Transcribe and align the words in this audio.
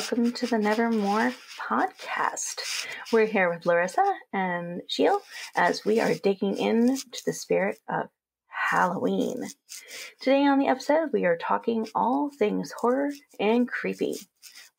welcome 0.00 0.32
to 0.32 0.46
the 0.46 0.56
Nevermore 0.56 1.34
podcast. 1.68 2.86
We're 3.12 3.26
here 3.26 3.52
with 3.52 3.66
Larissa 3.66 4.02
and 4.32 4.80
Sheil 4.88 5.20
as 5.54 5.84
we 5.84 6.00
are 6.00 6.14
digging 6.14 6.56
into 6.56 7.20
the 7.26 7.34
spirit 7.34 7.78
of 7.86 8.06
Halloween. 8.46 9.44
Today 10.18 10.46
on 10.46 10.58
the 10.58 10.68
episode, 10.68 11.10
we 11.12 11.26
are 11.26 11.36
talking 11.36 11.86
all 11.94 12.30
things 12.30 12.72
horror 12.80 13.10
and 13.38 13.68
creepy. 13.68 14.14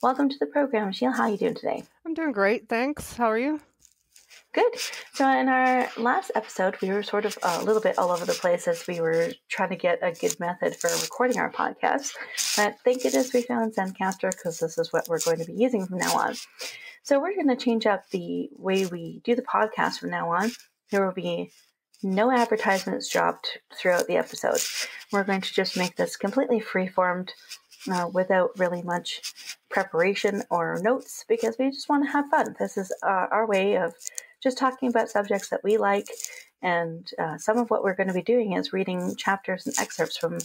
Welcome 0.02 0.27
to 0.27 0.40
the 0.40 0.48
program, 0.48 0.91
Sheil. 0.91 1.12
How 1.12 1.26
are 1.26 1.30
you 1.30 1.38
doing 1.38 1.54
today? 1.54 1.84
I'm 2.04 2.16
doing 2.16 2.32
great, 2.32 2.68
thanks. 2.68 3.16
How 3.16 3.27
are 3.27 3.38
you? 3.38 3.62
Good. 4.54 4.76
So, 5.14 5.30
in 5.30 5.48
our 5.48 5.88
last 5.96 6.32
episode, 6.36 6.76
we 6.82 6.90
were 6.90 7.04
sort 7.04 7.23
of 7.23 7.38
a 7.41 7.64
little 7.64 7.82
bit 7.82 7.98
all 7.98 8.12
over 8.12 8.26
the 8.26 8.34
place 8.34 8.68
as 8.68 8.86
we 8.86 9.00
were 9.00 9.30
trying 9.48 9.70
to 9.70 9.77
get 9.77 10.00
a 10.02 10.12
good 10.12 10.38
method 10.41 10.76
for 10.76 10.90
recording 11.02 11.40
our 11.40 11.50
podcast. 11.50 12.12
But 12.58 12.76
thank 12.84 13.02
goodness 13.02 13.34
we 13.34 13.44
found 13.44 13.74
Zencastr 13.74 14.32
because 14.32 14.60
this 14.60 14.77
is 14.77 14.91
what 14.91 15.08
we're 15.08 15.22
going 15.22 15.40
to 15.40 15.46
be 15.46 15.54
using 15.54 15.86
from 15.86 16.00
now 16.00 16.18
on. 16.18 16.36
So, 17.04 17.22
we're 17.22 17.34
going 17.34 17.48
to 17.48 17.55
change 17.55 17.86
up 17.86 18.10
the 18.10 18.50
way 18.58 18.86
we 18.88 19.22
do 19.24 19.36
the 19.36 19.41
podcast 19.41 20.00
from 20.00 20.10
now 20.10 20.30
on. 20.32 20.52
There 20.91 21.05
will 21.05 21.13
be 21.13 21.54
no 22.04 22.29
advertisements 22.29 23.10
dropped 23.10 23.60
throughout 23.74 24.07
the 24.07 24.18
episode. 24.18 24.60
We're 25.13 25.24
going 25.24 25.41
to 25.41 25.54
just 25.54 25.77
make 25.77 25.96
this 25.96 26.18
completely 26.18 26.60
free 26.60 26.90
formed 26.90 27.32
uh, 27.90 28.10
without 28.13 28.52
really 28.57 28.82
much 28.82 29.22
preparation 29.70 30.44
or 30.49 30.77
notes 30.82 31.24
because 31.29 31.55
we 31.57 31.72
just 31.72 31.88
want 31.88 32.05
to 32.05 32.12
have 32.12 32.29
fun. 32.29 32.55
This 32.60 32.76
is 32.76 32.91
uh, 33.02 33.27
our 33.32 33.48
way 33.48 33.77
of 33.77 33.94
just 34.42 34.58
talking 34.58 34.90
about 34.90 35.10
subjects 35.10 35.50
that 35.50 35.64
we 35.64 35.78
like. 35.78 36.08
And 36.62 37.10
uh, 37.18 37.38
some 37.38 37.58
of 37.58 37.70
what 37.70 37.84
we're 37.84 37.96
going 37.96 38.08
to 38.08 38.14
be 38.14 38.22
doing 38.22 38.54
is 38.54 38.74
reading 38.74 39.16
chapters 39.16 39.66
and 39.66 39.76
excerpts 39.80 40.18
from 40.18 40.38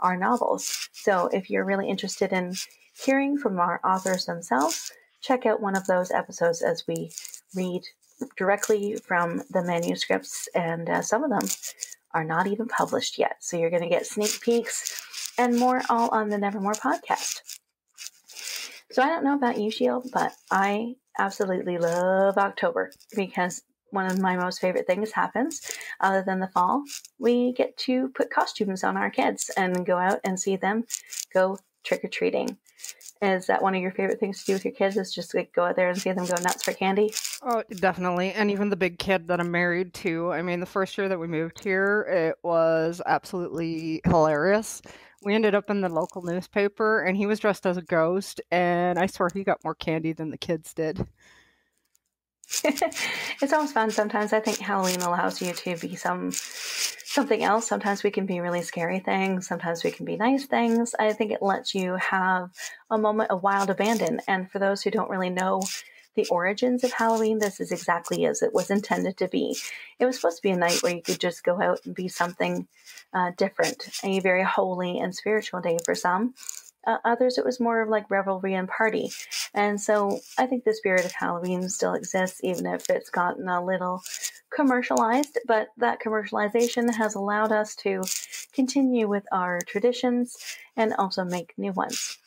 our 0.00 0.16
novels. 0.16 0.88
So 0.92 1.28
if 1.28 1.50
you're 1.50 1.64
really 1.64 1.88
interested 1.88 2.32
in 2.32 2.54
hearing 2.94 3.36
from 3.38 3.60
our 3.60 3.80
authors 3.84 4.24
themselves, 4.24 4.92
check 5.20 5.46
out 5.46 5.60
one 5.60 5.76
of 5.76 5.86
those 5.86 6.10
episodes 6.10 6.62
as 6.62 6.84
we 6.86 7.10
read 7.54 7.82
directly 8.36 8.96
from 8.96 9.42
the 9.50 9.62
manuscripts. 9.62 10.48
And 10.54 10.88
uh, 10.88 11.02
some 11.02 11.22
of 11.22 11.30
them 11.30 11.48
are 12.12 12.24
not 12.24 12.46
even 12.46 12.66
published 12.66 13.18
yet. 13.18 13.36
So 13.40 13.56
you're 13.58 13.70
going 13.70 13.82
to 13.82 13.88
get 13.88 14.06
sneak 14.06 14.40
peeks 14.40 15.34
and 15.38 15.58
more 15.58 15.82
all 15.88 16.08
on 16.08 16.30
the 16.30 16.38
Nevermore 16.38 16.72
podcast. 16.72 17.42
So 18.90 19.02
I 19.02 19.08
don't 19.08 19.24
know 19.24 19.34
about 19.34 19.58
you, 19.58 19.70
Sheil, 19.70 20.02
but 20.12 20.32
I 20.50 20.94
absolutely 21.18 21.78
love 21.78 22.38
October 22.38 22.90
because 23.14 23.62
one 23.90 24.06
of 24.06 24.20
my 24.20 24.36
most 24.36 24.60
favorite 24.60 24.86
things 24.86 25.12
happens 25.12 25.60
other 26.00 26.22
than 26.22 26.40
the 26.40 26.48
fall. 26.48 26.84
We 27.18 27.52
get 27.52 27.76
to 27.78 28.08
put 28.14 28.30
costumes 28.30 28.84
on 28.84 28.96
our 28.96 29.10
kids 29.10 29.50
and 29.56 29.86
go 29.86 29.96
out 29.96 30.20
and 30.24 30.38
see 30.38 30.56
them 30.56 30.84
go 31.32 31.58
trick 31.84 32.04
or 32.04 32.08
treating. 32.08 32.58
Is 33.20 33.46
that 33.46 33.62
one 33.62 33.74
of 33.74 33.82
your 33.82 33.90
favorite 33.90 34.20
things 34.20 34.40
to 34.40 34.46
do 34.46 34.52
with 34.52 34.64
your 34.64 34.74
kids? 34.74 34.96
Is 34.96 35.12
just 35.12 35.34
like 35.34 35.52
go 35.52 35.64
out 35.64 35.76
there 35.76 35.88
and 35.88 35.98
see 35.98 36.12
them 36.12 36.26
go 36.26 36.36
nuts 36.40 36.62
for 36.62 36.72
candy? 36.72 37.12
Oh, 37.42 37.64
definitely. 37.68 38.32
And 38.32 38.50
even 38.50 38.68
the 38.68 38.76
big 38.76 38.98
kid 38.98 39.26
that 39.28 39.40
I'm 39.40 39.50
married 39.50 39.92
to. 39.94 40.30
I 40.32 40.42
mean, 40.42 40.60
the 40.60 40.66
first 40.66 40.96
year 40.96 41.08
that 41.08 41.18
we 41.18 41.26
moved 41.26 41.62
here, 41.62 42.06
it 42.08 42.36
was 42.44 43.02
absolutely 43.06 44.00
hilarious. 44.04 44.82
We 45.22 45.34
ended 45.34 45.54
up 45.54 45.68
in 45.70 45.80
the 45.80 45.88
local 45.88 46.22
newspaper, 46.22 47.02
and 47.02 47.16
he 47.16 47.26
was 47.26 47.40
dressed 47.40 47.66
as 47.66 47.76
a 47.76 47.82
ghost, 47.82 48.40
and 48.50 48.98
I 48.98 49.06
swear 49.06 49.30
he 49.32 49.42
got 49.42 49.64
more 49.64 49.74
candy 49.74 50.12
than 50.12 50.30
the 50.30 50.38
kids 50.38 50.72
did. 50.72 51.06
it's 52.64 53.52
always 53.52 53.72
fun. 53.72 53.90
Sometimes 53.90 54.32
I 54.32 54.40
think 54.40 54.58
Halloween 54.58 55.02
allows 55.02 55.42
you 55.42 55.52
to 55.52 55.76
be 55.76 55.96
some 55.96 56.30
something 56.32 57.42
else. 57.42 57.66
Sometimes 57.66 58.02
we 58.02 58.10
can 58.10 58.26
be 58.26 58.40
really 58.40 58.62
scary 58.62 59.00
things. 59.00 59.46
Sometimes 59.46 59.82
we 59.82 59.90
can 59.90 60.06
be 60.06 60.16
nice 60.16 60.46
things. 60.46 60.94
I 60.98 61.12
think 61.12 61.32
it 61.32 61.42
lets 61.42 61.74
you 61.74 61.96
have 61.96 62.50
a 62.90 62.96
moment 62.96 63.30
of 63.30 63.42
wild 63.42 63.70
abandon. 63.70 64.20
And 64.28 64.50
for 64.50 64.58
those 64.58 64.82
who 64.82 64.90
don't 64.90 65.10
really 65.10 65.30
know 65.30 65.62
the 66.18 66.26
origins 66.30 66.82
of 66.82 66.92
Halloween, 66.92 67.38
this 67.38 67.60
is 67.60 67.70
exactly 67.70 68.26
as 68.26 68.42
it 68.42 68.52
was 68.52 68.70
intended 68.70 69.16
to 69.18 69.28
be. 69.28 69.56
It 70.00 70.04
was 70.04 70.16
supposed 70.16 70.38
to 70.38 70.42
be 70.42 70.50
a 70.50 70.56
night 70.56 70.82
where 70.82 70.92
you 70.92 71.00
could 71.00 71.20
just 71.20 71.44
go 71.44 71.62
out 71.62 71.78
and 71.84 71.94
be 71.94 72.08
something 72.08 72.66
uh, 73.14 73.30
different, 73.36 73.88
a 74.02 74.18
very 74.18 74.42
holy 74.42 74.98
and 74.98 75.14
spiritual 75.14 75.60
day 75.60 75.78
for 75.84 75.94
some. 75.94 76.34
Uh, 76.84 76.96
others, 77.04 77.38
it 77.38 77.44
was 77.44 77.60
more 77.60 77.82
of 77.82 77.88
like 77.88 78.10
revelry 78.10 78.54
and 78.54 78.66
party. 78.68 79.12
And 79.54 79.80
so 79.80 80.18
I 80.36 80.46
think 80.46 80.64
the 80.64 80.74
spirit 80.74 81.04
of 81.04 81.12
Halloween 81.12 81.68
still 81.68 81.94
exists, 81.94 82.40
even 82.42 82.66
if 82.66 82.90
it's 82.90 83.10
gotten 83.10 83.48
a 83.48 83.64
little 83.64 84.02
commercialized. 84.50 85.38
But 85.46 85.68
that 85.76 86.00
commercialization 86.00 86.92
has 86.96 87.14
allowed 87.14 87.52
us 87.52 87.76
to 87.76 88.02
continue 88.52 89.06
with 89.06 89.24
our 89.30 89.60
traditions 89.60 90.36
and 90.76 90.94
also 90.94 91.22
make 91.22 91.54
new 91.56 91.70
ones. 91.72 92.18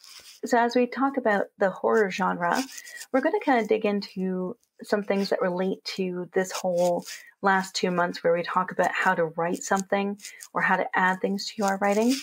So, 0.45 0.57
as 0.57 0.75
we 0.75 0.87
talk 0.87 1.17
about 1.17 1.45
the 1.59 1.69
horror 1.69 2.09
genre, 2.09 2.63
we're 3.11 3.21
going 3.21 3.39
to 3.39 3.45
kind 3.45 3.61
of 3.61 3.67
dig 3.67 3.85
into 3.85 4.57
some 4.83 5.03
things 5.03 5.29
that 5.29 5.41
relate 5.41 5.83
to 5.83 6.29
this 6.33 6.51
whole 6.51 7.05
last 7.41 7.75
two 7.75 7.91
months 7.91 8.23
where 8.23 8.33
we 8.33 8.43
talk 8.43 8.71
about 8.71 8.91
how 8.91 9.13
to 9.13 9.25
write 9.25 9.63
something 9.63 10.17
or 10.53 10.61
how 10.61 10.77
to 10.77 10.87
add 10.95 11.21
things 11.21 11.47
to 11.47 11.53
your 11.57 11.77
writing. 11.81 12.15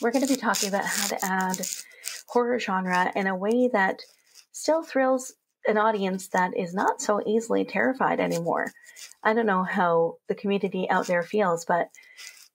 We're 0.00 0.12
going 0.12 0.26
to 0.26 0.32
be 0.32 0.40
talking 0.40 0.68
about 0.68 0.84
how 0.84 1.08
to 1.08 1.24
add 1.24 1.60
horror 2.28 2.58
genre 2.58 3.12
in 3.14 3.26
a 3.26 3.36
way 3.36 3.68
that 3.72 4.00
still 4.52 4.82
thrills 4.82 5.32
an 5.66 5.78
audience 5.78 6.28
that 6.28 6.56
is 6.56 6.74
not 6.74 7.00
so 7.00 7.22
easily 7.26 7.64
terrified 7.64 8.20
anymore. 8.20 8.70
I 9.22 9.34
don't 9.34 9.46
know 9.46 9.64
how 9.64 10.18
the 10.28 10.34
community 10.34 10.88
out 10.90 11.06
there 11.06 11.22
feels, 11.22 11.64
but 11.64 11.88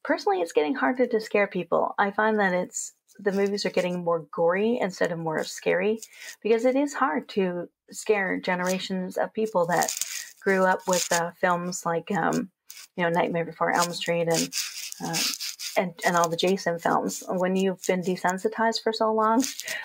personally, 0.03 0.41
it's 0.41 0.53
getting 0.53 0.75
harder 0.75 1.07
to 1.07 1.19
scare 1.19 1.47
people. 1.47 1.95
I 1.97 2.11
find 2.11 2.39
that 2.39 2.53
it's 2.53 2.93
the 3.19 3.31
movies 3.31 3.65
are 3.65 3.71
getting 3.71 4.03
more 4.03 4.25
gory 4.31 4.79
instead 4.79 5.11
of 5.11 5.19
more 5.19 5.43
scary 5.43 5.99
because 6.41 6.65
it 6.65 6.75
is 6.75 6.93
hard 6.93 7.27
to 7.29 7.67
scare 7.91 8.39
generations 8.39 9.17
of 9.17 9.33
people 9.33 9.65
that 9.67 9.93
grew 10.41 10.63
up 10.63 10.87
with 10.87 11.11
uh, 11.11 11.31
films 11.39 11.85
like 11.85 12.09
um, 12.11 12.49
you 12.95 13.03
know 13.03 13.09
Nightmare 13.09 13.45
Before 13.45 13.71
Elm 13.71 13.91
Street 13.93 14.27
and 14.27 14.49
uh, 15.03 15.17
and 15.77 15.93
and 16.05 16.15
all 16.15 16.29
the 16.29 16.37
Jason 16.37 16.79
films. 16.79 17.23
When 17.27 17.55
you've 17.55 17.85
been 17.85 18.01
desensitized 18.01 18.81
for 18.83 18.93
so 18.93 19.13
long, 19.13 19.43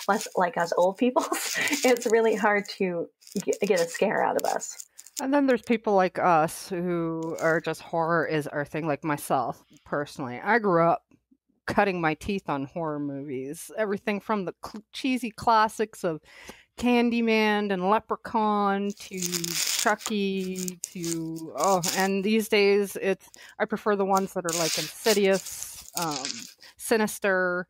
less 0.08 0.28
like 0.36 0.56
us 0.56 0.72
old 0.76 0.96
people, 0.96 1.24
it's 1.32 2.06
really 2.06 2.36
hard 2.36 2.68
to 2.78 3.08
get 3.60 3.80
a 3.80 3.88
scare 3.88 4.22
out 4.22 4.36
of 4.36 4.44
us. 4.44 4.86
And 5.20 5.32
then 5.32 5.46
there's 5.46 5.62
people 5.62 5.94
like 5.94 6.18
us 6.18 6.68
who 6.68 7.36
are 7.40 7.60
just 7.60 7.80
horror 7.80 8.26
is 8.26 8.48
our 8.48 8.64
thing, 8.64 8.86
like 8.86 9.04
myself 9.04 9.62
personally. 9.84 10.40
I 10.42 10.58
grew 10.58 10.82
up 10.82 11.04
cutting 11.66 12.00
my 12.00 12.14
teeth 12.14 12.48
on 12.48 12.66
horror 12.66 12.98
movies. 12.98 13.70
Everything 13.76 14.20
from 14.20 14.44
the 14.44 14.54
cl- 14.64 14.84
cheesy 14.92 15.30
classics 15.30 16.04
of 16.04 16.20
Candyman 16.76 17.72
and 17.72 17.88
Leprechaun 17.88 18.90
to 18.90 19.20
Chucky 19.20 20.78
to 20.82 21.54
oh, 21.56 21.82
and 21.96 22.24
these 22.24 22.48
days 22.48 22.96
it's 23.00 23.28
I 23.58 23.64
prefer 23.64 23.94
the 23.94 24.04
ones 24.04 24.32
that 24.34 24.44
are 24.44 24.58
like 24.58 24.76
Insidious, 24.76 25.90
um, 25.96 26.26
Sinister, 26.76 27.68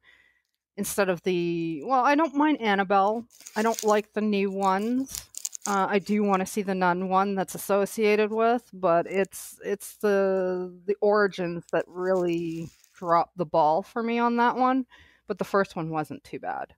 instead 0.76 1.10
of 1.10 1.22
the 1.22 1.82
well. 1.84 2.04
I 2.04 2.14
don't 2.14 2.34
mind 2.34 2.60
Annabelle. 2.60 3.26
I 3.56 3.62
don't 3.62 3.82
like 3.84 4.12
the 4.14 4.22
new 4.22 4.50
ones. 4.50 5.28
Uh, 5.66 5.86
I 5.88 5.98
do 5.98 6.22
want 6.22 6.40
to 6.40 6.46
see 6.46 6.62
the 6.62 6.74
nun 6.74 7.08
one 7.08 7.34
that's 7.34 7.54
associated 7.54 8.30
with, 8.30 8.68
but 8.72 9.06
it's 9.06 9.58
it's 9.64 9.96
the 9.96 10.74
the 10.86 10.96
origins 11.00 11.64
that 11.72 11.84
really 11.86 12.70
dropped 12.94 13.36
the 13.36 13.46
ball 13.46 13.82
for 13.82 14.02
me 14.02 14.18
on 14.18 14.36
that 14.36 14.56
one, 14.56 14.86
but 15.26 15.38
the 15.38 15.44
first 15.44 15.76
one 15.76 15.90
wasn't 15.90 16.24
too 16.24 16.38
bad. 16.38 16.74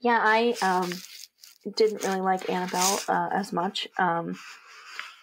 Yeah, 0.00 0.20
I 0.22 0.54
um, 0.60 0.90
didn't 1.76 2.04
really 2.04 2.20
like 2.20 2.50
Annabelle 2.50 3.00
uh, 3.08 3.30
as 3.32 3.52
much. 3.52 3.88
Um, 3.98 4.36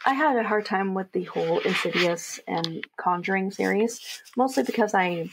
I 0.05 0.13
had 0.13 0.35
a 0.37 0.43
hard 0.43 0.65
time 0.65 0.95
with 0.95 1.11
the 1.11 1.25
whole 1.25 1.59
Insidious 1.59 2.39
and 2.47 2.83
Conjuring 2.97 3.51
series, 3.51 3.99
mostly 4.35 4.63
because 4.63 4.95
I 4.95 5.29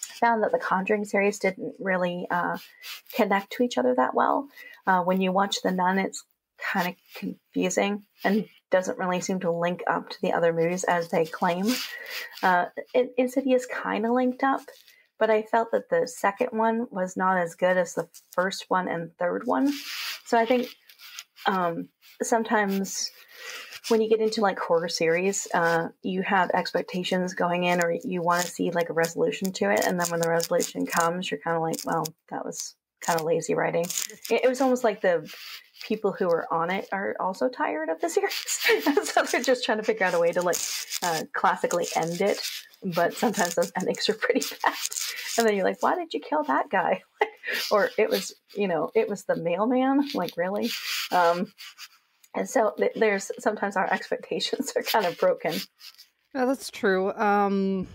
found 0.00 0.42
that 0.42 0.52
the 0.52 0.58
Conjuring 0.58 1.04
series 1.04 1.38
didn't 1.38 1.74
really 1.78 2.26
uh, 2.30 2.56
connect 3.12 3.52
to 3.52 3.62
each 3.62 3.76
other 3.76 3.94
that 3.94 4.14
well. 4.14 4.48
Uh, 4.86 5.02
when 5.02 5.20
you 5.20 5.32
watch 5.32 5.60
The 5.62 5.70
Nun, 5.70 5.98
it's 5.98 6.24
kind 6.72 6.88
of 6.88 6.94
confusing 7.14 8.02
and 8.24 8.46
doesn't 8.70 8.98
really 8.98 9.20
seem 9.20 9.40
to 9.40 9.50
link 9.50 9.82
up 9.86 10.10
to 10.10 10.20
the 10.20 10.32
other 10.32 10.52
movies 10.52 10.84
as 10.84 11.08
they 11.08 11.24
claim. 11.24 11.66
Uh, 12.42 12.66
Insidious 13.16 13.66
kind 13.66 14.04
of 14.04 14.12
linked 14.12 14.42
up, 14.42 14.60
but 15.18 15.30
I 15.30 15.42
felt 15.42 15.70
that 15.72 15.88
the 15.88 16.06
second 16.06 16.48
one 16.52 16.86
was 16.90 17.16
not 17.16 17.38
as 17.38 17.54
good 17.54 17.76
as 17.76 17.94
the 17.94 18.08
first 18.32 18.66
one 18.68 18.88
and 18.88 19.10
third 19.18 19.46
one. 19.46 19.72
So 20.26 20.38
I 20.38 20.44
think 20.44 20.68
um, 21.46 21.88
sometimes 22.22 23.10
when 23.88 24.02
you 24.02 24.08
get 24.10 24.20
into 24.20 24.42
like 24.42 24.58
horror 24.58 24.88
series, 24.88 25.48
uh, 25.54 25.88
you 26.02 26.22
have 26.22 26.50
expectations 26.50 27.32
going 27.34 27.64
in, 27.64 27.82
or 27.82 27.94
you 28.04 28.20
want 28.20 28.44
to 28.44 28.50
see 28.50 28.70
like 28.70 28.90
a 28.90 28.94
resolution 28.94 29.52
to 29.52 29.70
it, 29.70 29.86
and 29.86 29.98
then 29.98 30.08
when 30.10 30.20
the 30.20 30.28
resolution 30.28 30.84
comes, 30.84 31.30
you're 31.30 31.40
kind 31.40 31.56
of 31.56 31.62
like, 31.62 31.80
well, 31.86 32.04
that 32.30 32.44
was 32.44 32.74
kind 33.00 33.18
of 33.18 33.24
lazy 33.24 33.54
writing. 33.54 33.86
It, 34.30 34.44
it 34.44 34.48
was 34.48 34.60
almost 34.60 34.84
like 34.84 35.00
the 35.00 35.32
people 35.82 36.12
who 36.12 36.28
are 36.28 36.46
on 36.52 36.70
it 36.70 36.88
are 36.92 37.16
also 37.20 37.48
tired 37.48 37.88
of 37.88 38.00
the 38.00 38.08
series. 38.08 39.08
so 39.08 39.22
they're 39.22 39.42
just 39.42 39.64
trying 39.64 39.78
to 39.78 39.84
figure 39.84 40.06
out 40.06 40.14
a 40.14 40.18
way 40.18 40.32
to 40.32 40.42
like 40.42 40.56
uh, 41.02 41.22
classically 41.34 41.86
end 41.96 42.20
it. 42.20 42.40
But 42.82 43.14
sometimes 43.14 43.54
those 43.54 43.72
endings 43.76 44.08
are 44.08 44.14
pretty 44.14 44.40
bad. 44.64 44.74
and 45.36 45.46
then 45.46 45.54
you're 45.56 45.64
like, 45.64 45.82
why 45.82 45.96
did 45.96 46.14
you 46.14 46.20
kill 46.20 46.44
that 46.44 46.70
guy? 46.70 47.02
or 47.70 47.90
it 47.98 48.08
was, 48.08 48.34
you 48.54 48.68
know, 48.68 48.90
it 48.94 49.08
was 49.08 49.24
the 49.24 49.36
mailman. 49.36 50.08
Like, 50.14 50.36
really? 50.36 50.70
Um, 51.10 51.52
and 52.34 52.48
so 52.48 52.74
th- 52.78 52.92
there's 52.94 53.30
sometimes 53.38 53.76
our 53.76 53.92
expectations 53.92 54.72
are 54.76 54.82
kind 54.82 55.06
of 55.06 55.18
broken. 55.18 55.54
Yeah, 56.34 56.44
that's 56.44 56.70
true. 56.70 57.12
Um, 57.14 57.88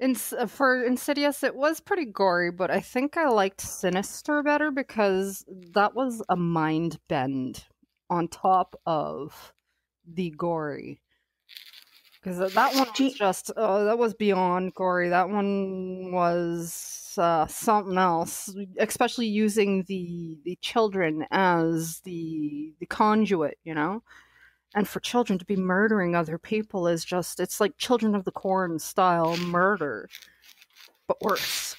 in, 0.00 0.14
for 0.14 0.84
Insidious, 0.84 1.42
it 1.42 1.54
was 1.54 1.80
pretty 1.80 2.04
gory, 2.04 2.50
but 2.50 2.70
I 2.70 2.80
think 2.80 3.16
I 3.16 3.28
liked 3.28 3.60
Sinister 3.60 4.42
better 4.42 4.70
because 4.70 5.44
that 5.74 5.94
was 5.94 6.22
a 6.28 6.36
mind 6.36 6.98
bend 7.08 7.64
on 8.08 8.28
top 8.28 8.78
of 8.86 9.52
the 10.06 10.30
gory. 10.30 11.00
Because 12.20 12.52
that 12.54 12.74
one 12.74 12.88
was 12.98 13.14
just, 13.14 13.52
oh, 13.56 13.84
that 13.84 13.98
was 13.98 14.14
beyond 14.14 14.74
gory. 14.74 15.08
That 15.08 15.30
one 15.30 16.10
was 16.12 17.14
uh, 17.16 17.46
something 17.46 17.96
else, 17.96 18.54
especially 18.78 19.26
using 19.26 19.84
the 19.84 20.36
the 20.44 20.58
children 20.60 21.26
as 21.30 22.00
the 22.00 22.74
the 22.80 22.86
conduit, 22.86 23.58
you 23.64 23.74
know. 23.74 24.02
And 24.74 24.86
for 24.86 25.00
children 25.00 25.38
to 25.38 25.44
be 25.44 25.56
murdering 25.56 26.14
other 26.14 26.38
people 26.38 26.86
is 26.86 27.04
just, 27.04 27.40
it's 27.40 27.60
like 27.60 27.78
Children 27.78 28.14
of 28.14 28.24
the 28.24 28.30
Corn 28.30 28.78
style 28.78 29.36
murder, 29.36 30.08
but 31.06 31.20
worse. 31.22 31.74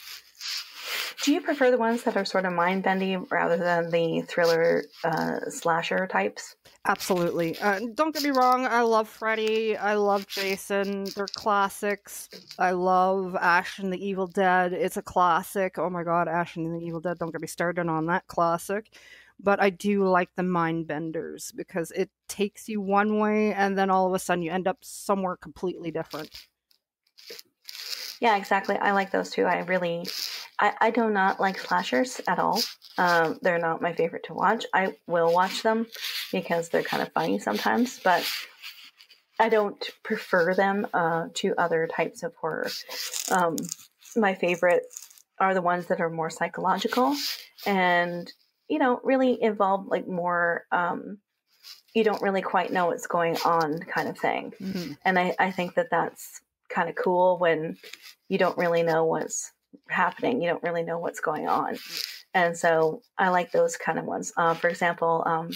Do 1.24 1.34
you 1.34 1.42
prefer 1.42 1.70
the 1.70 1.78
ones 1.78 2.04
that 2.04 2.16
are 2.16 2.24
sort 2.24 2.46
of 2.46 2.54
mind 2.54 2.84
bending 2.84 3.26
rather 3.30 3.58
than 3.58 3.92
the 3.92 4.22
thriller 4.22 4.86
uh, 5.04 5.50
slasher 5.50 6.08
types? 6.08 6.56
Absolutely. 6.88 7.60
Uh, 7.60 7.82
don't 7.94 8.14
get 8.14 8.24
me 8.24 8.30
wrong. 8.32 8.66
I 8.66 8.82
love 8.82 9.10
Freddy. 9.10 9.76
I 9.76 9.96
love 9.96 10.28
Jason. 10.28 11.04
They're 11.16 11.28
classics. 11.28 12.30
I 12.58 12.72
love 12.72 13.36
Ash 13.36 13.80
and 13.80 13.92
the 13.92 14.04
Evil 14.04 14.28
Dead. 14.28 14.72
It's 14.72 14.96
a 14.96 15.02
classic. 15.02 15.78
Oh 15.78 15.90
my 15.90 16.04
god, 16.04 16.30
Ash 16.30 16.56
and 16.56 16.74
the 16.74 16.86
Evil 16.86 17.02
Dead. 17.02 17.20
Don't 17.20 17.32
get 17.32 17.42
me 17.42 17.48
started 17.48 17.88
on 17.88 18.06
that 18.06 18.26
classic. 18.28 18.88
But 19.42 19.62
I 19.62 19.70
do 19.70 20.08
like 20.08 20.30
the 20.36 20.44
mind 20.44 20.88
benders 20.88 21.54
because 21.56 21.92
it 21.92 22.10
takes 22.28 22.68
you 22.68 22.82
one 22.82 23.20
way 23.20 23.54
and 23.54 23.78
then 23.78 23.90
all 23.90 24.08
of 24.08 24.14
a 24.14 24.20
sudden 24.20 24.44
you 24.44 24.52
end 24.52 24.68
up 24.68 24.80
somewhere 24.82 25.38
completely 25.38 25.92
different. 25.92 26.48
Yeah, 28.20 28.36
exactly. 28.36 28.76
I 28.78 28.92
like 28.92 29.12
those 29.12 29.30
too. 29.30 29.46
I 29.46 29.60
really, 29.60 30.06
I, 30.60 30.74
I 30.82 30.92
do 30.92 31.10
not 31.10 31.40
like 31.40 31.58
slashers 31.58 32.20
at 32.28 32.38
all. 32.38 32.62
Um, 32.98 33.40
they're 33.42 33.60
not 33.60 33.82
my 33.82 33.94
favorite 33.94 34.26
to 34.26 34.34
watch. 34.34 34.66
I 34.74 34.98
will 35.08 35.34
watch 35.34 35.64
them 35.64 35.88
because 36.34 36.68
they're 36.68 36.84
kind 36.84 37.02
of 37.02 37.14
funny 37.14 37.40
sometimes, 37.40 37.98
but 38.04 38.30
I 39.40 39.48
don't 39.48 39.82
prefer 40.04 40.54
them 40.54 40.86
uh, 40.94 41.28
to 41.36 41.56
other 41.58 41.88
types 41.88 42.24
of 42.24 42.36
horror. 42.36 42.70
Um, 43.32 43.56
my 44.18 44.36
favorite 44.36 44.84
are 45.40 45.54
the 45.54 45.62
ones 45.62 45.86
that 45.86 46.02
are 46.02 46.10
more 46.10 46.30
psychological 46.30 47.16
and, 47.66 48.30
you 48.70 48.80
know, 48.80 49.00
really 49.04 49.42
involve 49.42 49.88
like 49.88 50.08
more, 50.08 50.66
um, 50.72 51.18
you 51.94 52.04
don't 52.04 52.22
really 52.22 52.42
quite 52.42 52.72
know 52.72 52.86
what's 52.86 53.08
going 53.08 53.38
on 53.44 53.80
kind 53.80 54.08
of 54.08 54.18
thing. 54.18 54.54
Mm-hmm. 54.62 54.94
And 55.04 55.20
I, 55.20 55.36
I 55.40 55.52
think 55.52 55.76
that 55.76 55.90
that's 55.90 56.42
kind 56.70 56.88
of 56.88 56.96
cool 56.96 57.40
when 57.40 57.78
you 58.30 58.38
don't 58.38 58.58
really 58.58 58.84
know 58.84 59.06
what's 59.06 59.52
happening. 59.88 60.42
You 60.42 60.50
don't 60.50 60.64
really 60.64 60.84
know 60.84 61.00
what's 61.00 61.20
going 61.20 61.48
on. 61.48 61.78
And 62.34 62.56
so 62.56 63.02
I 63.18 63.30
like 63.30 63.52
those 63.52 63.76
kind 63.76 63.98
of 63.98 64.06
ones. 64.06 64.32
Uh, 64.38 64.54
for 64.54 64.70
example, 64.70 65.24
um, 65.26 65.50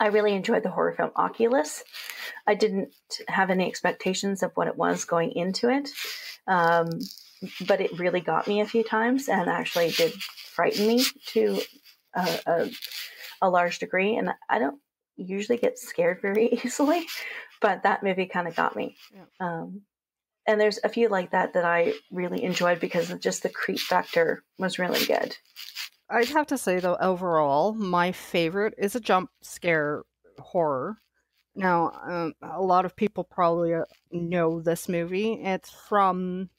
I 0.00 0.08
really 0.08 0.32
enjoyed 0.32 0.62
the 0.62 0.70
horror 0.70 0.94
film 0.96 1.10
Oculus. 1.16 1.84
I 2.46 2.54
didn't 2.54 2.94
have 3.28 3.50
any 3.50 3.66
expectations 3.66 4.42
of 4.42 4.52
what 4.54 4.68
it 4.68 4.76
was 4.76 5.04
going 5.04 5.32
into 5.32 5.68
it, 5.70 5.90
um, 6.46 6.88
but 7.66 7.80
it 7.80 7.98
really 7.98 8.20
got 8.20 8.46
me 8.46 8.60
a 8.60 8.66
few 8.66 8.84
times 8.84 9.28
and 9.28 9.48
actually 9.48 9.90
did 9.90 10.12
frighten 10.12 10.86
me 10.86 11.04
to 11.28 11.60
a, 12.16 12.38
a, 12.46 12.70
a 13.42 13.50
large 13.50 13.78
degree. 13.78 14.16
And 14.16 14.30
I 14.48 14.58
don't 14.58 14.80
usually 15.16 15.58
get 15.58 15.78
scared 15.78 16.20
very 16.20 16.48
easily, 16.64 17.06
but 17.60 17.82
that 17.82 18.02
movie 18.02 18.26
kind 18.26 18.48
of 18.48 18.56
got 18.56 18.76
me. 18.76 18.96
Yeah. 19.14 19.24
Um, 19.40 19.82
and 20.46 20.60
there's 20.60 20.78
a 20.84 20.88
few 20.88 21.08
like 21.08 21.32
that 21.32 21.54
that 21.54 21.64
I 21.64 21.94
really 22.10 22.44
enjoyed 22.44 22.80
because 22.80 23.10
of 23.10 23.20
just 23.20 23.42
the 23.42 23.48
creep 23.48 23.80
factor 23.80 24.44
was 24.58 24.78
really 24.78 25.04
good. 25.04 25.36
I'd 26.08 26.28
have 26.28 26.46
to 26.48 26.58
say 26.58 26.78
though, 26.78 26.96
overall, 27.00 27.72
my 27.72 28.12
favorite 28.12 28.74
is 28.78 28.94
a 28.94 29.00
jump 29.00 29.30
scare 29.42 30.04
horror. 30.38 30.98
Now, 31.56 31.90
um, 32.04 32.34
a 32.42 32.62
lot 32.62 32.84
of 32.84 32.94
people 32.94 33.24
probably 33.24 33.74
uh, 33.74 33.84
know 34.12 34.60
this 34.60 34.88
movie. 34.88 35.32
It's 35.32 35.70
from 35.70 36.50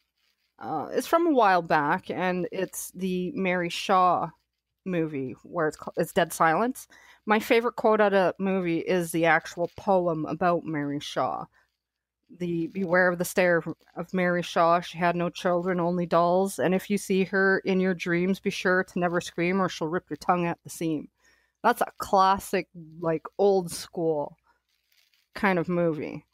uh, 0.59 0.87
it's 0.91 1.05
from 1.05 1.27
a 1.27 1.33
while 1.33 1.61
back, 1.61 2.09
and 2.09 2.47
it's 2.51 2.91
the 2.95 3.31
Mary 3.35 3.69
Shaw 3.69 4.29
movie 4.87 5.35
where 5.43 5.67
it's 5.67 5.77
called, 5.77 5.95
it's 5.97 6.13
Dead 6.13 6.33
Silence. 6.33 6.87
My 7.25 7.39
favorite 7.39 7.75
quote 7.75 8.01
out 8.01 8.13
of 8.13 8.33
the 8.37 8.43
movie 8.43 8.79
is 8.79 9.11
the 9.11 9.25
actual 9.25 9.69
poem 9.77 10.25
about 10.25 10.63
Mary 10.65 10.99
Shaw 10.99 11.45
the 12.39 12.67
Beware 12.67 13.07
of 13.07 13.17
the 13.17 13.25
Stare 13.25 13.63
of 13.95 14.13
Mary 14.13 14.43
Shaw. 14.43 14.81
She 14.81 14.97
had 14.97 15.15
no 15.15 15.29
children, 15.29 15.79
only 15.79 16.05
dolls. 16.05 16.59
And 16.59 16.75
if 16.75 16.89
you 16.89 16.97
see 16.97 17.23
her 17.25 17.59
in 17.59 17.79
your 17.79 17.93
dreams, 17.93 18.39
be 18.39 18.49
sure 18.49 18.83
to 18.83 18.99
never 18.99 19.21
scream 19.21 19.61
or 19.61 19.69
she'll 19.69 19.87
rip 19.87 20.09
your 20.09 20.17
tongue 20.17 20.45
at 20.45 20.59
the 20.63 20.69
seam. 20.69 21.09
That's 21.63 21.81
a 21.81 21.91
classic, 21.97 22.67
like 22.99 23.25
old 23.37 23.71
school 23.71 24.37
kind 25.35 25.59
of 25.59 25.69
movie. 25.69 26.25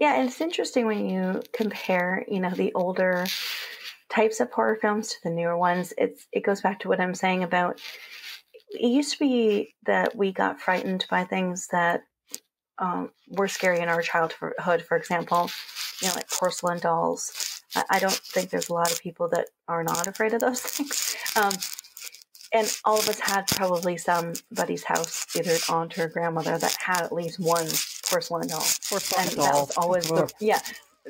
Yeah, 0.00 0.14
and 0.14 0.28
it's 0.28 0.40
interesting 0.40 0.86
when 0.86 1.08
you 1.08 1.42
compare, 1.52 2.24
you 2.28 2.40
know, 2.40 2.50
the 2.50 2.72
older 2.74 3.26
types 4.10 4.40
of 4.40 4.50
horror 4.50 4.78
films 4.80 5.08
to 5.08 5.16
the 5.24 5.30
newer 5.30 5.56
ones. 5.56 5.92
It's 5.98 6.26
it 6.32 6.44
goes 6.44 6.60
back 6.60 6.80
to 6.80 6.88
what 6.88 7.00
I'm 7.00 7.14
saying 7.14 7.42
about 7.42 7.80
it 8.70 8.88
used 8.90 9.12
to 9.14 9.18
be 9.18 9.74
that 9.86 10.14
we 10.14 10.32
got 10.32 10.60
frightened 10.60 11.06
by 11.10 11.24
things 11.24 11.68
that 11.68 12.02
um, 12.78 13.10
were 13.28 13.48
scary 13.48 13.80
in 13.80 13.88
our 13.88 14.02
childhood, 14.02 14.82
for 14.82 14.96
example, 14.96 15.50
you 16.00 16.08
know, 16.08 16.14
like 16.14 16.30
porcelain 16.30 16.78
dolls. 16.78 17.62
I, 17.74 17.84
I, 17.90 17.98
don't 17.98 18.12
think 18.12 18.50
there's 18.50 18.68
a 18.68 18.74
lot 18.74 18.92
of 18.92 19.00
people 19.00 19.28
that 19.30 19.46
are 19.66 19.82
not 19.82 20.06
afraid 20.06 20.32
of 20.34 20.40
those 20.40 20.60
things. 20.62 21.16
Um, 21.34 21.52
and 22.52 22.72
all 22.84 22.98
of 22.98 23.08
us 23.08 23.18
had 23.18 23.46
probably 23.48 23.96
somebody's 23.96 24.84
house, 24.84 25.26
either 25.36 25.56
aunt 25.68 25.98
or 25.98 26.08
grandmother, 26.08 26.56
that 26.56 26.76
had 26.80 27.02
at 27.02 27.12
least 27.12 27.40
one 27.40 27.66
porcelain 28.08 28.46
doll. 28.46 28.64
Porcelain 28.88 29.26
and 29.26 29.36
doll. 29.36 29.44
That 29.44 29.54
was 29.54 29.76
always 29.76 30.08
the, 30.08 30.32
yeah, 30.40 30.60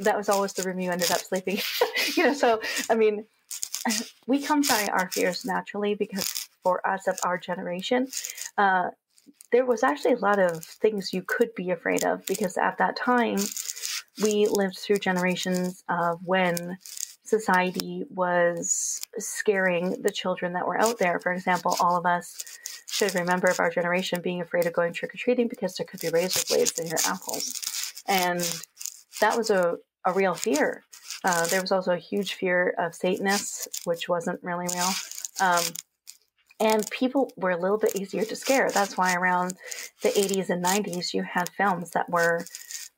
that 0.01 0.17
was 0.17 0.29
always 0.29 0.53
the 0.53 0.63
room 0.63 0.81
you 0.81 0.91
ended 0.91 1.11
up 1.11 1.21
sleeping. 1.21 1.59
you 2.17 2.25
know, 2.25 2.35
so 2.35 2.61
I 2.91 2.95
mean, 2.95 3.25
we 4.27 4.43
come 4.43 4.63
by 4.63 4.89
our 4.93 5.11
fears 5.11 5.45
naturally 5.45 5.95
because 5.95 6.49
for 6.63 6.87
us 6.87 7.07
of 7.07 7.19
our 7.25 7.39
generation, 7.39 8.09
uh, 8.57 8.91
there 9.51 9.65
was 9.65 9.83
actually 9.83 10.15
a 10.15 10.19
lot 10.19 10.39
of 10.39 10.65
things 10.65 11.13
you 11.13 11.23
could 11.23 11.55
be 11.55 11.71
afraid 11.71 12.05
of 12.05 12.25
because 12.27 12.59
at 12.59 12.79
that 12.79 12.97
time 12.97 13.39
we 14.23 14.47
lived 14.47 14.77
through 14.79 14.99
generations 14.99 15.83
of 15.89 16.21
when 16.25 16.79
society 17.25 18.05
was 18.11 19.01
scaring 19.19 20.03
the 20.03 20.11
children 20.11 20.55
that 20.55 20.67
were 20.67 20.81
out 20.81 20.99
there. 20.99 21.21
For 21.21 21.33
example, 21.33 21.77
all 21.81 21.97
of 21.97 22.07
us 22.07 22.43
should 22.89 23.15
remember 23.15 23.49
of 23.49 23.61
our 23.61 23.71
generation 23.71 24.21
being 24.21 24.41
afraid 24.41 24.67
of 24.67 24.73
going 24.73 24.93
trick 24.93 25.15
or 25.15 25.19
treating 25.19 25.47
because 25.49 25.77
there 25.77 25.87
could 25.87 26.01
be 26.01 26.09
razor 26.09 26.45
blades 26.49 26.79
in 26.79 26.87
your 26.87 26.99
apples. 27.07 28.03
And 28.07 28.41
that 29.21 29.37
was 29.37 29.51
a, 29.51 29.77
a 30.09 30.13
real 30.13 30.35
fear. 30.35 30.85
Uh, 31.25 31.47
there 31.47 31.61
was 31.61 31.73
also 31.73 31.93
a 31.93 31.99
huge 31.99 32.35
fear 32.35 32.75
of 32.79 32.95
Satanists, 32.95 33.69
which 33.85 34.09
wasn't 34.09 34.43
really 34.43 34.67
real. 34.75 34.91
Um, 35.41 35.63
and 36.61 36.89
people 36.91 37.33
were 37.37 37.51
a 37.51 37.57
little 37.61 37.79
bit 37.79 37.95
easier 37.95 38.25
to 38.25 38.37
scare. 38.37 38.71
That's 38.71 38.97
why 38.97 39.15
around 39.15 39.55
the 40.03 40.09
80s 40.09 40.51
and 40.51 40.65
90s, 40.65 41.15
you 41.15 41.23
had 41.23 41.49
films 41.51 41.91
that 41.91 42.11
were 42.11 42.45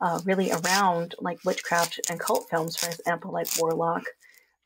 uh, 0.00 0.20
really 0.24 0.50
around, 0.50 1.14
like 1.20 1.44
witchcraft 1.44 2.00
and 2.08 2.18
cult 2.18 2.48
films, 2.50 2.76
for 2.76 2.88
example, 2.90 3.32
like 3.32 3.48
Warlock, 3.58 4.04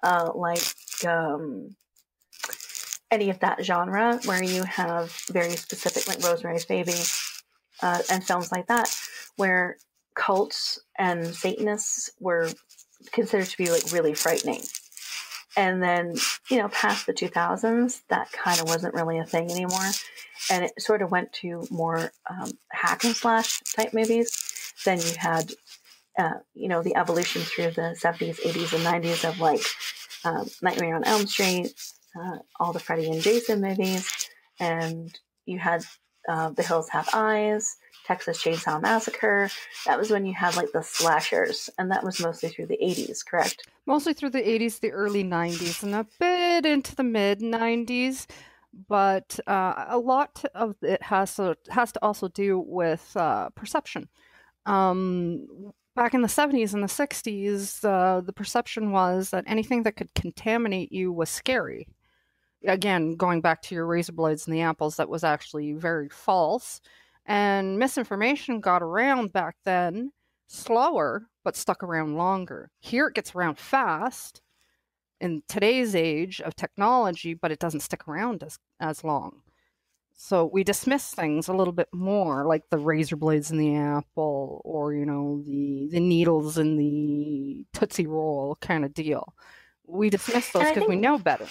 uh, 0.03 0.31
like 0.35 0.63
um, 1.07 1.75
any 3.11 3.31
of 3.31 3.41
that 3.41 3.65
genre, 3.65 4.21
where 4.27 4.43
you 4.43 4.63
have 4.63 5.11
very 5.31 5.57
specific, 5.57 6.07
like 6.07 6.25
Rosemary's 6.25 6.65
Baby, 6.65 6.95
uh, 7.83 8.01
and 8.11 8.25
films 8.25 8.53
like 8.53 8.69
that, 8.69 8.95
where 9.37 9.77
cults 10.15 10.79
and 10.99 11.35
Satanists 11.35 12.11
were 12.21 12.51
considered 13.13 13.47
to 13.47 13.59
be 13.59 13.71
like 13.71 13.93
really 13.93 14.15
frightening. 14.15 14.63
And 15.57 15.83
then, 15.83 16.15
you 16.51 16.59
know, 16.59 16.69
past 16.69 17.07
the 17.07 17.15
2000s, 17.15 18.03
that 18.09 18.33
kind 18.33 18.61
of 18.61 18.69
wasn't 18.69 18.95
really 18.95 19.19
a 19.19 19.25
thing 19.25 19.51
anymore. 19.51 19.91
And 20.51 20.65
it 20.65 20.73
sort 20.83 21.03
of 21.03 21.11
went 21.11 21.33
to 21.35 21.65
more 21.71 22.13
um, 22.29 22.51
hack 22.71 23.05
and 23.05 23.15
slash 23.15 23.61
type 23.61 23.95
movies. 23.95 24.37
Then 24.85 24.99
you 24.99 25.13
had, 25.17 25.53
uh, 26.19 26.35
you 26.55 26.69
know, 26.69 26.83
the 26.83 26.97
evolution 26.97 27.43
through 27.43 27.71
the 27.71 27.97
70s, 28.03 28.41
80s, 28.41 28.75
and 28.75 29.05
90s 29.05 29.29
of 29.29 29.39
like 29.41 29.63
um, 30.25 30.49
Nightmare 30.61 30.97
on 30.97 31.05
Elm 31.05 31.27
Street, 31.27 31.73
uh, 32.21 32.39
all 32.59 32.73
the 32.73 32.81
Freddy 32.81 33.11
and 33.11 33.23
Jason 33.23 33.61
movies. 33.61 34.29
And 34.59 35.17
you 35.47 35.59
had 35.59 35.85
uh, 36.29 36.51
The 36.51 36.63
Hills 36.63 36.89
Have 36.89 37.09
Eyes, 37.13 37.77
Texas 38.05 38.43
Chainsaw 38.43 38.81
Massacre. 38.81 39.51
That 39.87 39.99
was 39.99 40.11
when 40.11 40.27
you 40.27 40.35
had 40.35 40.57
like 40.57 40.73
the 40.73 40.83
slashers, 40.83 41.71
and 41.79 41.91
that 41.91 42.05
was 42.05 42.21
mostly 42.21 42.51
through 42.51 42.67
the 42.67 42.79
80s, 42.83 43.25
correct? 43.25 43.67
Mostly 43.87 44.13
through 44.13 44.31
the 44.31 44.43
80s, 44.43 44.81
the 44.81 44.93
early 44.93 45.25
90s, 45.25 45.83
and 45.83 45.95
a 45.95 46.07
bit 46.19 46.67
into 46.67 46.95
the 46.95 47.05
mid 47.05 47.41
90s. 47.41 48.27
But 48.89 49.39
uh, 49.47 49.87
a 49.89 49.99
lot 49.99 50.45
of 50.55 50.75
it 50.83 51.03
has 51.03 51.37
to 51.37 51.57
has 51.71 51.93
to 51.93 52.03
also 52.03 52.29
do 52.29 52.59
with 52.59 53.17
uh, 53.17 53.51
perception. 53.51 54.09
Um, 54.67 55.73
back 55.95 56.15
in 56.15 56.23
the 56.23 56.29
70s 56.29 56.75
and 56.75 56.83
the 56.83 56.89
60s, 56.89 57.85
uh, 57.85 58.21
the 58.21 58.33
perception 58.33 58.91
was 58.91 59.31
that 59.31 59.45
anything 59.47 59.85
that 59.85 59.97
could 59.97 60.13
contaminate 60.15 60.93
you 60.93 61.13
was 61.13 61.31
scary. 61.31 61.87
Again, 62.67 63.15
going 63.15 63.41
back 63.41 63.63
to 63.63 63.75
your 63.75 63.87
razor 63.87 64.13
blades 64.13 64.47
and 64.47 64.57
the 64.57 64.63
apples, 64.63 64.97
that 64.97 65.09
was 65.09 65.23
actually 65.23 65.73
very 65.75 66.09
false. 66.09 66.81
And 67.27 67.79
misinformation 67.79 68.61
got 68.61 68.83
around 68.83 69.33
back 69.33 69.57
then 69.65 70.13
slower, 70.47 71.29
but 71.43 71.57
stuck 71.57 71.83
around 71.83 72.17
longer. 72.17 72.71
Here 72.81 73.09
it 73.09 73.15
gets 73.15 73.35
around 73.35 73.59
fast 73.59 74.43
in 75.21 75.43
today's 75.49 75.95
age 75.95 76.41
of 76.41 76.55
technology, 76.55 77.35
but 77.35 77.51
it 77.51 77.59
doesn't 77.59 77.81
stick 77.81 78.07
around 78.07 78.43
as, 78.43 78.59
as 78.81 79.05
long. 79.05 79.41
So 80.17 80.49
we 80.53 80.63
dismiss 80.65 81.13
things 81.13 81.49
a 81.49 81.53
little 81.53 81.73
bit 81.73 81.89
more, 81.93 82.47
like 82.47 82.63
the 82.71 82.79
razor 82.79 83.17
blades 83.17 83.51
in 83.51 83.59
the 83.59 83.75
apple, 83.77 84.63
or 84.65 84.95
you 84.95 85.05
know 85.05 85.43
the 85.45 85.89
the 85.91 85.99
needles 85.99 86.57
in 86.57 86.77
the 86.77 87.67
tootsie 87.73 88.07
roll 88.07 88.57
kind 88.61 88.85
of 88.85 88.95
deal. 88.95 89.35
We 89.87 90.11
dismiss 90.11 90.51
those 90.53 90.69
because 90.69 90.89
we 90.89 90.97
know 90.97 91.19
better. 91.19 91.49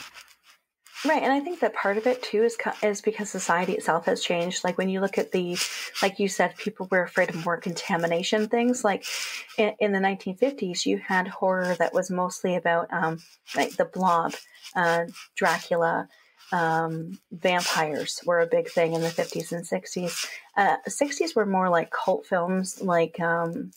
Right, 1.05 1.21
and 1.21 1.33
I 1.33 1.41
think 1.41 1.59
that 1.59 1.73
part 1.73 1.97
of 1.97 2.07
it 2.07 2.23
too 2.23 2.43
is 2.43 2.57
is 2.81 3.01
because 3.01 3.29
society 3.29 3.73
itself 3.73 4.05
has 4.05 4.23
changed. 4.23 4.63
Like 4.63 4.77
when 4.77 4.87
you 4.87 5.01
look 5.01 5.17
at 5.17 5.33
the, 5.33 5.57
like 6.01 6.17
you 6.17 6.29
said, 6.29 6.55
people 6.55 6.87
were 6.89 7.03
afraid 7.03 7.29
of 7.29 7.43
more 7.43 7.57
contamination 7.57 8.47
things. 8.47 8.85
Like 8.85 9.03
in, 9.57 9.73
in 9.79 9.91
the 9.91 9.99
1950s, 9.99 10.85
you 10.85 10.99
had 10.99 11.27
horror 11.27 11.75
that 11.77 11.93
was 11.93 12.09
mostly 12.09 12.55
about 12.55 12.87
um, 12.93 13.19
like 13.53 13.75
the 13.75 13.83
Blob, 13.83 14.33
uh, 14.77 15.05
Dracula, 15.35 16.07
um, 16.53 17.19
vampires 17.31 18.21
were 18.25 18.39
a 18.39 18.47
big 18.47 18.69
thing 18.69 18.93
in 18.93 19.01
the 19.01 19.09
50s 19.09 19.51
and 19.51 19.65
60s. 19.65 20.27
Uh, 20.55 20.77
60s 20.87 21.35
were 21.35 21.45
more 21.45 21.67
like 21.67 21.91
cult 21.91 22.25
films, 22.25 22.81
like 22.81 23.19
um, 23.19 23.71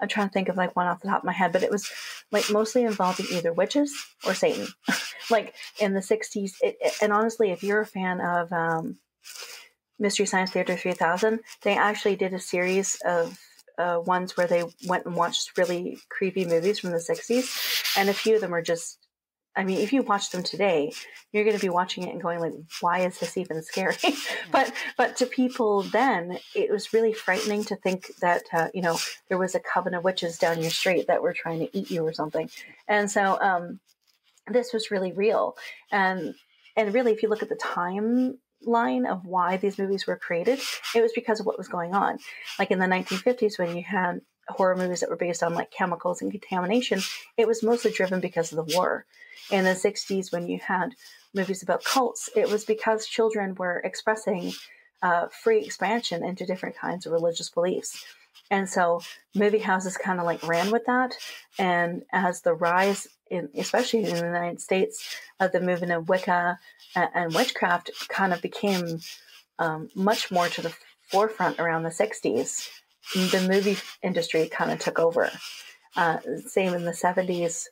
I'm 0.00 0.08
trying 0.08 0.28
to 0.28 0.32
think 0.32 0.48
of 0.48 0.56
like 0.56 0.76
one 0.76 0.86
off 0.86 1.00
the 1.00 1.08
top 1.08 1.20
of 1.20 1.24
my 1.24 1.32
head, 1.32 1.52
but 1.52 1.62
it 1.62 1.70
was 1.70 1.90
like 2.30 2.50
mostly 2.50 2.84
involving 2.84 3.26
either 3.32 3.52
witches 3.52 3.94
or 4.26 4.34
Satan. 4.34 4.66
like 5.30 5.54
in 5.80 5.94
the 5.94 6.00
60s, 6.00 6.52
it, 6.60 6.76
it, 6.80 6.92
and 7.02 7.12
honestly, 7.12 7.50
if 7.50 7.62
you're 7.62 7.80
a 7.80 7.86
fan 7.86 8.20
of 8.20 8.52
um, 8.52 8.98
Mystery 9.98 10.26
Science 10.26 10.50
Theater 10.50 10.76
3000, 10.76 11.40
they 11.62 11.76
actually 11.76 12.16
did 12.16 12.34
a 12.34 12.38
series 12.38 12.98
of 13.04 13.38
uh, 13.78 14.00
ones 14.04 14.36
where 14.36 14.46
they 14.46 14.64
went 14.86 15.06
and 15.06 15.14
watched 15.14 15.56
really 15.56 15.98
creepy 16.08 16.44
movies 16.44 16.78
from 16.78 16.90
the 16.90 16.96
60s, 16.96 17.96
and 17.98 18.08
a 18.08 18.14
few 18.14 18.34
of 18.34 18.40
them 18.40 18.54
are 18.54 18.62
just 18.62 19.05
I 19.56 19.64
mean, 19.64 19.78
if 19.78 19.92
you 19.92 20.02
watch 20.02 20.30
them 20.30 20.42
today, 20.42 20.92
you're 21.32 21.44
going 21.44 21.56
to 21.56 21.62
be 21.62 21.70
watching 21.70 22.04
it 22.04 22.12
and 22.12 22.22
going 22.22 22.40
like, 22.40 22.52
"Why 22.80 23.00
is 23.00 23.18
this 23.18 23.36
even 23.36 23.62
scary?" 23.62 23.96
but 24.52 24.72
but 24.96 25.16
to 25.16 25.26
people 25.26 25.82
then, 25.82 26.38
it 26.54 26.70
was 26.70 26.92
really 26.92 27.12
frightening 27.12 27.64
to 27.64 27.76
think 27.76 28.10
that 28.20 28.42
uh, 28.52 28.68
you 28.74 28.82
know 28.82 28.98
there 29.28 29.38
was 29.38 29.54
a 29.54 29.60
coven 29.60 29.94
of 29.94 30.04
witches 30.04 30.38
down 30.38 30.60
your 30.60 30.70
street 30.70 31.06
that 31.06 31.22
were 31.22 31.32
trying 31.32 31.60
to 31.60 31.76
eat 31.76 31.90
you 31.90 32.06
or 32.06 32.12
something. 32.12 32.50
And 32.86 33.10
so 33.10 33.40
um, 33.40 33.80
this 34.46 34.72
was 34.72 34.90
really 34.90 35.12
real. 35.12 35.56
And 35.90 36.34
and 36.76 36.92
really, 36.92 37.12
if 37.12 37.22
you 37.22 37.28
look 37.28 37.42
at 37.42 37.48
the 37.48 37.56
timeline 37.56 39.10
of 39.10 39.24
why 39.24 39.56
these 39.56 39.78
movies 39.78 40.06
were 40.06 40.16
created, 40.16 40.60
it 40.94 41.00
was 41.00 41.12
because 41.14 41.40
of 41.40 41.46
what 41.46 41.58
was 41.58 41.68
going 41.68 41.94
on. 41.94 42.18
Like 42.58 42.70
in 42.70 42.78
the 42.78 42.86
1950s, 42.86 43.58
when 43.58 43.74
you 43.74 43.82
had 43.82 44.20
horror 44.48 44.76
movies 44.76 45.00
that 45.00 45.10
were 45.10 45.16
based 45.16 45.42
on 45.42 45.54
like 45.54 45.70
chemicals 45.70 46.22
and 46.22 46.30
contamination, 46.30 47.00
it 47.36 47.48
was 47.48 47.62
mostly 47.62 47.90
driven 47.90 48.20
because 48.20 48.52
of 48.52 48.56
the 48.56 48.76
war 48.76 49.06
in 49.50 49.64
the 49.64 49.70
60s 49.70 50.32
when 50.32 50.48
you 50.48 50.58
had 50.58 50.94
movies 51.34 51.62
about 51.62 51.84
cults, 51.84 52.28
it 52.34 52.50
was 52.50 52.64
because 52.64 53.06
children 53.06 53.54
were 53.54 53.80
expressing 53.84 54.52
uh, 55.02 55.28
free 55.28 55.60
expansion 55.60 56.24
into 56.24 56.46
different 56.46 56.76
kinds 56.76 57.06
of 57.06 57.12
religious 57.12 57.50
beliefs. 57.50 58.04
And 58.50 58.68
so 58.68 59.00
movie 59.34 59.58
houses 59.58 59.96
kind 59.96 60.20
of 60.20 60.26
like 60.26 60.46
ran 60.46 60.70
with 60.70 60.86
that. 60.86 61.16
And 61.58 62.02
as 62.12 62.42
the 62.42 62.54
rise, 62.54 63.06
in, 63.30 63.48
especially 63.56 64.04
in 64.04 64.14
the 64.14 64.24
United 64.24 64.60
States, 64.60 65.16
of 65.40 65.52
the 65.52 65.60
movement 65.60 65.92
of 65.92 66.08
Wicca 66.08 66.58
and, 66.94 67.08
and 67.14 67.34
witchcraft 67.34 67.90
kind 68.08 68.32
of 68.32 68.40
became 68.40 69.00
um, 69.58 69.88
much 69.94 70.30
more 70.30 70.48
to 70.48 70.62
the 70.62 70.74
forefront 71.10 71.58
around 71.58 71.82
the 71.82 71.90
60s, 71.90 72.68
the 73.14 73.46
movie 73.48 73.76
industry 74.02 74.48
kind 74.48 74.70
of 74.70 74.78
took 74.78 74.98
over. 74.98 75.30
Uh, 75.96 76.18
same 76.46 76.74
in 76.74 76.84
the 76.84 76.92
70s 76.92 77.66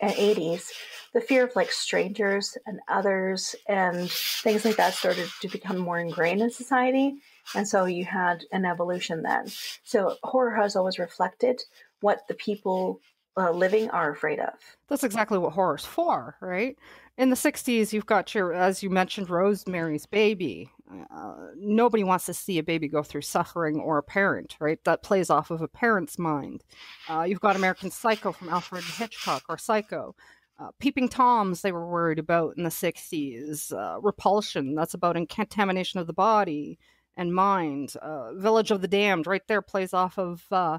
and 0.00 0.12
80s, 0.12 0.70
the 1.12 1.20
fear 1.20 1.44
of 1.44 1.56
like 1.56 1.72
strangers 1.72 2.56
and 2.66 2.80
others 2.88 3.56
and 3.66 4.10
things 4.10 4.64
like 4.64 4.76
that 4.76 4.94
started 4.94 5.28
to 5.42 5.48
become 5.48 5.78
more 5.78 5.98
ingrained 5.98 6.40
in 6.40 6.50
society. 6.50 7.16
And 7.54 7.66
so 7.66 7.86
you 7.86 8.04
had 8.04 8.44
an 8.52 8.64
evolution 8.64 9.22
then. 9.22 9.46
So 9.84 10.16
horror 10.22 10.54
has 10.54 10.76
always 10.76 10.98
reflected 10.98 11.62
what 12.00 12.28
the 12.28 12.34
people 12.34 13.00
uh, 13.36 13.50
living 13.50 13.90
are 13.90 14.10
afraid 14.10 14.38
of. 14.38 14.54
That's 14.88 15.04
exactly 15.04 15.38
what 15.38 15.52
horror's 15.52 15.84
for, 15.84 16.36
right? 16.40 16.76
In 17.18 17.30
the 17.30 17.36
60s, 17.36 17.92
you've 17.92 18.06
got 18.06 18.32
your, 18.32 18.54
as 18.54 18.80
you 18.80 18.90
mentioned, 18.90 19.28
Rosemary's 19.28 20.06
Baby. 20.06 20.70
Uh, 20.88 21.48
nobody 21.56 22.04
wants 22.04 22.26
to 22.26 22.32
see 22.32 22.58
a 22.58 22.62
baby 22.62 22.86
go 22.86 23.02
through 23.02 23.22
suffering 23.22 23.80
or 23.80 23.98
a 23.98 24.04
parent, 24.04 24.56
right? 24.60 24.78
That 24.84 25.02
plays 25.02 25.28
off 25.28 25.50
of 25.50 25.60
a 25.60 25.66
parent's 25.66 26.16
mind. 26.16 26.62
Uh, 27.10 27.22
you've 27.22 27.40
got 27.40 27.56
American 27.56 27.90
Psycho 27.90 28.30
from 28.30 28.48
Alfred 28.48 28.84
Hitchcock 28.84 29.42
or 29.48 29.58
Psycho. 29.58 30.14
Uh, 30.60 30.68
peeping 30.78 31.08
toms 31.08 31.60
they 31.60 31.72
were 31.72 31.90
worried 31.90 32.20
about 32.20 32.56
in 32.56 32.62
the 32.62 32.70
60s 32.70 33.72
uh, 33.72 34.00
repulsion 34.00 34.76
that's 34.76 34.94
about 34.94 35.16
contamination 35.28 35.98
of 35.98 36.06
the 36.06 36.12
body 36.12 36.78
and 37.16 37.34
mind 37.34 37.94
uh, 38.00 38.32
village 38.34 38.70
of 38.72 38.80
the 38.80 38.88
damned 38.88 39.26
right 39.26 39.46
there 39.46 39.62
plays 39.62 39.94
off 39.94 40.18
of 40.18 40.44
uh, 40.50 40.78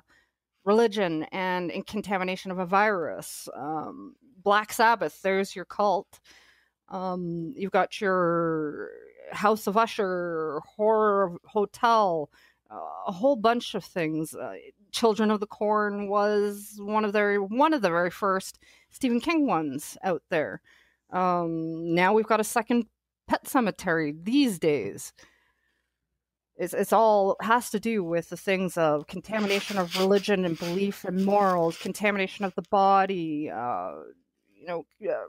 religion 0.66 1.24
and 1.32 1.72
contamination 1.88 2.52
of 2.52 2.60
a 2.60 2.66
virus 2.66 3.48
um, 3.56 4.16
black 4.44 4.72
sabbath 4.72 5.22
there's 5.22 5.56
your 5.56 5.66
cult 5.66 6.20
um, 6.90 7.54
you've 7.56 7.72
got 7.72 8.02
your 8.02 8.90
house 9.32 9.68
of 9.68 9.78
usher 9.78 10.60
horror 10.76 11.38
hotel 11.46 12.30
uh, 12.72 12.78
a 13.08 13.12
whole 13.12 13.36
bunch 13.36 13.74
of 13.74 13.84
things 13.84 14.36
uh, 14.36 14.54
children 14.92 15.32
of 15.32 15.40
the 15.40 15.48
corn 15.48 16.08
was 16.08 16.76
one 16.80 17.06
of 17.06 17.14
their 17.14 17.42
one 17.42 17.74
of 17.74 17.82
the 17.82 17.90
very 17.90 18.12
first 18.12 18.60
Stephen 18.92 19.20
King 19.20 19.48
ones 19.48 19.98
out 20.04 20.24
there. 20.30 20.62
Um, 21.12 21.94
now 21.94 22.14
we've 22.14 22.28
got 22.28 22.40
a 22.40 22.46
second 22.46 22.86
Pet 23.28 23.46
Sematary 23.46 24.14
these 24.24 24.60
days. 24.60 25.14
It's, 26.60 26.74
it's 26.74 26.92
all 26.92 27.38
has 27.40 27.70
to 27.70 27.80
do 27.80 28.04
with 28.04 28.30
the 28.30 28.38
things 28.38 28.78
of 28.78 29.08
contamination 29.08 29.78
of 29.78 29.98
religion 29.98 30.44
and 30.44 30.60
belief 30.60 31.06
and 31.06 31.26
morals, 31.26 31.78
contamination 31.78 32.44
of 32.44 32.54
the 32.56 32.64
body, 32.64 33.50
uh, 33.50 33.92
you 34.54 34.68
know, 34.68 34.86
uh, 35.10 35.28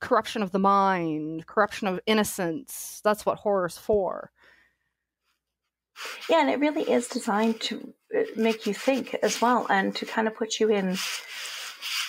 corruption 0.00 0.42
of 0.42 0.52
the 0.52 0.58
mind, 0.58 1.46
corruption 1.46 1.88
of 1.88 1.98
innocence. 2.04 3.00
That's 3.02 3.24
what 3.24 3.38
horror's 3.38 3.78
for. 3.78 4.32
Yeah, 6.28 6.42
and 6.42 6.50
it 6.50 6.60
really 6.60 6.82
is 6.82 7.08
designed 7.08 7.60
to 7.62 7.94
uh, 8.14 8.22
make 8.36 8.66
you 8.66 8.74
think 8.74 9.14
as 9.22 9.40
well 9.40 9.66
and 9.70 9.96
to 9.96 10.04
kind 10.04 10.28
of 10.28 10.34
put 10.34 10.60
you 10.60 10.70
in 10.70 10.98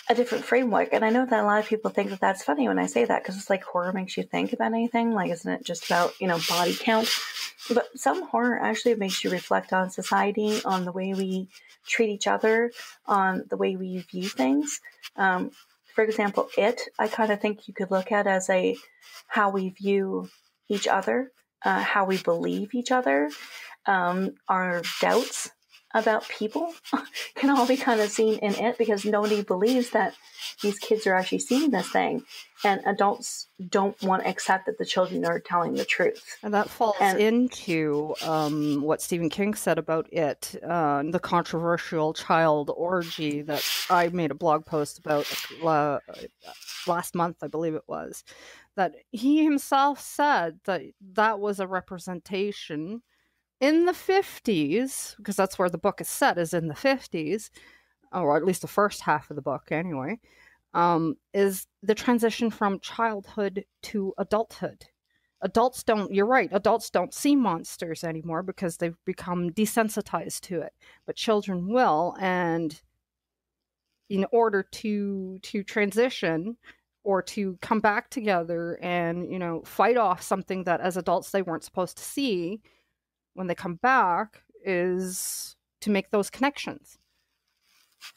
a 0.10 0.16
different 0.16 0.44
framework. 0.44 0.90
And 0.92 1.06
I 1.06 1.10
know 1.10 1.26
that 1.26 1.44
a 1.44 1.46
lot 1.46 1.60
of 1.60 1.68
people 1.68 1.90
think 1.90 2.10
that 2.10 2.20
that's 2.20 2.44
funny 2.44 2.68
when 2.68 2.80
I 2.80 2.88
say 2.88 3.06
that 3.06 3.24
because 3.24 3.38
it's 3.38 3.50
like 3.50 3.64
horror 3.64 3.94
makes 3.94 4.18
you 4.18 4.24
think 4.24 4.52
about 4.52 4.74
anything. 4.74 5.12
Like, 5.14 5.32
isn't 5.32 5.52
it 5.52 5.64
just 5.64 5.86
about, 5.86 6.20
you 6.20 6.28
know, 6.28 6.40
body 6.50 6.76
count? 6.76 7.10
But 7.70 7.88
some 7.96 8.28
horror 8.28 8.60
actually 8.60 8.96
makes 8.96 9.24
you 9.24 9.30
reflect 9.30 9.74
on 9.74 9.90
society, 9.90 10.62
on 10.66 10.86
the 10.86 10.92
way 10.92 11.14
we 11.14 11.48
treat 11.88 12.10
each 12.10 12.28
other, 12.28 12.72
on 13.06 13.46
the 13.50 13.58
way 13.58 13.76
we 13.76 14.00
view 14.00 14.28
things. 14.28 14.82
Um, 15.16 15.52
for 15.94 16.04
example, 16.04 16.50
it, 16.58 16.82
I 16.98 17.08
kind 17.08 17.32
of 17.32 17.42
think 17.42 17.68
you 17.68 17.74
could 17.74 17.92
look 17.92 18.12
at 18.12 18.28
as 18.28 18.50
a 18.50 18.78
how 19.28 19.50
we 19.52 19.70
view 19.70 20.30
each 20.70 20.88
other, 20.88 21.32
uh, 21.64 21.82
how 21.82 22.06
we 22.06 22.18
believe 22.18 22.74
each 22.74 22.92
other, 22.92 23.30
um, 23.86 24.36
our 24.48 24.82
doubts 25.02 25.52
about 25.94 26.28
people 26.28 26.74
can 27.36 27.50
all 27.50 27.68
be 27.68 27.78
kind 27.78 28.00
of 28.00 28.10
seen 28.10 28.40
in 28.40 28.54
it 28.56 28.78
because 28.78 29.06
nobody 29.06 29.42
believes 29.42 29.92
that 29.92 30.14
these 30.62 30.80
kids 30.80 31.06
are 31.08 31.16
actually 31.16 31.40
seeing 31.40 31.72
this 31.72 31.90
thing. 31.90 32.24
And 32.64 32.82
adults 32.86 33.48
don't 33.70 34.00
want 34.04 34.24
to 34.24 34.30
accept 34.30 34.68
that 34.68 34.78
the 34.78 34.86
children 34.86 35.26
are 35.26 35.40
telling 35.40 35.74
the 35.74 35.86
truth. 35.86 36.38
And 36.44 36.54
that 36.54 36.70
falls 36.70 36.96
and, 37.00 37.20
into 37.20 38.14
um, 38.24 38.82
what 38.82 39.02
stephen 39.02 39.30
king 39.30 39.54
said 39.54 39.78
about 39.78 40.12
it 40.12 40.56
uh, 40.68 41.04
the 41.10 41.20
controversial 41.20 42.14
child 42.14 42.72
orgy 42.76 43.42
that 43.42 43.66
i 43.90 44.10
made 44.10 44.32
a 44.32 44.36
blog 44.36 44.66
post 44.66 45.00
about 45.00 45.26
uh, 45.64 46.00
last 46.88 47.16
month 47.16 47.38
i 47.42 47.48
believe 47.48 47.76
it 47.76 47.84
was 47.88 48.24
that 48.76 48.96
he 49.12 49.44
himself 49.44 50.00
said 50.00 50.60
that 50.66 50.82
that 51.14 51.40
was 51.40 51.60
a 51.60 51.68
representation 51.68 53.02
in 53.62 53.86
the 53.86 53.94
50s 53.94 55.16
because 55.18 55.36
that's 55.36 55.58
where 55.58 55.70
the 55.70 55.78
book 55.78 56.02
is 56.02 56.10
set 56.10 56.38
is 56.38 56.54
in 56.54 56.68
the 56.68 56.74
50s 56.74 57.52
or 58.12 58.36
at 58.36 58.44
least 58.44 58.62
the 58.62 58.68
first 58.68 59.02
half 59.02 59.30
of 59.30 59.36
the 59.38 59.42
book 59.42 59.72
anyway 59.72 60.20
um, 60.74 61.16
is 61.34 61.68
the 61.84 61.96
transition 61.96 62.50
from 62.50 62.80
childhood 62.80 63.64
to 63.84 64.14
adulthood. 64.18 64.86
Adults 65.44 65.84
don't 65.84 66.14
you're 66.14 66.28
right 66.28 66.50
adults 66.52 66.92
don't 66.92 67.16
see 67.16 67.36
monsters 67.36 68.04
anymore 68.04 68.44
because 68.44 68.78
they've 68.78 68.98
become 69.06 69.50
desensitized 69.50 70.42
to 70.42 70.62
it 70.62 70.72
but 71.08 71.16
children 71.16 71.68
will 71.68 72.16
and 72.20 72.82
in 74.10 74.24
order 74.32 74.62
to 74.62 75.40
to 75.42 75.64
transition 75.64 76.58
or 77.04 77.24
to 77.24 77.58
come 77.60 77.80
back 77.80 78.12
together 78.12 78.78
and 78.84 79.32
you 79.32 79.40
know 79.40 79.64
fight 79.66 79.98
off 79.98 80.22
something 80.22 80.64
that 80.66 80.80
as 80.80 80.96
adults 80.96 81.32
they 81.32 81.42
weren't 81.42 81.64
supposed 81.64 81.98
to 81.98 82.04
see 82.04 82.62
when 83.34 83.48
they 83.48 83.56
come 83.56 83.76
back 83.76 84.42
is 84.64 85.56
to 85.80 85.90
make 85.90 86.12
those 86.12 86.30
connections 86.30 86.98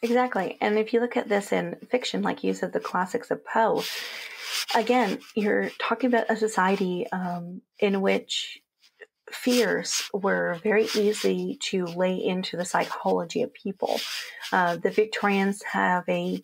exactly 0.02 0.56
and 0.61 0.78
if 0.78 0.92
you 0.92 1.00
look 1.00 1.16
at 1.16 1.28
this 1.28 1.52
in 1.52 1.76
fiction 1.90 2.23
like 2.23 2.44
you 2.44 2.52
said 2.54 2.73
the 2.73 2.80
classics 2.80 3.30
of 3.30 3.44
poe 3.44 3.83
again, 4.75 5.18
you're 5.35 5.71
talking 5.78 6.09
about 6.09 6.30
a 6.30 6.37
society 6.37 7.06
um, 7.11 7.62
in 7.78 8.00
which 8.00 8.61
fears 9.30 10.02
were 10.12 10.59
very 10.62 10.87
easy 10.94 11.59
to 11.61 11.87
lay 11.87 12.16
into 12.16 12.56
the 12.56 12.64
psychology 12.64 13.42
of 13.42 13.52
people. 13.54 13.99
Uh, 14.52 14.76
the 14.76 14.90
Victorians 14.90 15.62
have 15.62 16.04
a 16.09 16.42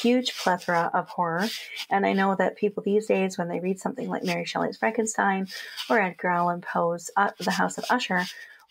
huge 0.00 0.36
plethora 0.36 0.90
of 0.94 1.08
horror, 1.08 1.48
and 1.90 2.06
I 2.06 2.12
know 2.12 2.34
that 2.34 2.56
people 2.56 2.82
these 2.82 3.06
days, 3.06 3.36
when 3.36 3.48
they 3.48 3.60
read 3.60 3.80
something 3.80 4.08
like 4.08 4.24
Mary 4.24 4.44
Shelley's 4.44 4.78
Frankenstein 4.78 5.48
or 5.88 6.00
Edgar 6.00 6.28
Allan 6.28 6.60
Poe's 6.60 7.10
uh, 7.16 7.30
The 7.38 7.50
House 7.50 7.78
of 7.78 7.84
Usher, 7.90 8.24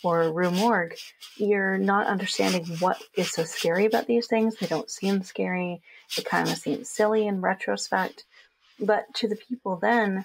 or 0.04 0.32
Rue 0.32 0.52
Morgue, 0.52 0.96
you're 1.36 1.78
not 1.78 2.08
understanding 2.08 2.66
what 2.80 3.02
is 3.16 3.32
so 3.32 3.44
scary 3.44 3.86
about 3.86 4.08
these 4.08 4.28
things. 4.28 4.56
They 4.56 4.68
don't 4.68 4.90
seem 4.90 5.24
scary. 5.24 5.82
It 6.18 6.26
kind 6.26 6.50
of 6.50 6.58
seems 6.58 6.90
silly 6.90 7.28
in 7.28 7.42
retrospect. 7.42 8.26
But 8.80 9.14
to 9.16 9.28
the 9.28 9.36
people 9.36 9.76
then, 9.76 10.24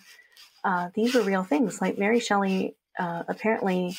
uh, 0.63 0.91
these 0.95 1.15
were 1.15 1.23
real 1.23 1.43
things. 1.43 1.81
Like 1.81 1.99
Mary 1.99 2.21
Shelley, 2.21 2.77
uh, 2.99 3.25
apparently, 3.27 3.97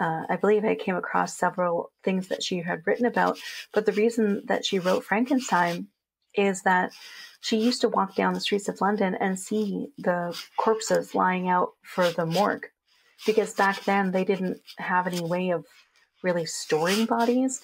uh, 0.00 0.24
I 0.28 0.36
believe 0.36 0.64
I 0.64 0.74
came 0.74 0.96
across 0.96 1.36
several 1.36 1.92
things 2.02 2.26
that 2.28 2.42
she 2.42 2.58
had 2.58 2.84
written 2.84 3.06
about. 3.06 3.38
But 3.72 3.86
the 3.86 3.92
reason 3.92 4.42
that 4.46 4.64
she 4.64 4.80
wrote 4.80 5.04
Frankenstein 5.04 5.86
is 6.34 6.62
that 6.62 6.92
she 7.40 7.56
used 7.56 7.80
to 7.80 7.88
walk 7.88 8.14
down 8.14 8.34
the 8.34 8.40
streets 8.40 8.68
of 8.68 8.80
London 8.80 9.14
and 9.16 9.38
see 9.38 9.88
the 9.98 10.38
corpses 10.56 11.14
lying 11.14 11.48
out 11.48 11.70
for 11.82 12.10
the 12.10 12.26
morgue. 12.26 12.66
Because 13.26 13.54
back 13.54 13.84
then 13.84 14.12
they 14.12 14.24
didn't 14.24 14.60
have 14.78 15.06
any 15.06 15.20
way 15.20 15.50
of 15.50 15.64
really 16.22 16.46
storing 16.46 17.06
bodies. 17.06 17.60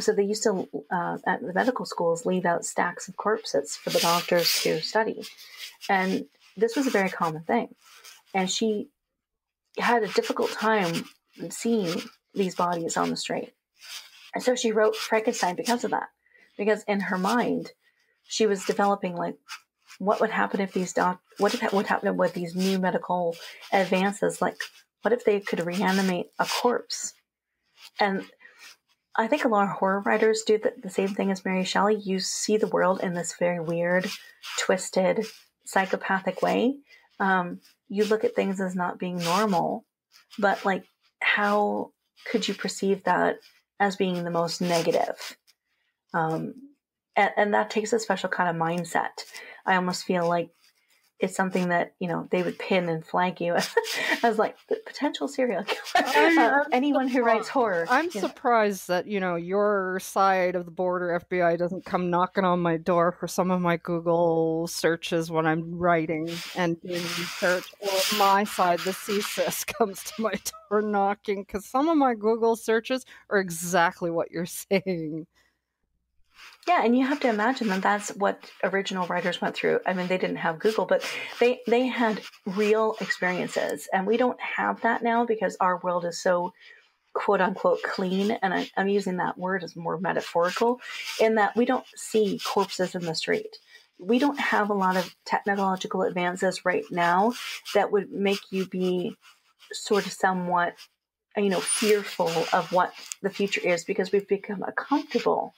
So 0.00 0.12
they 0.12 0.22
used 0.22 0.44
to, 0.44 0.68
uh, 0.90 1.18
at 1.26 1.40
the 1.42 1.52
medical 1.52 1.84
schools, 1.84 2.24
leave 2.24 2.44
out 2.44 2.64
stacks 2.64 3.08
of 3.08 3.16
corpses 3.16 3.76
for 3.76 3.90
the 3.90 3.98
doctors 3.98 4.62
to 4.62 4.80
study. 4.80 5.24
And 5.88 6.26
this 6.56 6.76
was 6.76 6.86
a 6.86 6.90
very 6.90 7.10
common 7.10 7.42
thing. 7.42 7.74
And 8.34 8.50
she 8.50 8.88
had 9.78 10.02
a 10.02 10.08
difficult 10.08 10.52
time 10.52 11.04
seeing 11.50 12.02
these 12.34 12.54
bodies 12.54 12.96
on 12.96 13.10
the 13.10 13.16
street. 13.16 13.52
And 14.34 14.42
so 14.42 14.54
she 14.54 14.72
wrote 14.72 14.96
Frankenstein 14.96 15.56
because 15.56 15.84
of 15.84 15.90
that. 15.90 16.08
Because 16.56 16.82
in 16.84 17.00
her 17.00 17.18
mind, 17.18 17.72
she 18.28 18.46
was 18.46 18.64
developing 18.64 19.16
like 19.16 19.36
what 19.98 20.20
would 20.20 20.30
happen 20.30 20.60
if 20.60 20.72
these 20.72 20.92
doc 20.92 21.20
what 21.38 21.54
if 21.54 21.72
would 21.72 21.86
happen 21.86 22.16
with 22.16 22.34
these 22.34 22.54
new 22.54 22.78
medical 22.78 23.34
advances 23.72 24.40
like 24.40 24.56
what 25.02 25.12
if 25.12 25.24
they 25.24 25.40
could 25.40 25.66
reanimate 25.66 26.26
a 26.38 26.46
corpse 26.46 27.14
and 27.98 28.24
i 29.16 29.26
think 29.26 29.44
a 29.44 29.48
lot 29.48 29.64
of 29.64 29.70
horror 29.70 30.00
writers 30.00 30.42
do 30.46 30.58
the, 30.58 30.72
the 30.82 30.90
same 30.90 31.08
thing 31.08 31.30
as 31.30 31.44
mary 31.44 31.64
shelley 31.64 31.96
you 31.96 32.20
see 32.20 32.56
the 32.56 32.68
world 32.68 33.00
in 33.02 33.14
this 33.14 33.34
very 33.38 33.58
weird 33.58 34.08
twisted 34.56 35.26
psychopathic 35.68 36.40
way. 36.40 36.76
Um, 37.20 37.60
you 37.88 38.04
look 38.04 38.24
at 38.24 38.34
things 38.34 38.60
as 38.60 38.74
not 38.74 38.98
being 38.98 39.18
normal, 39.18 39.84
but 40.38 40.64
like, 40.64 40.84
how 41.20 41.92
could 42.30 42.48
you 42.48 42.54
perceive 42.54 43.04
that 43.04 43.36
as 43.78 43.96
being 43.96 44.24
the 44.24 44.30
most 44.30 44.60
negative? 44.60 45.36
Um, 46.14 46.54
and, 47.18 47.30
and 47.36 47.54
that 47.54 47.68
takes 47.68 47.92
a 47.92 47.98
special 47.98 48.28
kind 48.28 48.48
of 48.48 48.56
mindset. 48.56 49.24
I 49.66 49.74
almost 49.74 50.04
feel 50.04 50.26
like 50.26 50.50
it's 51.20 51.34
something 51.34 51.70
that 51.70 51.94
you 51.98 52.06
know 52.06 52.28
they 52.30 52.44
would 52.44 52.60
pin 52.60 52.88
and 52.88 53.04
flag 53.04 53.40
you 53.40 53.56
as 54.22 54.38
like 54.38 54.56
the 54.68 54.76
potential 54.86 55.26
serial 55.26 55.64
killer. 55.64 56.06
uh, 56.38 56.64
anyone 56.70 57.08
who 57.08 57.24
writes 57.24 57.48
horror. 57.48 57.86
I'm 57.90 58.08
surprised 58.08 58.86
that 58.86 59.08
you 59.08 59.18
know 59.18 59.34
your 59.34 59.98
side 60.00 60.54
of 60.54 60.64
the 60.64 60.70
border 60.70 61.20
FBI 61.28 61.58
doesn't 61.58 61.84
come 61.84 62.08
knocking 62.08 62.44
on 62.44 62.60
my 62.60 62.76
door 62.76 63.10
for 63.10 63.26
some 63.26 63.50
of 63.50 63.60
my 63.60 63.78
Google 63.78 64.68
searches 64.68 65.28
when 65.28 65.44
I'm 65.44 65.76
writing 65.76 66.30
and 66.54 66.80
doing 66.80 67.02
research, 67.02 67.64
or 67.80 68.16
my 68.16 68.44
side, 68.44 68.78
the 68.80 68.92
CSIS, 68.92 69.66
comes 69.78 70.04
to 70.04 70.22
my 70.22 70.34
door 70.70 70.82
knocking 70.82 71.42
because 71.42 71.66
some 71.66 71.88
of 71.88 71.96
my 71.96 72.14
Google 72.14 72.54
searches 72.54 73.04
are 73.28 73.38
exactly 73.38 74.12
what 74.12 74.30
you're 74.30 74.46
saying. 74.46 75.26
Yeah, 76.66 76.84
and 76.84 76.96
you 76.96 77.06
have 77.06 77.20
to 77.20 77.28
imagine 77.30 77.68
that 77.68 77.82
that's 77.82 78.10
what 78.10 78.40
original 78.62 79.06
writers 79.06 79.40
went 79.40 79.54
through. 79.54 79.80
I 79.86 79.94
mean, 79.94 80.06
they 80.06 80.18
didn't 80.18 80.36
have 80.36 80.58
Google, 80.58 80.84
but 80.84 81.02
they 81.40 81.60
they 81.66 81.86
had 81.86 82.20
real 82.46 82.94
experiences, 83.00 83.88
and 83.92 84.06
we 84.06 84.16
don't 84.16 84.38
have 84.40 84.80
that 84.82 85.02
now 85.02 85.24
because 85.24 85.56
our 85.60 85.78
world 85.78 86.04
is 86.04 86.20
so 86.22 86.52
quote 87.14 87.40
unquote 87.40 87.82
clean, 87.82 88.32
and 88.42 88.52
I, 88.52 88.70
I'm 88.76 88.88
using 88.88 89.16
that 89.16 89.38
word 89.38 89.64
as 89.64 89.76
more 89.76 89.98
metaphorical, 89.98 90.80
in 91.20 91.36
that 91.36 91.56
we 91.56 91.64
don't 91.64 91.86
see 91.96 92.38
corpses 92.44 92.94
in 92.94 93.02
the 93.04 93.14
street. 93.14 93.56
We 93.98 94.18
don't 94.18 94.38
have 94.38 94.70
a 94.70 94.74
lot 94.74 94.96
of 94.96 95.14
technological 95.24 96.02
advances 96.02 96.64
right 96.64 96.84
now 96.90 97.32
that 97.74 97.90
would 97.92 98.10
make 98.12 98.40
you 98.50 98.66
be 98.66 99.16
sort 99.72 100.06
of 100.06 100.12
somewhat, 100.12 100.74
you 101.36 101.48
know, 101.48 101.60
fearful 101.60 102.30
of 102.52 102.72
what 102.72 102.92
the 103.22 103.30
future 103.30 103.60
is 103.62 103.84
because 103.84 104.12
we've 104.12 104.28
become 104.28 104.62
a 104.62 104.72
comfortable 104.72 105.54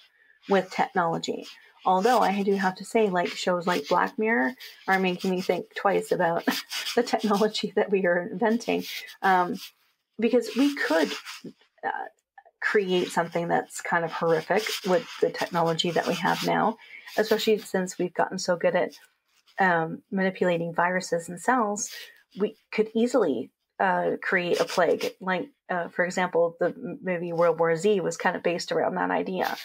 with 0.50 0.70
technology. 0.70 1.46
Although 1.86 2.18
I 2.18 2.42
do 2.42 2.54
have 2.54 2.74
to 2.76 2.84
say, 2.84 3.08
like 3.08 3.28
shows 3.28 3.66
like 3.66 3.88
Black 3.88 4.18
Mirror 4.18 4.54
are 4.86 4.98
making 4.98 5.30
me 5.30 5.40
think 5.40 5.74
twice 5.74 6.12
about 6.12 6.44
the 6.94 7.02
technology 7.02 7.72
that 7.76 7.90
we 7.90 8.04
are 8.06 8.18
inventing, 8.18 8.84
um, 9.22 9.56
because 10.18 10.50
we 10.56 10.74
could 10.74 11.10
uh, 11.82 12.08
create 12.60 13.08
something 13.08 13.48
that's 13.48 13.80
kind 13.80 14.04
of 14.04 14.12
horrific 14.12 14.62
with 14.86 15.08
the 15.22 15.30
technology 15.30 15.90
that 15.90 16.06
we 16.06 16.14
have 16.14 16.46
now, 16.46 16.76
especially 17.16 17.56
since 17.58 17.98
we've 17.98 18.12
gotten 18.12 18.38
so 18.38 18.56
good 18.56 18.76
at 18.76 18.92
um, 19.58 20.02
manipulating 20.10 20.74
viruses 20.74 21.30
and 21.30 21.40
cells. 21.40 21.90
We 22.38 22.56
could 22.70 22.90
easily 22.94 23.50
uh, 23.80 24.16
create 24.22 24.60
a 24.60 24.64
plague. 24.64 25.14
Like, 25.20 25.48
uh, 25.70 25.88
for 25.88 26.04
example, 26.04 26.56
the 26.60 26.98
movie 27.02 27.32
World 27.32 27.58
War 27.58 27.74
Z 27.74 28.00
was 28.00 28.16
kind 28.16 28.36
of 28.36 28.42
based 28.42 28.70
around 28.70 28.96
that 28.96 29.10
idea. 29.10 29.56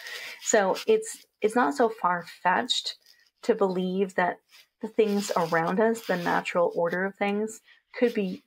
So 0.41 0.78
it's 0.88 1.25
it's 1.41 1.56
not 1.56 1.75
so 1.75 1.89
far 1.89 2.25
fetched 2.41 2.95
to 3.43 3.54
believe 3.54 4.15
that 4.15 4.39
the 4.82 4.88
things 4.88 5.32
around 5.36 5.80
us, 5.80 6.01
the 6.08 6.17
natural 6.17 6.71
order 6.75 7.06
of 7.06 7.15
things, 7.15 7.62
could 7.93 8.13
be 8.13 8.43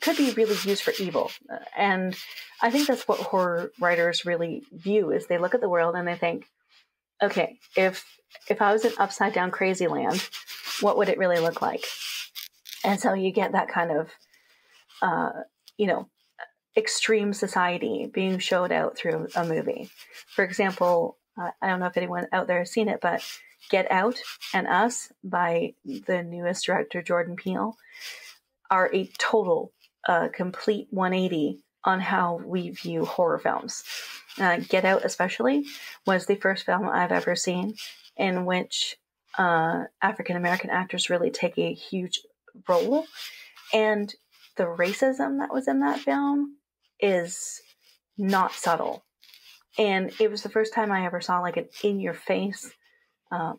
could 0.00 0.16
be 0.16 0.32
really 0.32 0.56
used 0.64 0.82
for 0.82 0.92
evil. 1.00 1.30
And 1.76 2.16
I 2.60 2.70
think 2.70 2.88
that's 2.88 3.06
what 3.06 3.20
horror 3.20 3.70
writers 3.80 4.26
really 4.26 4.64
view 4.72 5.12
is 5.12 5.26
they 5.26 5.38
look 5.38 5.54
at 5.54 5.60
the 5.60 5.68
world 5.68 5.94
and 5.94 6.08
they 6.08 6.16
think, 6.16 6.46
okay, 7.22 7.60
if 7.76 8.04
if 8.50 8.60
I 8.60 8.72
was 8.72 8.84
in 8.84 8.92
upside 8.98 9.32
down 9.32 9.52
crazy 9.52 9.86
land, 9.86 10.28
what 10.80 10.96
would 10.96 11.08
it 11.08 11.18
really 11.18 11.38
look 11.38 11.62
like? 11.62 11.84
And 12.84 12.98
so 12.98 13.12
you 13.14 13.30
get 13.30 13.52
that 13.52 13.68
kind 13.68 13.92
of 13.92 14.08
uh, 15.02 15.42
you 15.76 15.86
know, 15.86 16.08
extreme 16.76 17.32
society 17.32 18.10
being 18.12 18.38
showed 18.38 18.72
out 18.72 18.96
through 18.96 19.28
a 19.36 19.44
movie. 19.44 19.90
For 20.28 20.44
example, 20.44 21.18
uh, 21.38 21.50
I 21.60 21.68
don't 21.68 21.80
know 21.80 21.86
if 21.86 21.96
anyone 21.96 22.28
out 22.32 22.46
there 22.46 22.60
has 22.60 22.70
seen 22.70 22.88
it, 22.88 23.00
but 23.02 23.22
Get 23.70 23.90
Out 23.90 24.20
and 24.54 24.66
Us 24.66 25.12
by 25.22 25.74
the 25.84 26.22
newest 26.22 26.66
director, 26.66 27.02
Jordan 27.02 27.36
Peele, 27.36 27.76
are 28.70 28.90
a 28.92 29.06
total, 29.18 29.72
uh, 30.08 30.28
complete 30.32 30.88
180 30.90 31.62
on 31.84 32.00
how 32.00 32.40
we 32.44 32.70
view 32.70 33.04
horror 33.04 33.38
films. 33.38 33.84
Uh, 34.38 34.58
Get 34.68 34.84
Out, 34.84 35.04
especially, 35.04 35.66
was 36.06 36.26
the 36.26 36.36
first 36.36 36.64
film 36.64 36.88
I've 36.88 37.12
ever 37.12 37.36
seen 37.36 37.74
in 38.16 38.44
which 38.44 38.96
uh, 39.38 39.84
African 40.00 40.36
American 40.36 40.70
actors 40.70 41.10
really 41.10 41.30
take 41.30 41.58
a 41.58 41.72
huge 41.72 42.20
role. 42.68 43.06
And 43.72 44.14
the 44.56 44.64
racism 44.64 45.38
that 45.38 45.52
was 45.52 45.68
in 45.68 45.80
that 45.80 46.00
film 46.00 46.56
is 47.00 47.60
not 48.18 48.52
subtle. 48.52 49.04
And 49.78 50.12
it 50.20 50.30
was 50.30 50.42
the 50.42 50.50
first 50.50 50.74
time 50.74 50.92
I 50.92 51.06
ever 51.06 51.20
saw 51.20 51.40
like 51.40 51.56
an 51.56 51.68
in 51.82 52.00
your 52.00 52.14
face, 52.14 52.70
uh, 53.30 53.54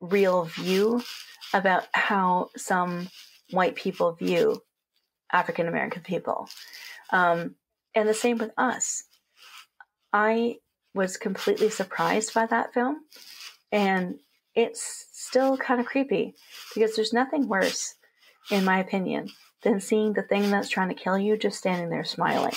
real 0.00 0.44
view 0.44 1.02
about 1.52 1.84
how 1.92 2.50
some 2.56 3.08
white 3.50 3.74
people 3.74 4.12
view 4.12 4.62
African 5.32 5.68
American 5.68 6.02
people. 6.02 6.48
Um, 7.10 7.56
and 7.94 8.08
the 8.08 8.14
same 8.14 8.38
with 8.38 8.52
us. 8.56 9.04
I 10.12 10.56
was 10.94 11.16
completely 11.16 11.70
surprised 11.70 12.32
by 12.32 12.46
that 12.46 12.72
film. 12.72 13.00
And 13.70 14.20
it's 14.54 15.06
still 15.12 15.56
kind 15.56 15.80
of 15.80 15.86
creepy 15.86 16.34
because 16.74 16.94
there's 16.94 17.12
nothing 17.12 17.48
worse, 17.48 17.96
in 18.50 18.64
my 18.64 18.78
opinion, 18.78 19.30
than 19.64 19.80
seeing 19.80 20.12
the 20.12 20.22
thing 20.22 20.50
that's 20.50 20.68
trying 20.68 20.88
to 20.90 20.94
kill 20.94 21.18
you 21.18 21.36
just 21.36 21.58
standing 21.58 21.90
there 21.90 22.04
smiling 22.04 22.52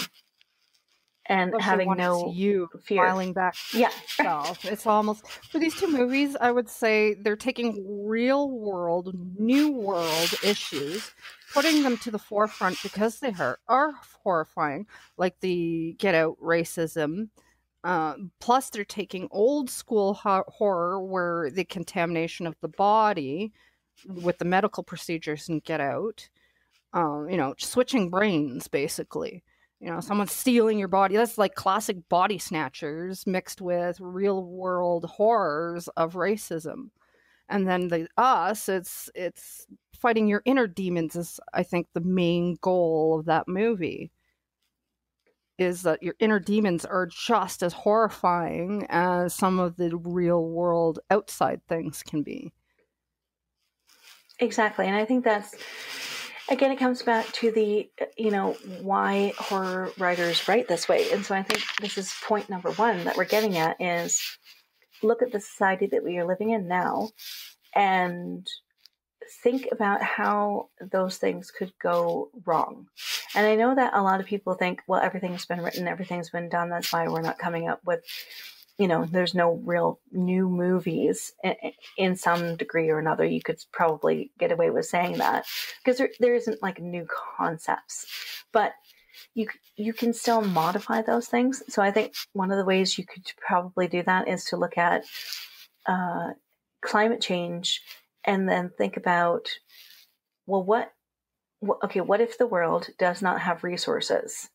and 1.29 1.49
Especially 1.53 1.63
having 1.85 1.97
no 1.97 2.31
you 2.33 2.69
fear. 2.85 3.03
smiling 3.05 3.33
back 3.33 3.55
Yeah. 3.73 3.91
It's 4.63 4.85
almost 4.87 5.27
for 5.27 5.59
these 5.59 5.75
two 5.75 5.87
movies. 5.87 6.37
I 6.39 6.51
would 6.51 6.69
say 6.69 7.15
they're 7.15 7.35
taking 7.35 8.05
real 8.07 8.49
world, 8.49 9.13
new 9.37 9.71
world 9.71 10.33
issues, 10.43 11.11
putting 11.53 11.83
them 11.83 11.97
to 11.97 12.11
the 12.11 12.19
forefront 12.19 12.81
because 12.81 13.19
they 13.19 13.33
are, 13.39 13.59
are 13.67 13.93
horrifying, 14.23 14.87
like 15.17 15.39
the 15.41 15.95
Get 15.99 16.15
Out 16.15 16.37
racism. 16.41 17.29
Uh, 17.83 18.15
plus, 18.39 18.69
they're 18.69 18.83
taking 18.85 19.27
old 19.31 19.69
school 19.69 20.13
ho- 20.13 20.43
horror 20.47 21.01
where 21.03 21.49
the 21.51 21.63
contamination 21.65 22.47
of 22.47 22.55
the 22.61 22.67
body 22.69 23.51
with 24.05 24.37
the 24.37 24.45
medical 24.45 24.83
procedures 24.83 25.49
and 25.49 25.63
Get 25.63 25.81
Out. 25.81 26.29
Um, 26.93 27.27
you 27.29 27.37
know, 27.37 27.53
switching 27.57 28.09
brains 28.09 28.67
basically. 28.67 29.43
You 29.79 29.91
know 29.91 29.99
someone 29.99 30.27
stealing 30.27 30.79
your 30.79 30.87
body 30.87 31.15
that's 31.15 31.37
like 31.37 31.53
classic 31.53 32.09
body 32.09 32.39
snatchers 32.39 33.27
mixed 33.27 33.61
with 33.61 33.99
real 33.99 34.43
world 34.43 35.05
horrors 35.05 35.87
of 35.89 36.13
racism. 36.13 36.89
And 37.49 37.67
then 37.67 37.89
the 37.89 38.07
us 38.17 38.69
it's 38.69 39.09
it's 39.13 39.67
fighting 39.93 40.27
your 40.27 40.41
inner 40.45 40.67
demons 40.67 41.15
is 41.15 41.39
i 41.53 41.63
think 41.63 41.87
the 41.93 42.01
main 42.01 42.57
goal 42.61 43.19
of 43.19 43.25
that 43.25 43.47
movie. 43.47 44.11
Is 45.59 45.81
that 45.83 46.03
your 46.03 46.13
inner 46.19 46.39
demons 46.39 46.85
are 46.85 47.07
just 47.07 47.63
as 47.63 47.73
horrifying 47.73 48.85
as 48.89 49.33
some 49.33 49.59
of 49.59 49.75
the 49.75 49.95
real 49.97 50.43
world 50.45 50.99
outside 51.09 51.61
things 51.67 52.03
can 52.03 52.21
be. 52.21 52.53
Exactly. 54.39 54.85
And 54.85 54.95
I 54.95 55.03
think 55.03 55.23
that's, 55.23 55.55
again, 56.49 56.71
it 56.71 56.79
comes 56.79 57.01
back 57.03 57.31
to 57.33 57.51
the, 57.51 57.89
you 58.17 58.31
know, 58.31 58.53
why 58.81 59.33
horror 59.37 59.91
writers 59.97 60.47
write 60.47 60.67
this 60.67 60.87
way. 60.87 61.11
And 61.11 61.25
so 61.25 61.35
I 61.35 61.43
think 61.43 61.63
this 61.81 61.97
is 61.97 62.13
point 62.23 62.49
number 62.49 62.71
one 62.71 63.03
that 63.03 63.17
we're 63.17 63.25
getting 63.25 63.57
at 63.57 63.79
is 63.81 64.21
look 65.03 65.21
at 65.21 65.31
the 65.31 65.39
society 65.39 65.87
that 65.87 66.03
we 66.03 66.17
are 66.17 66.25
living 66.25 66.51
in 66.51 66.67
now 66.67 67.09
and 67.75 68.47
think 69.43 69.67
about 69.71 70.01
how 70.01 70.69
those 70.79 71.17
things 71.17 71.51
could 71.51 71.73
go 71.81 72.29
wrong. 72.45 72.87
And 73.35 73.45
I 73.45 73.55
know 73.55 73.75
that 73.75 73.93
a 73.93 74.01
lot 74.01 74.19
of 74.19 74.25
people 74.25 74.53
think, 74.53 74.81
well, 74.87 75.01
everything's 75.01 75.45
been 75.45 75.61
written, 75.61 75.87
everything's 75.87 76.29
been 76.29 76.49
done. 76.49 76.69
That's 76.69 76.93
why 76.93 77.07
we're 77.07 77.21
not 77.21 77.37
coming 77.37 77.67
up 77.67 77.81
with, 77.85 78.03
you 78.77 78.87
know, 78.87 79.05
there's 79.05 79.33
no 79.33 79.59
real 79.65 79.99
new 80.11 80.47
movies 80.47 81.33
in, 81.97 82.15
some 82.15 82.57
degree 82.57 82.89
or 82.89 82.99
another. 82.99 83.25
You 83.25 83.41
could 83.41 83.59
probably 83.71 84.31
get 84.37 84.51
away 84.51 84.69
with 84.69 84.85
saying 84.85 85.17
that 85.17 85.45
because 85.83 85.97
there, 85.97 86.09
there 86.19 86.35
isn't 86.35 86.61
like 86.61 86.79
new 86.79 87.07
concepts, 87.37 88.05
but 88.53 88.73
you 89.33 89.47
you 89.75 89.93
can 89.93 90.13
still 90.13 90.41
modify 90.41 91.01
those 91.01 91.27
things. 91.27 91.63
So 91.69 91.81
I 91.81 91.89
think 91.89 92.13
one 92.33 92.51
of 92.51 92.57
the 92.57 92.65
ways 92.65 92.97
you 92.99 93.05
could 93.05 93.25
probably 93.37 93.87
do 93.87 94.03
that 94.03 94.27
is 94.27 94.45
to 94.45 94.57
look 94.57 94.77
at 94.77 95.05
uh, 95.87 96.33
climate 96.81 97.21
change 97.21 97.81
and 98.25 98.47
then 98.47 98.71
think 98.77 98.97
about 98.97 99.49
well 100.45 100.63
what, 100.63 100.91
what 101.59 101.79
okay 101.83 102.01
what 102.01 102.21
if 102.21 102.37
the 102.37 102.47
world 102.47 102.89
does 102.99 103.21
not 103.21 103.41
have 103.41 103.63
resources 103.63 104.49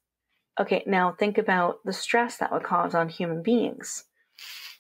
okay 0.60 0.84
now 0.86 1.12
think 1.12 1.38
about 1.38 1.78
the 1.84 1.92
stress 1.92 2.36
that 2.36 2.52
would 2.52 2.62
cause 2.62 2.94
on 2.94 3.08
human 3.08 3.42
beings 3.42 4.04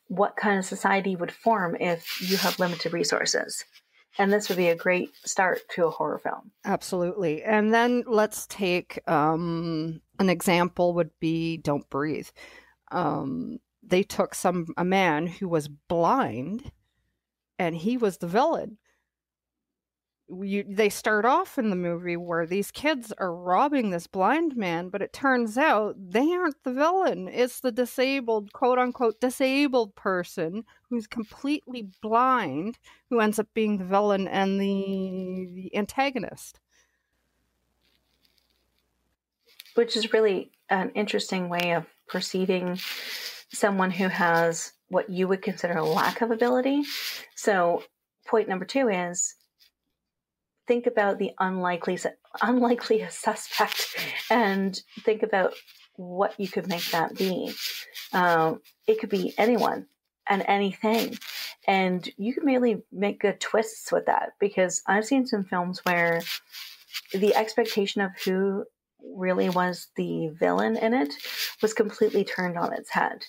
what 0.08 0.36
kind 0.36 0.58
of 0.58 0.64
society 0.64 1.16
would 1.16 1.32
form 1.32 1.76
if 1.80 2.20
you 2.20 2.36
have 2.36 2.58
limited 2.58 2.92
resources 2.92 3.64
and 4.18 4.32
this 4.32 4.48
would 4.48 4.58
be 4.58 4.68
a 4.68 4.76
great 4.76 5.10
start 5.24 5.60
to 5.74 5.86
a 5.86 5.90
horror 5.90 6.18
film 6.18 6.50
Absolutely. 6.64 7.42
And 7.42 7.72
then 7.72 8.04
let's 8.06 8.46
take 8.46 9.00
um, 9.08 10.00
an 10.18 10.28
example 10.28 10.94
would 10.94 11.10
be 11.18 11.56
Don't 11.56 11.88
Breathe. 11.90 12.28
Um, 12.90 13.58
they 13.82 14.02
took 14.02 14.34
some 14.34 14.66
a 14.76 14.84
man 14.84 15.26
who 15.26 15.48
was 15.48 15.68
blind 15.68 16.70
and 17.58 17.74
he 17.74 17.96
was 17.96 18.18
the 18.18 18.26
villain. 18.26 18.78
You, 20.40 20.64
they 20.66 20.88
start 20.88 21.24
off 21.24 21.58
in 21.58 21.70
the 21.70 21.76
movie 21.76 22.16
where 22.16 22.46
these 22.46 22.70
kids 22.70 23.12
are 23.18 23.34
robbing 23.34 23.90
this 23.90 24.06
blind 24.06 24.56
man, 24.56 24.88
but 24.88 25.02
it 25.02 25.12
turns 25.12 25.58
out 25.58 25.94
they 25.98 26.32
aren't 26.32 26.62
the 26.64 26.72
villain. 26.72 27.28
It's 27.28 27.60
the 27.60 27.72
disabled, 27.72 28.52
quote 28.52 28.78
unquote, 28.78 29.20
disabled 29.20 29.94
person 29.94 30.64
who's 30.88 31.06
completely 31.06 31.88
blind 32.00 32.78
who 33.10 33.20
ends 33.20 33.38
up 33.38 33.48
being 33.52 33.78
the 33.78 33.84
villain 33.84 34.26
and 34.26 34.60
the, 34.60 35.48
the 35.54 35.76
antagonist. 35.76 36.60
which 39.74 39.96
is 39.96 40.12
really 40.12 40.50
an 40.68 40.90
interesting 40.94 41.48
way 41.48 41.72
of 41.72 41.86
perceiving 42.08 42.78
someone 43.52 43.90
who 43.90 44.08
has 44.08 44.72
what 44.88 45.10
you 45.10 45.28
would 45.28 45.42
consider 45.42 45.74
a 45.74 45.84
lack 45.84 46.20
of 46.20 46.30
ability. 46.30 46.82
So, 47.34 47.82
point 48.26 48.48
number 48.48 48.64
two 48.64 48.88
is 48.88 49.34
think 50.66 50.86
about 50.86 51.18
the 51.18 51.32
unlikely 51.38 51.98
unlikely 52.40 53.06
suspect 53.10 53.96
and 54.30 54.80
think 55.00 55.22
about 55.22 55.54
what 55.96 56.38
you 56.38 56.48
could 56.48 56.68
make 56.68 56.90
that 56.90 57.16
be. 57.16 57.52
Um, 58.12 58.60
it 58.86 58.98
could 59.00 59.10
be 59.10 59.34
anyone 59.38 59.86
and 60.28 60.44
anything. 60.46 61.18
And 61.66 62.08
you 62.16 62.34
can 62.34 62.44
really 62.44 62.82
make 62.90 63.20
good 63.20 63.40
twists 63.40 63.92
with 63.92 64.06
that 64.06 64.30
because 64.40 64.82
I've 64.86 65.04
seen 65.04 65.26
some 65.26 65.44
films 65.44 65.80
where 65.84 66.22
the 67.12 67.34
expectation 67.34 68.00
of 68.00 68.12
who 68.24 68.64
really 69.14 69.48
was 69.48 69.88
the 69.96 70.28
villain 70.28 70.76
in 70.76 70.94
it 70.94 71.12
was 71.60 71.74
completely 71.74 72.24
turned 72.24 72.56
on 72.56 72.72
its 72.72 72.90
head. 72.90 73.24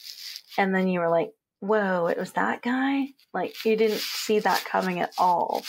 And 0.57 0.73
then 0.73 0.87
you 0.87 0.99
were 0.99 1.09
like, 1.09 1.31
whoa, 1.59 2.07
it 2.07 2.17
was 2.17 2.33
that 2.33 2.61
guy? 2.61 3.07
Like, 3.33 3.55
you 3.65 3.75
didn't 3.75 3.99
see 3.99 4.39
that 4.39 4.65
coming 4.65 4.99
at 4.99 5.13
all. 5.17 5.63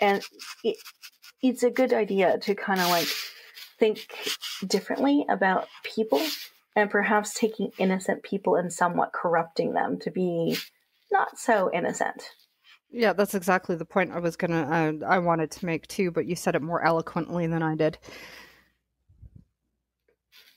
And 0.00 0.22
it, 0.62 0.76
it's 1.44 1.62
a 1.62 1.70
good 1.70 1.92
idea 1.92 2.38
to 2.38 2.54
kind 2.54 2.80
of 2.80 2.88
like 2.88 3.06
think 3.78 4.08
differently 4.66 5.26
about 5.28 5.68
people 5.82 6.20
and 6.74 6.90
perhaps 6.90 7.34
taking 7.34 7.70
innocent 7.78 8.22
people 8.22 8.56
and 8.56 8.72
somewhat 8.72 9.12
corrupting 9.12 9.74
them 9.74 9.98
to 10.00 10.10
be 10.10 10.56
not 11.12 11.38
so 11.38 11.70
innocent. 11.72 12.30
Yeah, 12.90 13.12
that's 13.12 13.34
exactly 13.34 13.76
the 13.76 13.84
point 13.84 14.12
I 14.12 14.20
was 14.20 14.36
gonna. 14.36 14.62
Uh, 15.02 15.04
I 15.04 15.18
wanted 15.18 15.50
to 15.50 15.66
make 15.66 15.86
too, 15.86 16.10
but 16.10 16.26
you 16.26 16.34
said 16.34 16.54
it 16.54 16.62
more 16.62 16.82
eloquently 16.82 17.46
than 17.46 17.62
I 17.62 17.74
did. 17.74 17.98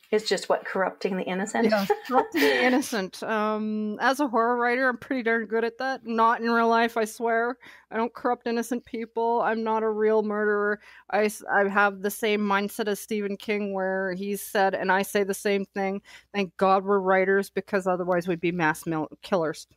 It's 0.09 0.27
just 0.27 0.47
what 0.47 0.63
corrupting 0.63 1.17
the 1.17 1.23
innocent. 1.23 1.69
Yeah, 1.69 1.85
corrupting 2.07 2.41
the 2.41 2.63
innocent. 2.63 3.21
Um, 3.23 3.97
as 3.99 4.21
a 4.21 4.27
horror 4.27 4.55
writer, 4.55 4.87
I'm 4.87 4.97
pretty 4.97 5.23
darn 5.23 5.47
good 5.47 5.65
at 5.65 5.79
that. 5.79 6.05
Not 6.05 6.39
in 6.39 6.49
real 6.49 6.69
life, 6.69 6.95
I 6.95 7.03
swear. 7.03 7.57
I 7.91 7.97
don't 7.97 8.13
corrupt 8.13 8.47
innocent 8.47 8.85
people. 8.85 9.41
I'm 9.41 9.63
not 9.63 9.83
a 9.83 9.89
real 9.89 10.23
murderer. 10.23 10.79
I, 11.11 11.29
I 11.51 11.67
have 11.67 12.01
the 12.01 12.09
same 12.09 12.39
mindset 12.39 12.87
as 12.87 13.01
Stephen 13.01 13.35
King, 13.35 13.73
where 13.73 14.13
he 14.13 14.37
said, 14.37 14.73
and 14.73 14.91
I 14.93 15.01
say 15.01 15.23
the 15.23 15.33
same 15.33 15.65
thing. 15.65 16.01
Thank 16.33 16.55
God 16.55 16.85
we're 16.85 16.99
writers, 16.99 17.49
because 17.49 17.85
otherwise 17.85 18.29
we'd 18.29 18.39
be 18.39 18.53
mass 18.53 18.85
mil- 18.85 19.09
killers 19.21 19.67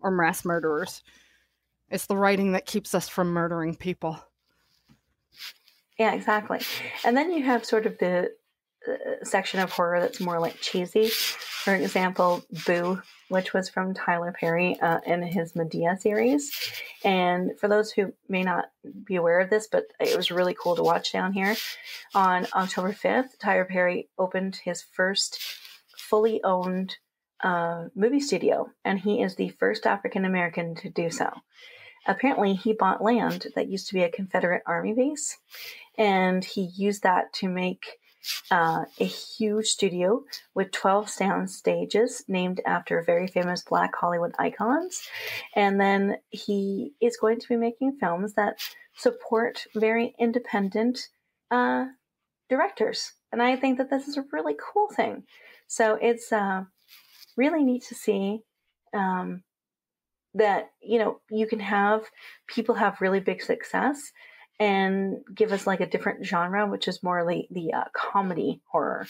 or 0.00 0.10
mass 0.10 0.44
murderers. 0.44 1.02
It's 1.90 2.06
the 2.06 2.16
writing 2.16 2.52
that 2.52 2.66
keeps 2.66 2.94
us 2.94 3.08
from 3.08 3.28
murdering 3.28 3.74
people. 3.74 4.20
Yeah, 5.98 6.12
exactly. 6.12 6.60
And 7.04 7.16
then 7.16 7.32
you 7.32 7.42
have 7.44 7.64
sort 7.64 7.86
of 7.86 7.98
the 7.98 8.30
section 9.22 9.60
of 9.60 9.70
horror 9.70 10.00
that's 10.00 10.20
more 10.20 10.38
like 10.40 10.60
cheesy. 10.60 11.08
For 11.08 11.74
example, 11.74 12.44
Boo, 12.66 13.02
which 13.28 13.52
was 13.52 13.68
from 13.68 13.94
Tyler 13.94 14.34
Perry 14.38 14.78
uh, 14.80 15.00
in 15.06 15.22
his 15.22 15.52
Madea 15.52 16.00
series. 16.00 16.50
And 17.04 17.58
for 17.58 17.68
those 17.68 17.90
who 17.90 18.12
may 18.28 18.42
not 18.42 18.66
be 19.04 19.16
aware 19.16 19.40
of 19.40 19.50
this, 19.50 19.66
but 19.66 19.84
it 20.00 20.16
was 20.16 20.30
really 20.30 20.56
cool 20.60 20.76
to 20.76 20.82
watch 20.82 21.12
down 21.12 21.32
here, 21.32 21.56
on 22.14 22.46
October 22.54 22.92
5th, 22.92 23.38
Tyler 23.38 23.64
Perry 23.64 24.08
opened 24.18 24.56
his 24.56 24.82
first 24.82 25.40
fully 25.96 26.42
owned 26.42 26.96
uh, 27.42 27.84
movie 27.94 28.20
studio, 28.20 28.70
and 28.84 28.98
he 28.98 29.22
is 29.22 29.36
the 29.36 29.50
first 29.50 29.86
African 29.86 30.24
American 30.24 30.74
to 30.76 30.88
do 30.88 31.10
so. 31.10 31.30
Apparently, 32.06 32.54
he 32.54 32.72
bought 32.72 33.02
land 33.02 33.48
that 33.54 33.68
used 33.68 33.88
to 33.88 33.94
be 33.94 34.02
a 34.02 34.10
Confederate 34.10 34.62
Army 34.66 34.94
base, 34.94 35.36
and 35.96 36.44
he 36.44 36.70
used 36.76 37.02
that 37.02 37.32
to 37.34 37.48
make 37.48 37.98
uh, 38.50 38.84
a 38.98 39.04
huge 39.04 39.66
studio 39.66 40.22
with 40.54 40.72
12 40.72 41.08
sound 41.08 41.50
stages 41.50 42.24
named 42.28 42.60
after 42.66 43.02
very 43.02 43.26
famous 43.26 43.62
black 43.62 43.94
Hollywood 43.94 44.34
icons. 44.38 45.02
And 45.54 45.80
then 45.80 46.18
he 46.30 46.92
is 47.00 47.16
going 47.16 47.40
to 47.40 47.48
be 47.48 47.56
making 47.56 47.98
films 47.98 48.34
that 48.34 48.58
support 48.96 49.66
very 49.74 50.14
independent 50.18 51.08
uh, 51.50 51.86
directors. 52.48 53.12
And 53.32 53.42
I 53.42 53.56
think 53.56 53.78
that 53.78 53.90
this 53.90 54.08
is 54.08 54.16
a 54.16 54.24
really 54.32 54.56
cool 54.72 54.88
thing. 54.88 55.24
So 55.66 55.98
it's 56.00 56.32
uh, 56.32 56.64
really 57.36 57.62
neat 57.62 57.84
to 57.88 57.94
see 57.94 58.40
um, 58.94 59.42
that, 60.34 60.70
you 60.80 60.98
know, 60.98 61.20
you 61.30 61.46
can 61.46 61.60
have 61.60 62.04
people 62.46 62.74
have 62.74 63.00
really 63.00 63.20
big 63.20 63.42
success 63.42 64.12
and 64.58 65.18
give 65.34 65.52
us 65.52 65.66
like 65.66 65.80
a 65.80 65.86
different 65.86 66.24
genre, 66.24 66.66
which 66.66 66.88
is 66.88 67.02
more 67.02 67.24
like 67.24 67.46
the 67.50 67.72
uh, 67.72 67.84
comedy 67.92 68.60
horror. 68.70 69.06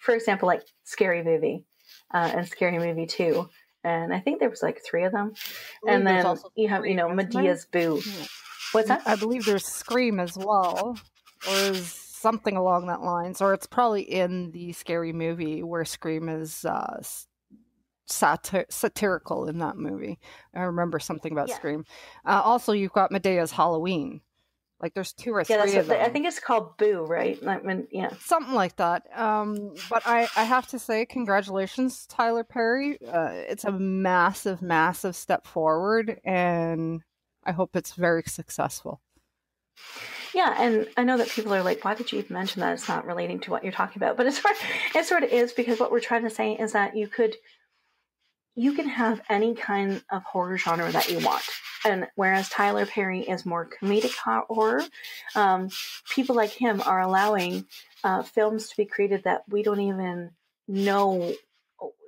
For 0.00 0.14
example, 0.14 0.46
like 0.46 0.62
Scary 0.84 1.22
Movie 1.22 1.64
uh, 2.12 2.30
and 2.34 2.48
Scary 2.48 2.78
Movie 2.78 3.06
2. 3.06 3.48
And 3.84 4.14
I 4.14 4.20
think 4.20 4.38
there 4.38 4.50
was 4.50 4.62
like 4.62 4.80
three 4.84 5.04
of 5.04 5.12
them. 5.12 5.32
And 5.86 6.06
then 6.06 6.36
you 6.54 6.68
have, 6.68 6.86
you 6.86 6.94
know, 6.94 7.08
Madea's 7.08 7.66
Boo. 7.66 8.00
Yeah. 8.04 8.26
What's 8.72 8.88
that? 8.88 9.02
I 9.06 9.16
believe 9.16 9.44
there's 9.44 9.66
Scream 9.66 10.18
as 10.18 10.36
well, 10.36 10.98
or 11.48 11.54
is 11.54 11.88
something 11.88 12.56
along 12.56 12.86
that 12.86 13.02
lines, 13.02 13.42
or 13.42 13.52
it's 13.52 13.66
probably 13.66 14.02
in 14.02 14.52
the 14.52 14.72
Scary 14.72 15.12
Movie 15.12 15.62
where 15.62 15.84
Scream 15.84 16.28
is 16.28 16.64
uh, 16.64 17.02
satir- 18.08 18.70
satirical 18.70 19.48
in 19.48 19.58
that 19.58 19.76
movie. 19.76 20.18
I 20.54 20.62
remember 20.62 20.98
something 20.98 21.32
about 21.32 21.48
yeah. 21.48 21.56
Scream. 21.56 21.84
Uh, 22.24 22.40
also, 22.42 22.72
you've 22.72 22.92
got 22.92 23.10
Madea's 23.10 23.50
Halloween, 23.50 24.20
like 24.82 24.94
there's 24.94 25.12
two 25.12 25.32
or 25.32 25.44
yeah, 25.48 25.62
three 25.62 25.76
of 25.76 25.86
them. 25.86 26.00
I 26.02 26.08
think 26.08 26.26
it's 26.26 26.40
called 26.40 26.76
Boo, 26.76 27.04
right? 27.04 27.40
Like 27.40 27.64
when, 27.64 27.86
yeah, 27.92 28.10
something 28.20 28.52
like 28.52 28.76
that. 28.76 29.06
Um, 29.16 29.74
but 29.88 30.02
I 30.04 30.28
I 30.36 30.42
have 30.42 30.66
to 30.68 30.78
say, 30.78 31.06
congratulations, 31.06 32.04
Tyler 32.06 32.42
Perry. 32.42 32.98
Uh, 33.00 33.30
it's 33.30 33.64
a 33.64 33.70
massive, 33.70 34.60
massive 34.60 35.14
step 35.14 35.46
forward, 35.46 36.20
and 36.24 37.02
I 37.44 37.52
hope 37.52 37.76
it's 37.76 37.94
very 37.94 38.24
successful. 38.26 39.00
Yeah, 40.34 40.54
and 40.60 40.88
I 40.96 41.04
know 41.04 41.16
that 41.16 41.28
people 41.28 41.54
are 41.54 41.62
like, 41.62 41.84
"Why 41.84 41.94
did 41.94 42.10
you 42.10 42.18
even 42.18 42.34
mention 42.34 42.60
that? 42.60 42.72
It's 42.72 42.88
not 42.88 43.06
relating 43.06 43.38
to 43.40 43.52
what 43.52 43.62
you're 43.62 43.72
talking 43.72 44.02
about." 44.02 44.16
But 44.16 44.26
it's 44.26 44.42
sort, 44.42 44.56
it 44.96 45.06
sort 45.06 45.22
of 45.22 45.30
is 45.30 45.52
because 45.52 45.78
what 45.78 45.92
we're 45.92 46.00
trying 46.00 46.24
to 46.24 46.30
say 46.30 46.54
is 46.54 46.72
that 46.72 46.96
you 46.96 47.06
could, 47.06 47.36
you 48.56 48.72
can 48.72 48.88
have 48.88 49.22
any 49.28 49.54
kind 49.54 50.02
of 50.10 50.24
horror 50.24 50.58
genre 50.58 50.90
that 50.90 51.08
you 51.08 51.24
want 51.24 51.44
and 51.84 52.06
whereas 52.14 52.48
Tyler 52.48 52.86
Perry 52.86 53.20
is 53.20 53.46
more 53.46 53.68
comedic 53.68 54.14
horror, 54.16 54.82
um, 55.34 55.70
people 56.10 56.36
like 56.36 56.50
him 56.50 56.82
are 56.84 57.00
allowing 57.00 57.66
uh, 58.04 58.22
films 58.22 58.68
to 58.68 58.76
be 58.76 58.84
created 58.84 59.24
that 59.24 59.42
we 59.48 59.62
don't 59.62 59.80
even 59.80 60.30
know 60.68 61.34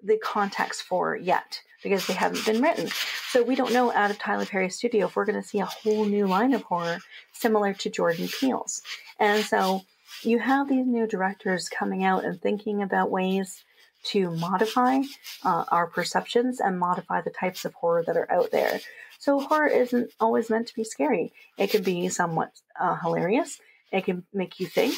the 0.02 0.18
context 0.18 0.82
for 0.82 1.16
yet 1.16 1.60
because 1.82 2.06
they 2.06 2.14
haven't 2.14 2.46
been 2.46 2.62
written. 2.62 2.88
So 3.30 3.42
we 3.42 3.56
don't 3.56 3.72
know 3.72 3.92
out 3.92 4.10
of 4.10 4.18
Tyler 4.18 4.46
Perry's 4.46 4.76
studio 4.76 5.06
if 5.06 5.16
we're 5.16 5.24
going 5.24 5.40
to 5.40 5.46
see 5.46 5.60
a 5.60 5.66
whole 5.66 6.04
new 6.04 6.26
line 6.26 6.54
of 6.54 6.62
horror 6.62 6.98
similar 7.32 7.74
to 7.74 7.90
Jordan 7.90 8.28
Peele's. 8.28 8.82
And 9.18 9.44
so 9.44 9.82
you 10.22 10.38
have 10.38 10.68
these 10.68 10.86
new 10.86 11.06
directors 11.06 11.68
coming 11.68 12.04
out 12.04 12.24
and 12.24 12.40
thinking 12.40 12.82
about 12.82 13.10
ways 13.10 13.64
to 14.04 14.30
modify 14.30 15.00
uh, 15.44 15.64
our 15.68 15.86
perceptions 15.86 16.60
and 16.60 16.78
modify 16.78 17.20
the 17.20 17.30
types 17.30 17.64
of 17.64 17.74
horror 17.74 18.04
that 18.06 18.16
are 18.16 18.30
out 18.30 18.50
there. 18.50 18.80
So 19.24 19.40
horror 19.40 19.68
isn't 19.68 20.12
always 20.20 20.50
meant 20.50 20.66
to 20.66 20.74
be 20.74 20.84
scary. 20.84 21.32
It 21.56 21.70
can 21.70 21.82
be 21.82 22.10
somewhat 22.10 22.50
uh, 22.78 22.96
hilarious. 22.96 23.58
It 23.90 24.04
can 24.04 24.26
make 24.34 24.60
you 24.60 24.66
think. 24.66 24.94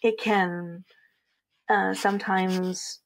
It 0.00 0.16
can 0.16 0.84
uh, 1.68 1.94
sometimes 1.94 3.00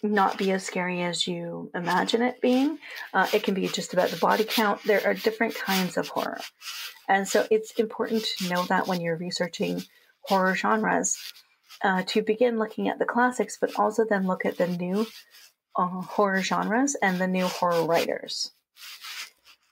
not 0.00 0.38
be 0.38 0.52
as 0.52 0.64
scary 0.64 1.02
as 1.02 1.26
you 1.26 1.72
imagine 1.74 2.22
it 2.22 2.40
being. 2.40 2.78
Uh, 3.12 3.26
it 3.34 3.42
can 3.42 3.54
be 3.54 3.66
just 3.66 3.92
about 3.92 4.10
the 4.10 4.16
body 4.16 4.44
count. 4.44 4.80
There 4.84 5.04
are 5.04 5.12
different 5.12 5.56
kinds 5.56 5.96
of 5.96 6.06
horror. 6.06 6.38
And 7.08 7.26
so 7.26 7.44
it's 7.50 7.72
important 7.72 8.24
to 8.38 8.48
know 8.48 8.62
that 8.66 8.86
when 8.86 9.00
you're 9.00 9.16
researching 9.16 9.82
horror 10.20 10.54
genres, 10.54 11.18
uh, 11.82 12.04
to 12.06 12.22
begin 12.22 12.60
looking 12.60 12.86
at 12.86 13.00
the 13.00 13.04
classics, 13.04 13.58
but 13.60 13.76
also 13.76 14.04
then 14.08 14.28
look 14.28 14.46
at 14.46 14.56
the 14.56 14.68
new 14.68 15.04
uh, 15.74 16.02
horror 16.02 16.42
genres 16.42 16.94
and 17.02 17.20
the 17.20 17.26
new 17.26 17.48
horror 17.48 17.84
writers. 17.84 18.52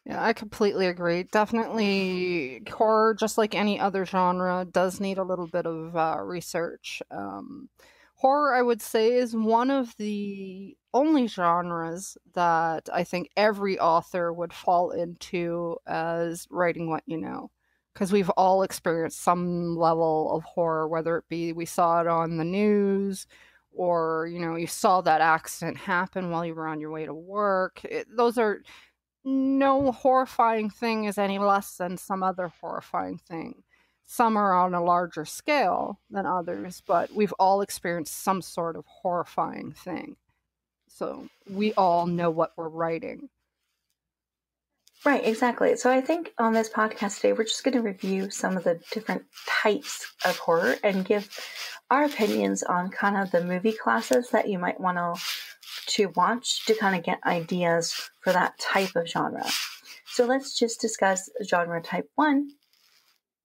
Yeah, 0.07 0.23
I 0.25 0.33
completely 0.33 0.87
agree. 0.87 1.25
Definitely, 1.25 2.63
horror, 2.71 3.15
just 3.15 3.37
like 3.37 3.55
any 3.55 3.79
other 3.79 4.07
genre, 4.07 4.67
does 4.71 4.99
need 4.99 5.19
a 5.19 5.23
little 5.25 5.47
bit 5.47 5.67
of 5.67 5.95
uh, 5.97 6.17
research. 6.23 7.03
Um, 7.11 7.69
horror, 8.17 8.55
I 8.55 8.63
would 8.63 8.81
say, 8.81 9.13
is 9.13 9.37
one 9.37 9.71
of 9.71 9.95
the 9.99 10.75
only 10.95 11.27
genres 11.27 12.17
that 12.35 12.89
I 12.93 13.05
think 13.05 13.29
every 13.37 13.79
author 13.79 14.33
would 14.33 14.53
fall 14.55 14.91
into 14.91 15.77
as 15.87 16.47
writing 16.51 16.89
what 16.89 17.03
you 17.07 17.19
know. 17.19 17.51
Because 17.93 18.13
we've 18.13 18.31
all 18.31 18.63
experienced 18.63 19.21
some 19.21 19.77
level 19.77 20.33
of 20.35 20.45
horror, 20.45 20.89
whether 20.89 21.19
it 21.19 21.25
be 21.29 21.53
we 21.53 21.67
saw 21.67 22.01
it 22.01 22.07
on 22.07 22.37
the 22.39 22.45
news 22.45 23.27
or, 23.73 24.29
you 24.33 24.39
know, 24.41 24.57
you 24.57 24.67
saw 24.67 25.01
that 25.03 25.21
accident 25.21 25.77
happen 25.77 26.31
while 26.31 26.45
you 26.45 26.55
were 26.55 26.67
on 26.69 26.81
your 26.81 26.91
way 26.91 27.05
to 27.05 27.15
work. 27.15 27.85
It, 27.85 28.07
those 28.17 28.39
are 28.39 28.61
no 29.25 29.93
horrifying 29.93 30.71
thing 30.71 31.05
is 31.05 31.19
any 31.19 31.39
less 31.39 31.77
than 31.77 31.97
some 31.97 32.23
other 32.23 32.53
horrifying 32.61 33.19
thing. 33.19 33.63
Some 34.07 34.37
are 34.37 34.53
on 34.55 34.75
a 34.75 34.83
larger 34.83 35.25
scale 35.25 36.01
than 36.11 36.27
others, 36.27 36.83
but 36.87 37.13
we've 37.13 37.35
all 37.39 37.61
experienced 37.61 38.23
some 38.23 38.43
sort 38.43 38.77
of 38.77 38.85
horrifying 38.87 39.73
thing. 39.73 40.17
So 40.89 41.29
we 41.49 41.73
all 41.75 42.07
know 42.07 42.31
what 42.31 42.53
we're 42.57 42.69
writing. 42.69 43.29
Right, 45.05 45.25
exactly. 45.25 45.77
So 45.77 45.91
I 45.91 46.01
think 46.01 46.33
on 46.39 46.53
this 46.53 46.69
podcast 46.69 47.17
today, 47.17 47.33
we're 47.33 47.45
just 47.45 47.65
going 47.65 47.77
to 47.77 47.83
review 47.83 48.31
some 48.31 48.57
of 48.57 48.65
the 48.65 48.81
different 48.91 49.23
types 49.47 50.13
of 50.25 50.37
horror 50.37 50.77
and 50.85 51.07
give 51.07 51.31
our 51.91 52.05
opinions 52.05 52.63
on 52.63 52.91
kind 52.91 53.17
of 53.17 53.31
the 53.31 53.43
movie 53.43 53.73
classes 53.73 54.31
that 54.31 54.49
you 54.49 54.59
might 54.59 54.81
want 54.81 54.99
to 54.99 55.23
to 55.91 56.13
watch 56.17 56.67
to 56.67 56.75
kind 56.75 56.97
of 56.97 57.05
get 57.05 57.21
ideas 57.25 58.11
for 58.21 58.33
that 58.33 58.59
type 58.59 58.97
of 58.97 59.09
genre. 59.09 59.47
So 60.07 60.25
let's 60.25 60.59
just 60.59 60.81
discuss 60.81 61.31
genre 61.45 61.81
type 61.83 62.09
one 62.15 62.51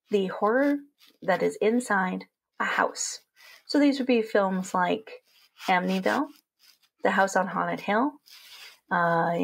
the 0.09 0.27
horror 0.27 0.77
that 1.23 1.43
is 1.43 1.57
inside 1.61 2.25
a 2.59 2.65
house. 2.65 3.19
So 3.65 3.79
these 3.79 3.97
would 3.97 4.07
be 4.07 4.21
films 4.21 4.73
like 4.73 5.11
Amityville, 5.67 6.27
The 7.03 7.11
House 7.11 7.35
on 7.35 7.47
Haunted 7.47 7.79
Hill, 7.79 8.11
uh, 8.91 9.35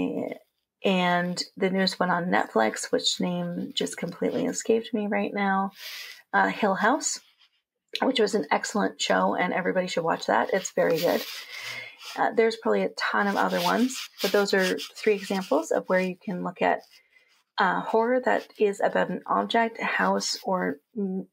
and 0.84 1.44
the 1.58 1.70
newest 1.70 2.00
one 2.00 2.10
on 2.10 2.26
Netflix, 2.26 2.92
which 2.92 3.20
name 3.20 3.72
just 3.74 3.98
completely 3.98 4.46
escaped 4.46 4.94
me 4.94 5.08
right 5.08 5.34
now, 5.34 5.72
uh, 6.34 6.48
Hill 6.48 6.76
House, 6.76 7.20
which 8.02 8.20
was 8.20 8.36
an 8.36 8.48
excellent 8.52 9.02
show, 9.02 9.36
and 9.36 9.54
everybody 9.54 9.88
should 9.88 10.04
watch 10.04 10.28
that. 10.28 10.52
It's 10.54 10.72
very 10.72 10.98
good. 10.98 11.24
Uh, 12.18 12.32
there's 12.36 12.58
probably 12.58 12.84
a 12.84 12.90
ton 12.90 13.28
of 13.28 13.36
other 13.36 13.62
ones, 13.62 14.10
but 14.22 14.32
those 14.32 14.54
are 14.54 14.78
three 14.96 15.14
examples 15.14 15.72
of 15.72 15.86
where 15.88 16.02
you 16.02 16.16
can 16.16 16.44
look 16.44 16.62
at 16.62 16.82
uh, 17.58 17.82
horror 17.82 18.20
that 18.20 18.48
is 18.58 18.82
about 18.84 19.10
an 19.10 19.22
object, 19.28 19.78
a 19.80 19.86
house, 19.86 20.38
or 20.44 20.80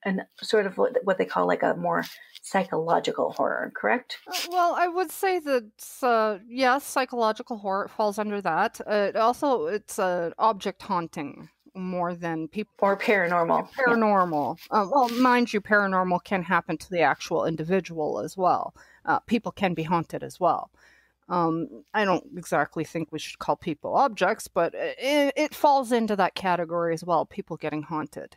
an 0.04 0.22
sort 0.42 0.66
of 0.66 0.76
what, 0.76 1.16
they 1.16 1.24
call 1.24 1.46
like 1.46 1.62
a 1.62 1.74
more 1.74 2.04
psychological 2.42 3.32
horror. 3.32 3.72
Correct? 3.74 4.18
Uh, 4.26 4.36
well, 4.50 4.74
I 4.76 4.88
would 4.88 5.10
say 5.10 5.38
that 5.38 5.70
uh, 6.02 6.38
yes, 6.46 6.84
psychological 6.84 7.58
horror 7.58 7.88
falls 7.88 8.18
under 8.18 8.40
that. 8.42 8.80
Uh, 8.86 9.12
also, 9.14 9.66
it's 9.66 9.98
uh, 9.98 10.30
object 10.38 10.82
haunting 10.82 11.48
more 11.78 12.14
than 12.14 12.48
people 12.48 12.74
or 12.80 12.96
paranormal. 12.96 13.70
Paranormal. 13.72 14.58
Yeah. 14.70 14.82
Uh, 14.82 14.88
well, 14.90 15.08
mind 15.10 15.52
you, 15.52 15.60
paranormal 15.60 16.24
can 16.24 16.42
happen 16.42 16.76
to 16.78 16.90
the 16.90 17.00
actual 17.00 17.44
individual 17.46 18.20
as 18.20 18.36
well 18.36 18.74
uh, 19.08 19.18
people 19.20 19.50
can 19.50 19.74
be 19.74 19.82
haunted 19.82 20.22
as 20.22 20.38
well. 20.38 20.70
Um, 21.30 21.84
I 21.92 22.04
don't 22.04 22.24
exactly 22.36 22.84
think 22.84 23.08
we 23.10 23.18
should 23.18 23.38
call 23.38 23.56
people 23.56 23.94
objects, 23.96 24.48
but 24.48 24.74
it, 24.74 25.32
it 25.36 25.54
falls 25.54 25.92
into 25.92 26.14
that 26.16 26.34
category 26.34 26.94
as 26.94 27.04
well. 27.04 27.26
People 27.26 27.56
getting 27.56 27.82
haunted 27.82 28.36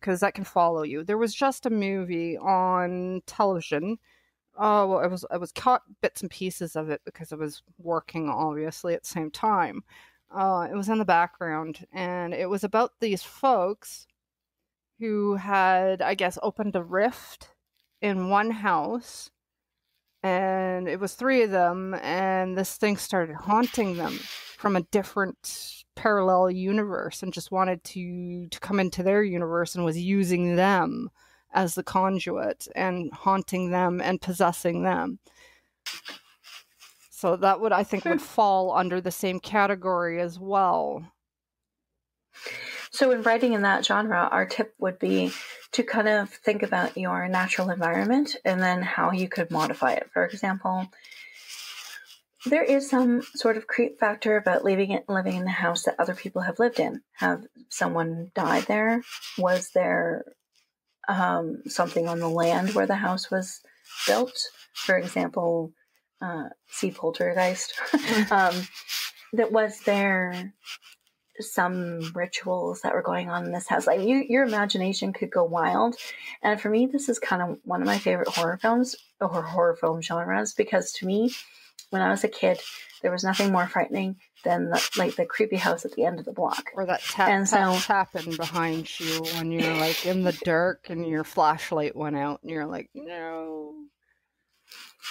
because 0.00 0.20
that 0.20 0.34
can 0.34 0.44
follow 0.44 0.82
you. 0.82 1.04
There 1.04 1.18
was 1.18 1.34
just 1.34 1.66
a 1.66 1.70
movie 1.70 2.38
on 2.38 3.22
television. 3.26 3.98
Oh, 4.58 4.86
well, 4.86 4.98
I 4.98 5.06
was 5.06 5.24
I 5.30 5.36
was 5.36 5.52
caught 5.52 5.82
bits 6.00 6.20
and 6.20 6.30
pieces 6.30 6.74
of 6.76 6.90
it 6.90 7.00
because 7.04 7.32
I 7.32 7.36
was 7.36 7.62
working 7.78 8.28
obviously 8.28 8.94
at 8.94 9.02
the 9.02 9.08
same 9.08 9.30
time. 9.30 9.82
Uh, 10.34 10.66
it 10.70 10.74
was 10.74 10.88
in 10.88 10.98
the 10.98 11.04
background, 11.04 11.86
and 11.92 12.32
it 12.32 12.48
was 12.48 12.64
about 12.64 12.92
these 13.00 13.22
folks 13.22 14.06
who 14.98 15.34
had, 15.34 16.00
I 16.00 16.14
guess, 16.14 16.38
opened 16.42 16.76
a 16.76 16.82
rift 16.82 17.48
in 18.00 18.28
one 18.28 18.50
house 18.50 19.30
and 20.22 20.88
it 20.88 21.00
was 21.00 21.14
three 21.14 21.42
of 21.42 21.50
them 21.50 21.94
and 21.94 22.56
this 22.56 22.76
thing 22.76 22.96
started 22.96 23.34
haunting 23.34 23.96
them 23.96 24.12
from 24.56 24.76
a 24.76 24.82
different 24.82 25.84
parallel 25.96 26.50
universe 26.50 27.22
and 27.22 27.32
just 27.32 27.50
wanted 27.50 27.82
to 27.84 28.46
to 28.48 28.60
come 28.60 28.78
into 28.78 29.02
their 29.02 29.22
universe 29.22 29.74
and 29.74 29.84
was 29.84 29.98
using 29.98 30.56
them 30.56 31.10
as 31.52 31.74
the 31.74 31.82
conduit 31.82 32.66
and 32.74 33.12
haunting 33.12 33.70
them 33.70 34.00
and 34.00 34.20
possessing 34.20 34.84
them. 34.84 35.18
So 37.22 37.36
that 37.36 37.60
would 37.60 37.70
I 37.70 37.84
think 37.84 38.04
would 38.04 38.18
Hmm. 38.18 38.24
fall 38.24 38.72
under 38.72 39.00
the 39.00 39.12
same 39.12 39.38
category 39.38 40.20
as 40.20 40.40
well. 40.40 41.04
So, 42.90 43.12
in 43.12 43.22
writing 43.22 43.52
in 43.52 43.62
that 43.62 43.84
genre, 43.84 44.28
our 44.32 44.44
tip 44.44 44.74
would 44.80 44.98
be 44.98 45.30
to 45.70 45.84
kind 45.84 46.08
of 46.08 46.30
think 46.30 46.64
about 46.64 46.96
your 46.96 47.28
natural 47.28 47.70
environment 47.70 48.34
and 48.44 48.60
then 48.60 48.82
how 48.82 49.12
you 49.12 49.28
could 49.28 49.52
modify 49.52 49.92
it. 49.92 50.10
For 50.12 50.26
example, 50.26 50.88
there 52.46 52.64
is 52.64 52.90
some 52.90 53.22
sort 53.36 53.56
of 53.56 53.68
creep 53.68 54.00
factor 54.00 54.36
about 54.36 54.64
living 54.64 54.90
it, 54.90 55.08
living 55.08 55.36
in 55.36 55.46
a 55.46 55.50
house 55.52 55.84
that 55.84 56.00
other 56.00 56.16
people 56.16 56.42
have 56.42 56.58
lived 56.58 56.80
in. 56.80 57.02
Have 57.18 57.46
someone 57.68 58.32
died 58.34 58.64
there? 58.64 59.02
Was 59.38 59.70
there 59.70 60.24
um, 61.06 61.62
something 61.68 62.08
on 62.08 62.18
the 62.18 62.28
land 62.28 62.70
where 62.70 62.88
the 62.88 62.96
house 62.96 63.30
was 63.30 63.60
built? 64.08 64.36
For 64.74 64.96
example, 64.96 65.72
uh, 66.22 66.44
see 66.68 66.90
poltergeist. 66.90 67.74
um, 68.30 68.54
that 69.34 69.50
was 69.52 69.80
there 69.80 70.54
some 71.40 72.12
rituals 72.14 72.82
that 72.82 72.94
were 72.94 73.02
going 73.02 73.30
on 73.30 73.44
in 73.44 73.52
this 73.52 73.66
house. 73.66 73.86
Like 73.86 74.00
you, 74.00 74.24
your 74.28 74.44
imagination 74.44 75.12
could 75.12 75.30
go 75.30 75.44
wild. 75.44 75.96
And 76.42 76.60
for 76.60 76.68
me, 76.70 76.86
this 76.86 77.08
is 77.08 77.18
kind 77.18 77.42
of 77.42 77.58
one 77.64 77.80
of 77.80 77.86
my 77.86 77.98
favorite 77.98 78.28
horror 78.28 78.58
films 78.60 78.94
or 79.20 79.42
horror 79.42 79.76
film 79.76 80.02
genres 80.02 80.52
because 80.54 80.92
to 80.94 81.06
me, 81.06 81.32
when 81.90 82.02
I 82.02 82.10
was 82.10 82.24
a 82.24 82.28
kid, 82.28 82.60
there 83.02 83.10
was 83.10 83.24
nothing 83.24 83.50
more 83.52 83.66
frightening 83.66 84.16
than 84.44 84.70
the, 84.70 84.90
like 84.96 85.16
the 85.16 85.26
creepy 85.26 85.56
house 85.56 85.84
at 85.84 85.92
the 85.92 86.04
end 86.04 86.18
of 86.18 86.24
the 86.24 86.32
block. 86.32 86.70
Or 86.74 86.86
that 86.86 87.00
tap 87.02 87.28
And 87.28 87.46
tap 87.46 87.74
so- 87.74 87.86
tapping 87.86 88.36
behind 88.36 89.00
you 89.00 89.22
when 89.34 89.50
you're 89.50 89.76
like 89.76 90.06
in 90.06 90.22
the 90.24 90.32
dark 90.44 90.86
and 90.90 91.06
your 91.06 91.24
flashlight 91.24 91.96
went 91.96 92.16
out 92.16 92.40
and 92.42 92.50
you're 92.50 92.66
like, 92.66 92.90
no. 92.94 93.74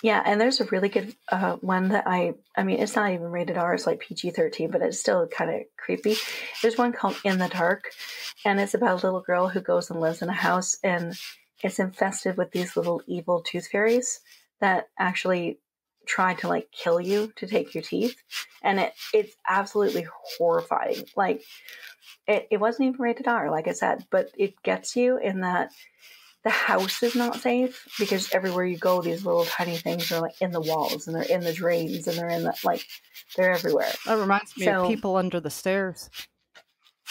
Yeah, 0.04 0.22
and 0.26 0.40
there's 0.40 0.62
a 0.62 0.66
really 0.66 0.90
good 0.90 1.16
uh, 1.32 1.58
one 1.58 1.90
that 1.90 2.06
I, 2.08 2.34
I 2.56 2.64
mean, 2.64 2.80
it's 2.80 2.96
not 2.96 3.12
even 3.12 3.32
rated 3.32 3.58
R, 3.58 3.74
it's 3.74 3.86
like 3.86 4.00
PG 4.00 4.32
13, 4.32 4.72
but 4.72 4.82
it's 4.82 5.00
still 5.00 5.28
kind 5.28 5.52
of 5.52 5.62
creepy. 5.78 6.16
There's 6.62 6.78
one 6.78 6.94
called 6.94 7.18
In 7.24 7.38
the 7.38 7.48
Dark, 7.48 7.92
and 8.46 8.60
it's 8.60 8.74
about 8.74 9.04
a 9.04 9.06
little 9.06 9.22
girl 9.22 9.50
who 9.50 9.62
goes 9.62 9.90
and 9.90 10.00
lives 10.00 10.22
in 10.22 10.30
a 10.30 10.34
house, 10.34 10.78
and 10.84 11.14
it's 11.64 11.80
infested 11.80 12.38
with 12.38 12.52
these 12.52 12.76
little 12.76 13.02
evil 13.06 13.44
tooth 13.44 13.68
fairies 13.68 14.22
that 14.60 14.90
actually 14.98 15.60
try 16.08 16.34
to 16.34 16.48
like 16.48 16.72
kill 16.72 17.00
you 17.00 17.32
to 17.36 17.46
take 17.46 17.76
your 17.76 17.84
teeth. 17.84 18.16
And 18.64 18.80
it 18.80 18.94
it's 19.14 19.36
absolutely 19.48 20.08
horrifying. 20.38 21.06
Like, 21.16 21.44
it, 22.28 22.48
it 22.52 22.58
wasn't 22.58 22.90
even 22.90 23.02
rated 23.02 23.28
R, 23.28 23.52
like 23.52 23.68
I 23.68 23.74
said, 23.74 24.06
but 24.10 24.30
it 24.38 24.62
gets 24.64 24.96
you 24.96 25.18
in 25.18 25.42
that 25.42 25.72
the 26.44 26.50
house 26.50 27.04
is 27.04 27.16
not 27.16 27.36
safe 27.36 27.88
because 28.00 28.34
everywhere 28.34 28.66
you 28.66 28.78
go, 28.78 29.02
these 29.02 29.24
little 29.26 29.46
tiny 29.46 29.78
things 29.78 30.12
are 30.12 30.20
like 30.22 30.42
in 30.42 30.52
the 30.52 30.62
walls 30.62 31.08
and 31.08 31.16
they're 31.16 31.24
in 31.24 31.42
the 31.42 31.54
drains 31.54 32.08
and 32.08 32.18
they're 32.18 32.30
in 32.30 32.44
the 32.44 32.56
like 32.64 32.86
they're 33.36 33.52
everywhere. 33.52 33.92
That 34.06 34.18
reminds 34.18 34.58
me 34.58 34.66
So- 34.66 34.84
of 34.84 34.88
people 34.90 35.16
under 35.18 35.40
the 35.40 35.50
stairs. 35.52 36.10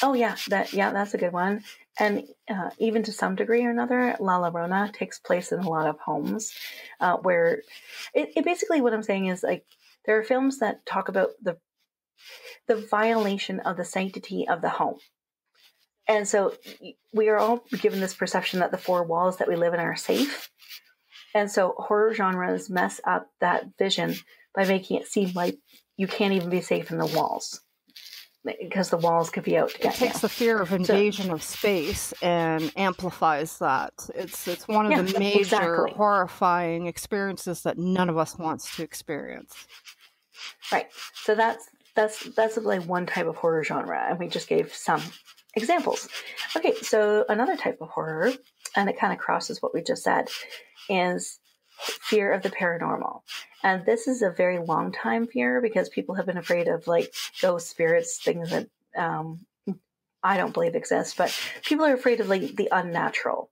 Oh 0.03 0.15
yeah, 0.15 0.37
that 0.49 0.73
yeah, 0.73 0.93
that's 0.93 1.15
a 1.15 1.19
good 1.19 1.33
one. 1.33 1.63
And 1.99 2.25
uh, 2.49 2.71
even 2.79 3.03
to 3.03 3.13
some 3.13 3.35
degree 3.37 3.65
or 3.67 3.71
another, 3.71 4.17
La 4.19 4.41
Llorona 4.41 4.91
takes 4.93 5.19
place 5.19 5.53
in 5.53 5.59
a 5.61 5.69
lot 5.69 5.87
of 5.87 5.99
homes 5.99 6.53
uh, 7.01 7.19
where 7.19 7.63
it, 8.15 8.31
it 8.37 8.45
basically 8.45 8.81
what 8.81 8.95
I'm 8.95 9.03
saying 9.03 9.27
is 9.27 9.43
like 9.43 9.67
there 10.07 10.19
are 10.19 10.25
films 10.25 10.61
that 10.61 10.87
talk 10.87 11.09
about 11.09 11.31
the 11.43 11.59
the 12.67 12.77
violation 12.77 13.61
of 13.61 13.77
the 13.77 13.85
sanctity 13.85 14.49
of 14.49 14.63
the 14.63 14.71
home. 14.71 14.99
And 16.11 16.27
so 16.27 16.55
we 17.13 17.29
are 17.29 17.39
all 17.39 17.65
given 17.81 18.01
this 18.01 18.15
perception 18.15 18.59
that 18.61 18.73
the 18.73 18.79
four 18.79 19.05
walls 19.05 19.37
that 19.37 19.47
we 19.49 19.55
live 19.55 19.75
in 19.75 19.81
are 19.81 19.95
safe. 19.95 20.51
And 21.37 21.49
so 21.49 21.75
horror 21.79 22.13
genres 22.13 22.69
mess 22.69 23.01
up 23.05 23.29
that 23.41 23.67
vision 23.79 24.17
by 24.53 24.65
making 24.67 24.97
it 24.99 25.07
seem 25.07 25.31
like 25.37 25.57
you 25.97 26.09
can't 26.09 26.33
even 26.35 26.51
be 26.51 26.63
safe 26.63 26.91
in 26.91 26.99
the 26.99 27.07
walls 27.07 27.61
because 28.45 28.91
the 28.91 28.97
walls 28.97 29.31
could 29.31 29.45
be 29.45 29.57
out 29.57 29.69
to 29.71 29.77
It 29.77 29.83
get 29.83 30.01
you. 30.01 30.07
takes 30.09 30.19
the 30.19 30.29
fear 30.29 30.61
of 30.61 30.73
invasion 30.73 31.31
of 31.31 31.45
space 31.45 32.13
and 32.23 32.73
amplifies 32.75 33.59
that. 33.59 33.93
It's 34.17 34.49
it's 34.49 34.67
one 34.67 34.87
of 34.87 34.93
Yeah, 34.93 35.03
the 35.03 35.19
major 35.21 35.39
exactly. 35.41 35.93
horrifying 35.93 36.87
experiences 36.87 37.63
that 37.63 37.79
none 37.79 38.09
of 38.09 38.19
us 38.19 38.37
wants 38.37 38.75
to 38.77 38.83
experience. 38.83 39.55
Right. 40.73 40.89
So 41.15 41.37
that's 41.37 41.69
that's 41.95 42.25
that's 42.35 42.57
like 42.57 42.83
one 42.87 43.07
type 43.07 43.27
of 43.27 43.37
horror 43.37 43.63
genre, 43.63 44.07
and 44.09 44.19
we 44.19 44.27
just 44.27 44.49
gave 44.49 44.75
some 44.75 45.03
examples. 45.55 46.09
Okay, 46.57 46.75
so 46.83 47.25
another 47.29 47.57
type 47.57 47.79
of 47.81 47.89
horror, 47.89 48.33
and 48.77 48.89
it 48.89 48.99
kind 48.99 49.13
of 49.13 49.19
crosses 49.19 49.61
what 49.61 49.75
we 49.75 49.83
just 49.83 50.03
said, 50.03 50.29
is 50.89 51.41
fear 51.81 52.33
of 52.33 52.43
the 52.43 52.51
paranormal. 52.51 53.23
And 53.63 53.85
this 53.87 54.07
is 54.07 54.23
a 54.23 54.31
very 54.31 54.59
long 54.59 54.93
time 54.93 55.27
fear 55.27 55.61
because 55.61 55.89
people 55.89 56.15
have 56.15 56.27
been 56.27 56.37
afraid 56.37 56.69
of 56.69 56.87
like 56.87 57.13
ghost 57.41 57.69
spirits, 57.69 58.23
things 58.23 58.51
that 58.51 58.69
um, 58.97 59.41
I 60.23 60.37
don't 60.37 60.53
believe 60.53 60.75
exist, 60.75 61.17
but 61.17 61.35
people 61.65 61.87
are 61.87 61.95
afraid 61.95 62.21
of 62.21 62.29
like 62.29 62.57
the 62.57 62.69
unnatural. 62.71 63.51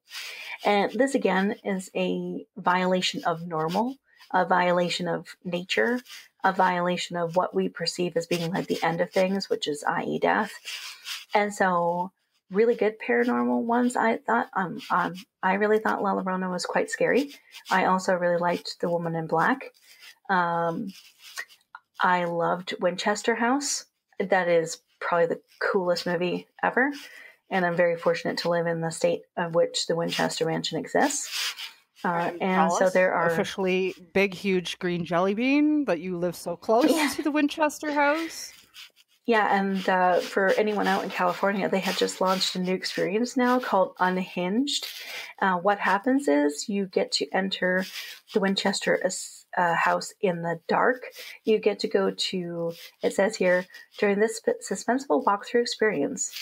And 0.65 0.93
this 0.93 1.15
again 1.15 1.57
is 1.65 1.91
a 1.95 2.45
violation 2.57 3.25
of 3.25 3.47
normal, 3.47 3.97
a 4.33 4.45
violation 4.45 5.09
of 5.09 5.37
nature, 5.45 6.01
a 6.45 6.53
violation 6.53 7.17
of 7.17 7.37
what 7.37 7.55
we 7.55 7.69
perceive 7.69 8.17
as 8.17 8.27
being 8.27 8.53
like 8.53 8.67
the 8.67 8.83
end 8.83 9.01
of 9.01 9.11
things, 9.11 9.49
which 9.49 9.67
is 9.67 9.85
i.e. 9.85 10.19
death. 10.19 10.53
And 11.35 11.53
so 11.55 12.13
really 12.51 12.75
good 12.75 12.99
paranormal 12.99 13.63
ones 13.63 13.95
I 13.95 14.17
thought 14.17 14.49
um, 14.55 14.81
um 14.91 15.15
I 15.43 15.55
really 15.55 15.79
thought 15.79 16.03
La 16.03 16.15
Llorona 16.15 16.51
was 16.51 16.65
quite 16.65 16.91
scary. 16.91 17.35
I 17.71 17.85
also 17.85 18.15
really 18.15 18.39
liked 18.39 18.81
The 18.81 18.89
Woman 18.89 19.15
in 19.15 19.27
Black. 19.27 19.73
Um 20.31 20.93
I 22.01 22.25
loved 22.25 22.75
Winchester 22.81 23.35
House. 23.35 23.85
That 24.19 24.49
is 24.49 24.81
probably 25.01 25.27
the 25.27 25.41
coolest 25.61 26.07
movie 26.07 26.49
ever. 26.63 26.93
And 27.51 27.65
I'm 27.65 27.77
very 27.77 27.97
fortunate 27.97 28.39
to 28.39 28.51
live 28.51 28.67
in 28.67 28.81
the 28.81 28.91
state 28.91 29.23
of 29.37 29.55
which 29.55 29.87
the 29.87 29.97
Winchester 29.97 30.45
Mansion 30.47 30.79
exists. 30.79 31.55
Uh, 32.05 32.09
And 32.09 32.43
and 32.43 32.73
so 32.73 32.81
Alice, 32.83 32.93
there 32.95 33.13
are 33.13 33.27
officially 33.27 33.95
big, 34.13 34.35
huge 34.35 34.79
green 34.79 35.05
jelly 35.05 35.35
bean, 35.35 35.85
but 35.85 35.99
you 36.01 36.17
live 36.17 36.37
so 36.37 36.57
close 36.57 36.91
Yeah. 36.91 37.11
to 37.17 37.23
the 37.23 37.31
Winchester 37.31 37.93
house. 37.93 38.53
Yeah, 39.27 39.61
and 39.61 39.87
uh, 39.87 40.21
for 40.21 40.49
anyone 40.57 40.87
out 40.87 41.05
in 41.05 41.11
California, 41.11 41.69
they 41.69 41.81
have 41.81 41.99
just 41.99 42.19
launched 42.23 42.57
a 42.57 42.61
new 42.61 42.73
experience 42.73 43.37
now 43.37 43.61
called 43.61 43.93
Unhinged. 43.99 44.87
Uh, 45.39 45.59
what 45.59 45.79
happens 45.81 46.29
is 46.29 46.67
you 46.67 46.87
get 46.87 47.13
to 47.13 47.27
enter 47.31 47.85
the 48.33 48.41
Winchester 48.41 48.99
uh, 49.59 49.75
house 49.75 50.15
in 50.23 50.41
the 50.41 50.61
dark. 50.67 51.03
You 51.45 51.59
get 51.59 51.81
to 51.81 51.89
go 51.89 52.11
to, 52.11 52.73
it 53.03 53.13
says 53.13 53.37
here, 53.37 53.67
during 53.99 54.19
this 54.19 54.39
sp- 54.41 54.65
suspenseful 54.67 55.23
walkthrough 55.25 55.61
experience, 55.61 56.33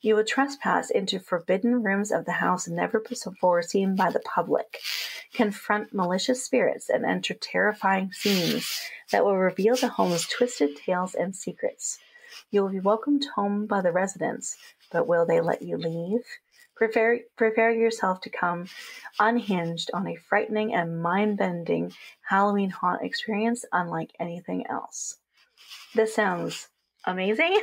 you 0.00 0.16
will 0.16 0.24
trespass 0.24 0.90
into 0.90 1.20
forbidden 1.20 1.82
rooms 1.82 2.10
of 2.10 2.24
the 2.24 2.32
house 2.32 2.66
never 2.66 3.00
before 3.00 3.62
seen 3.62 3.94
by 3.94 4.10
the 4.10 4.20
public, 4.20 4.80
confront 5.34 5.92
malicious 5.92 6.44
spirits, 6.44 6.88
and 6.88 7.04
enter 7.04 7.34
terrifying 7.34 8.10
scenes 8.12 8.80
that 9.12 9.24
will 9.24 9.36
reveal 9.36 9.76
the 9.76 9.88
home's 9.88 10.26
twisted 10.26 10.76
tales 10.76 11.14
and 11.14 11.36
secrets. 11.36 11.98
You 12.50 12.62
will 12.62 12.70
be 12.70 12.80
welcomed 12.80 13.26
home 13.34 13.66
by 13.66 13.82
the 13.82 13.92
residents, 13.92 14.56
but 14.90 15.06
will 15.06 15.26
they 15.26 15.40
let 15.40 15.60
you 15.60 15.76
leave? 15.76 16.24
Prepare, 16.74 17.20
prepare 17.36 17.70
yourself 17.70 18.22
to 18.22 18.30
come 18.30 18.66
unhinged 19.18 19.90
on 19.92 20.08
a 20.08 20.16
frightening 20.16 20.72
and 20.72 21.02
mind 21.02 21.36
bending 21.36 21.92
Halloween 22.22 22.70
haunt 22.70 23.02
experience 23.02 23.66
unlike 23.70 24.12
anything 24.18 24.66
else. 24.66 25.18
This 25.94 26.14
sounds 26.14 26.69
amazing. 27.06 27.58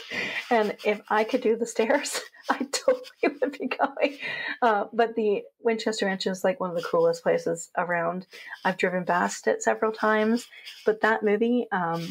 and 0.50 0.76
if 0.84 1.00
I 1.08 1.24
could 1.24 1.40
do 1.40 1.56
the 1.56 1.66
stairs, 1.66 2.20
I 2.50 2.66
totally 2.70 3.38
would 3.40 3.58
be 3.58 3.68
going. 3.68 4.18
Uh, 4.60 4.84
but 4.92 5.14
the 5.14 5.42
Winchester 5.60 6.06
Mansion 6.06 6.32
is 6.32 6.44
like 6.44 6.60
one 6.60 6.70
of 6.70 6.76
the 6.76 6.82
coolest 6.82 7.22
places 7.22 7.70
around. 7.76 8.26
I've 8.64 8.78
driven 8.78 9.04
past 9.04 9.46
it 9.46 9.62
several 9.62 9.92
times, 9.92 10.46
but 10.84 11.00
that 11.00 11.22
movie, 11.22 11.66
um, 11.72 12.06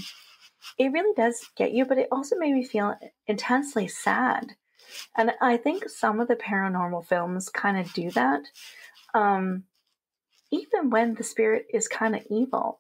it 0.78 0.92
really 0.92 1.14
does 1.16 1.50
get 1.56 1.72
you, 1.72 1.86
but 1.86 1.98
it 1.98 2.08
also 2.12 2.36
made 2.38 2.54
me 2.54 2.64
feel 2.64 2.96
intensely 3.28 3.88
sad. 3.88 4.56
And 5.18 5.32
I 5.42 5.58
think 5.58 5.90
some 5.90 6.20
of 6.20 6.28
the 6.28 6.36
paranormal 6.36 7.06
films 7.06 7.50
kind 7.50 7.78
of 7.78 7.94
do 7.94 8.12
that. 8.12 8.42
Um, 9.14 9.64
even 10.52 10.90
when 10.90 11.16
the 11.16 11.24
spirit 11.24 11.68
is 11.74 11.88
kind 11.88 12.16
of 12.16 12.26
evil, 12.30 12.80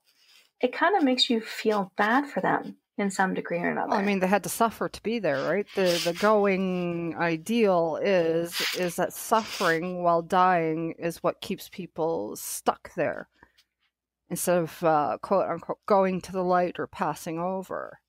it 0.61 0.73
kind 0.73 0.95
of 0.95 1.03
makes 1.03 1.29
you 1.29 1.41
feel 1.41 1.91
bad 1.95 2.27
for 2.27 2.41
them 2.41 2.77
in 3.01 3.11
some 3.11 3.33
degree 3.33 3.59
or 3.59 3.69
another. 3.71 3.89
Well, 3.89 3.99
I 3.99 4.03
mean, 4.03 4.19
they 4.19 4.27
had 4.27 4.43
to 4.43 4.49
suffer 4.49 4.87
to 4.89 5.03
be 5.03 5.19
there, 5.19 5.43
right? 5.43 5.67
The 5.75 5.99
the 6.05 6.13
going 6.13 7.15
ideal 7.17 7.97
is 8.01 8.61
is 8.77 8.95
that 8.95 9.13
suffering 9.13 10.03
while 10.03 10.21
dying 10.21 10.93
is 10.99 11.23
what 11.23 11.41
keeps 11.41 11.69
people 11.69 12.35
stuck 12.37 12.93
there, 12.95 13.27
instead 14.29 14.57
of 14.57 14.83
uh, 14.83 15.17
quote 15.21 15.49
unquote 15.49 15.79
going 15.85 16.21
to 16.21 16.31
the 16.31 16.43
light 16.43 16.79
or 16.79 16.87
passing 16.87 17.39
over. 17.39 17.99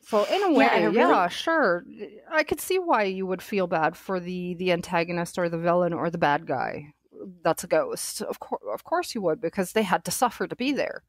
So 0.00 0.24
in 0.24 0.42
a 0.44 0.52
way, 0.52 0.66
Yeah, 0.66 0.88
yeah, 0.88 1.22
really 1.22 1.30
sure. 1.30 1.84
I 2.30 2.42
could 2.44 2.60
see 2.60 2.78
why 2.78 3.04
you 3.04 3.26
would 3.26 3.42
feel 3.42 3.66
bad 3.66 3.96
for 3.96 4.20
the 4.20 4.54
the 4.54 4.72
antagonist 4.72 5.38
or 5.38 5.48
the 5.48 5.58
villain 5.58 5.92
or 5.92 6.10
the 6.10 6.18
bad 6.18 6.46
guy. 6.46 6.94
That's 7.42 7.64
a 7.64 7.68
ghost. 7.68 8.20
Of 8.22 8.38
course, 8.40 8.62
of 8.72 8.84
course 8.84 9.14
you 9.14 9.22
would, 9.22 9.40
because 9.40 9.72
they 9.72 9.82
had 9.82 10.04
to 10.04 10.10
suffer 10.10 10.46
to 10.46 10.56
be 10.56 10.72
there. 10.72 11.04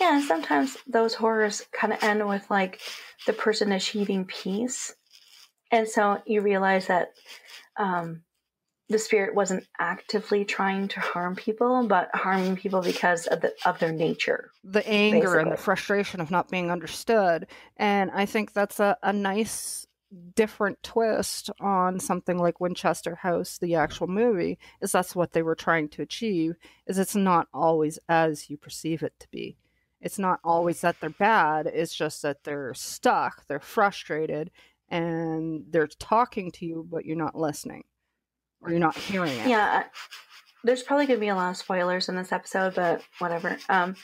Yeah, 0.00 0.16
and 0.16 0.24
sometimes 0.24 0.76
those 0.86 1.14
horrors 1.14 1.62
kind 1.72 1.92
of 1.92 2.02
end 2.02 2.26
with 2.26 2.48
like 2.50 2.80
the 3.26 3.32
person 3.32 3.72
achieving 3.72 4.24
peace, 4.24 4.94
and 5.70 5.88
so 5.88 6.22
you 6.26 6.40
realize 6.40 6.86
that 6.86 7.08
um, 7.78 8.22
the 8.88 8.98
spirit 8.98 9.34
wasn't 9.34 9.66
actively 9.78 10.44
trying 10.44 10.88
to 10.88 11.00
harm 11.00 11.36
people, 11.36 11.86
but 11.86 12.08
harming 12.14 12.56
people 12.56 12.80
because 12.80 13.26
of 13.26 13.40
the 13.40 13.52
of 13.64 13.78
their 13.78 13.92
nature. 13.92 14.50
The 14.64 14.86
anger 14.88 15.38
and 15.38 15.52
the 15.52 15.56
frustration 15.56 16.20
of 16.20 16.30
not 16.30 16.50
being 16.50 16.70
understood, 16.70 17.46
and 17.76 18.10
I 18.12 18.26
think 18.26 18.52
that's 18.52 18.80
a, 18.80 18.96
a 19.02 19.12
nice 19.12 19.86
different 20.34 20.82
twist 20.82 21.50
on 21.60 22.00
something 22.00 22.38
like 22.38 22.60
Winchester 22.60 23.16
House, 23.16 23.58
the 23.58 23.74
actual 23.74 24.06
movie, 24.06 24.58
is 24.80 24.92
that's 24.92 25.14
what 25.14 25.32
they 25.32 25.42
were 25.42 25.54
trying 25.54 25.88
to 25.90 26.02
achieve, 26.02 26.56
is 26.86 26.98
it's 26.98 27.16
not 27.16 27.48
always 27.52 27.98
as 28.08 28.48
you 28.48 28.56
perceive 28.56 29.02
it 29.02 29.14
to 29.20 29.28
be. 29.30 29.56
It's 30.00 30.18
not 30.18 30.40
always 30.44 30.80
that 30.80 31.00
they're 31.00 31.10
bad, 31.10 31.66
it's 31.66 31.94
just 31.94 32.22
that 32.22 32.44
they're 32.44 32.72
stuck, 32.74 33.46
they're 33.46 33.60
frustrated, 33.60 34.50
and 34.88 35.64
they're 35.70 35.88
talking 35.88 36.50
to 36.52 36.66
you, 36.66 36.86
but 36.88 37.04
you're 37.04 37.16
not 37.16 37.34
listening. 37.34 37.84
Or 38.60 38.70
you're 38.70 38.80
not 38.80 38.96
hearing 38.96 39.32
it. 39.32 39.48
Yeah, 39.48 39.84
there's 40.64 40.82
probably 40.82 41.06
going 41.06 41.18
to 41.18 41.24
be 41.24 41.28
a 41.28 41.34
lot 41.34 41.50
of 41.50 41.56
spoilers 41.56 42.08
in 42.08 42.16
this 42.16 42.32
episode, 42.32 42.74
but 42.74 43.02
whatever. 43.18 43.56
Um, 43.68 43.96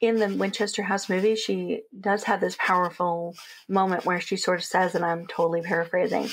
in 0.00 0.16
the 0.16 0.28
Winchester 0.28 0.82
House 0.82 1.08
movie, 1.08 1.34
she 1.34 1.82
does 1.98 2.24
have 2.24 2.40
this 2.40 2.56
powerful 2.58 3.34
moment 3.68 4.04
where 4.04 4.20
she 4.20 4.36
sort 4.36 4.58
of 4.58 4.64
says, 4.64 4.94
and 4.94 5.04
I'm 5.04 5.26
totally 5.26 5.62
paraphrasing, 5.62 6.28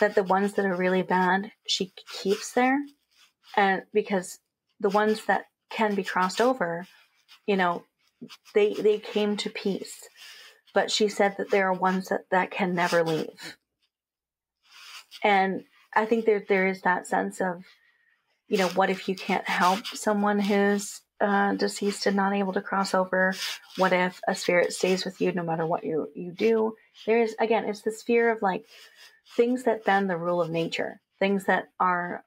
that 0.00 0.14
the 0.14 0.24
ones 0.24 0.54
that 0.54 0.66
are 0.66 0.74
really 0.74 1.02
bad, 1.02 1.52
she 1.66 1.92
keeps 2.12 2.52
there, 2.52 2.78
and 3.56 3.82
because 3.92 4.40
the 4.80 4.90
ones 4.90 5.26
that 5.26 5.44
can 5.70 5.94
be 5.94 6.02
crossed 6.02 6.40
over, 6.40 6.86
you 7.46 7.56
know, 7.56 7.84
they 8.54 8.74
they 8.74 8.98
came 8.98 9.36
to 9.38 9.50
peace. 9.50 10.08
But 10.72 10.90
she 10.90 11.08
said 11.08 11.36
that 11.38 11.50
there 11.50 11.68
are 11.68 11.72
ones 11.72 12.08
that, 12.08 12.22
that 12.32 12.50
can 12.50 12.74
never 12.74 13.04
leave. 13.04 13.56
And 15.22 15.62
I 15.94 16.04
think 16.04 16.24
there 16.24 16.44
there 16.48 16.66
is 16.66 16.82
that 16.82 17.06
sense 17.06 17.40
of, 17.40 17.62
you 18.48 18.58
know, 18.58 18.68
what 18.70 18.90
if 18.90 19.08
you 19.08 19.14
can't 19.14 19.48
help 19.48 19.86
someone 19.86 20.40
who's 20.40 21.00
uh, 21.20 21.54
deceased 21.54 22.06
and 22.06 22.16
not 22.16 22.34
able 22.34 22.52
to 22.52 22.60
cross 22.60 22.94
over? 22.94 23.34
What 23.76 23.92
if 23.92 24.20
a 24.26 24.34
spirit 24.34 24.72
stays 24.72 25.04
with 25.04 25.20
you 25.20 25.32
no 25.32 25.42
matter 25.42 25.66
what 25.66 25.84
you 25.84 26.08
you 26.14 26.32
do? 26.32 26.74
There 27.06 27.20
is 27.20 27.34
again, 27.38 27.64
it's 27.64 27.82
this 27.82 28.02
fear 28.02 28.30
of 28.30 28.42
like 28.42 28.64
things 29.36 29.64
that 29.64 29.84
bend 29.84 30.10
the 30.10 30.16
rule 30.16 30.40
of 30.40 30.50
nature, 30.50 31.00
things 31.18 31.44
that 31.46 31.68
are 31.80 32.24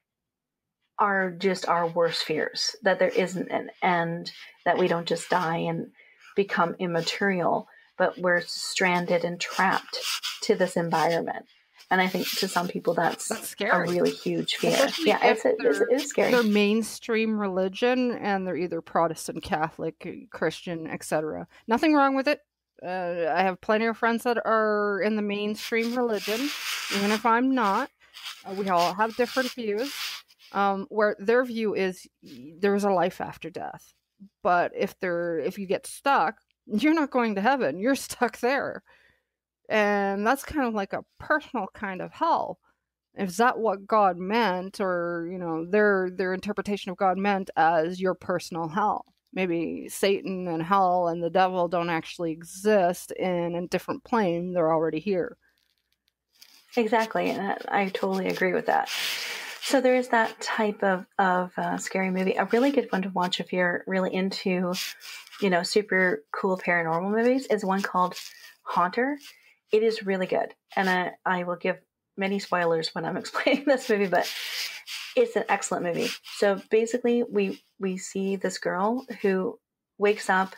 are 1.00 1.30
just 1.32 1.68
our 1.68 1.88
worst 1.88 2.24
fears. 2.24 2.76
That 2.84 3.00
there 3.00 3.10
isn't 3.10 3.52
an 3.52 3.72
end, 3.82 4.32
that 4.66 4.78
we 4.78 4.88
don't 4.88 5.08
just 5.08 5.30
die 5.30 5.58
and 5.58 5.92
become 6.36 6.76
immaterial, 6.80 7.68
but 7.98 8.18
we're 8.18 8.42
stranded 8.42 9.24
and 9.24 9.40
trapped 9.40 10.00
to 10.44 10.56
this 10.56 10.78
environment. 10.78 11.46
And 11.90 12.02
I 12.02 12.08
think 12.08 12.28
to 12.40 12.48
some 12.50 12.68
people 12.68 12.94
that's 12.94 13.30
That's 13.30 13.56
a 13.62 13.80
really 13.80 14.12
huge 14.12 14.56
fear. 14.56 14.72
Especially 14.72 15.08
Yeah, 15.08 15.20
it's, 15.24 15.46
it's, 15.46 15.82
it's 15.90 16.06
scary. 16.10 16.32
They're 16.32 16.44
mainstream 16.44 17.40
religion 17.40 18.12
and 18.12 18.46
they're 18.46 18.58
either 18.58 18.82
Protestant, 18.82 19.42
Catholic, 19.42 20.28
Christian, 20.30 20.88
etc. 20.88 21.48
Nothing 21.68 21.94
wrong 21.94 22.16
with 22.16 22.28
it. 22.28 22.42
Uh, 22.84 23.32
I 23.34 23.42
have 23.44 23.62
plenty 23.62 23.86
of 23.86 23.98
friends 23.98 24.24
that 24.24 24.38
are 24.46 25.02
in 25.02 25.16
the 25.16 25.22
mainstream 25.22 25.96
religion, 25.96 26.50
even 26.96 27.12
if 27.12 27.26
I'm 27.26 27.56
not. 27.56 27.90
Uh, 28.46 28.54
we 28.54 28.70
all 28.70 28.94
have 28.94 29.16
different 29.16 29.52
views. 29.52 29.94
Um, 30.54 30.86
where 30.90 31.16
their 31.20 31.44
view 31.44 31.76
is 31.76 32.08
there's 32.24 32.86
a 32.86 32.90
life 32.90 33.20
after 33.20 33.50
death, 33.50 33.94
but 34.44 34.72
if 34.74 34.98
they're 35.02 35.40
if 35.40 35.58
you 35.58 35.66
get 35.66 35.86
stuck, 35.86 36.36
you're 36.66 36.94
not 36.94 37.12
going 37.12 37.36
to 37.36 37.42
heaven. 37.42 37.80
You're 37.80 37.96
stuck 37.96 38.40
there, 38.40 38.84
and 39.70 40.26
that's 40.26 40.44
kind 40.44 40.68
of 40.68 40.74
like 40.74 40.94
a 40.94 41.06
personal 41.20 41.68
kind 41.74 42.02
of 42.02 42.12
hell 42.12 42.60
is 43.18 43.38
that 43.38 43.58
what 43.58 43.88
God 43.88 44.18
meant, 44.18 44.80
or 44.80 45.28
you 45.32 45.38
know, 45.40 45.66
their 45.66 46.10
their 46.12 46.34
interpretation 46.34 46.92
of 46.92 46.98
God 46.98 47.18
meant 47.18 47.50
as 47.58 48.00
your 48.00 48.14
personal 48.14 48.68
hell? 48.68 49.06
Maybe 49.34 49.90
Satan 49.90 50.48
and 50.48 50.62
hell 50.64 51.08
and 51.08 51.22
the 51.22 51.30
devil 51.30 51.68
don't 51.68 51.90
actually 51.90 52.32
exist 52.32 53.12
in 53.12 53.56
a 53.56 53.68
different 53.68 54.04
plane; 54.04 54.54
they're 54.54 54.72
already 54.72 55.00
here. 55.00 55.38
Exactly, 56.76 57.32
and 57.32 57.58
I, 57.70 57.90
totally 57.90 58.28
agree 58.28 58.54
with 58.54 58.68
that. 58.68 58.90
So 59.62 59.82
there 59.82 59.96
is 59.96 60.10
that 60.10 60.40
type 60.40 60.84
of 60.84 61.06
of 61.18 61.52
uh, 61.58 61.78
scary 61.78 62.12
movie. 62.12 62.36
A 62.36 62.46
really 62.46 62.72
good 62.72 62.92
one 62.92 63.02
to 63.02 63.10
watch 63.10 63.40
if 63.40 63.52
you're 63.52 63.84
really 63.88 64.14
into, 64.14 64.74
you 65.42 65.50
know, 65.50 65.64
super 65.64 66.24
cool 66.32 66.58
paranormal 66.58 67.12
movies 67.12 67.48
is 67.48 67.66
one 67.66 67.82
called 67.82 68.14
Haunter. 68.62 69.18
It 69.72 69.84
is 69.84 70.06
really 70.06 70.28
good, 70.28 70.54
and 70.76 70.90
I, 70.90 71.12
I 71.26 71.44
will 71.44 71.56
give 71.56 71.78
many 72.16 72.40
spoilers 72.40 72.94
when 72.94 73.06
I'm 73.06 73.18
explaining 73.24 73.66
this 73.66 73.90
movie, 73.90 74.08
but 74.08 74.32
it's 75.16 75.36
an 75.36 75.46
excellent 75.50 75.86
movie. 75.86 76.10
So 76.38 76.62
basically, 76.70 77.24
we 77.24 77.62
we 77.80 77.98
see 77.98 78.36
this 78.36 78.58
girl 78.58 79.06
who 79.22 79.60
wakes 79.98 80.30
up 80.30 80.56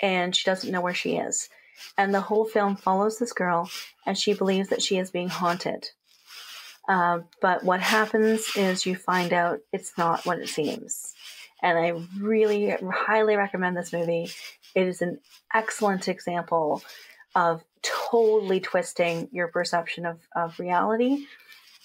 and 0.00 0.34
she 0.34 0.44
doesn't 0.44 0.70
know 0.70 0.80
where 0.80 0.94
she 0.94 1.16
is, 1.16 1.48
and 1.96 2.14
the 2.14 2.20
whole 2.20 2.44
film 2.44 2.76
follows 2.76 3.18
this 3.18 3.32
girl 3.32 3.70
and 4.06 4.16
she 4.16 4.34
believes 4.34 4.68
that 4.68 4.82
she 4.82 4.98
is 4.98 5.10
being 5.10 5.28
haunted. 5.28 5.90
Uh, 6.88 7.20
but 7.40 7.64
what 7.64 7.80
happens 7.80 8.46
is 8.56 8.84
you 8.84 8.94
find 8.94 9.32
out 9.32 9.60
it's 9.72 9.96
not 9.96 10.26
what 10.26 10.38
it 10.38 10.48
seems. 10.48 11.14
And 11.62 11.78
I 11.78 11.94
really 12.20 12.76
highly 12.92 13.36
recommend 13.36 13.76
this 13.76 13.92
movie. 13.92 14.30
It 14.74 14.86
is 14.86 15.00
an 15.00 15.18
excellent 15.54 16.08
example 16.08 16.82
of 17.34 17.64
totally 17.84 18.60
twisting 18.60 19.28
your 19.32 19.48
perception 19.48 20.06
of, 20.06 20.20
of 20.34 20.58
reality. 20.58 21.26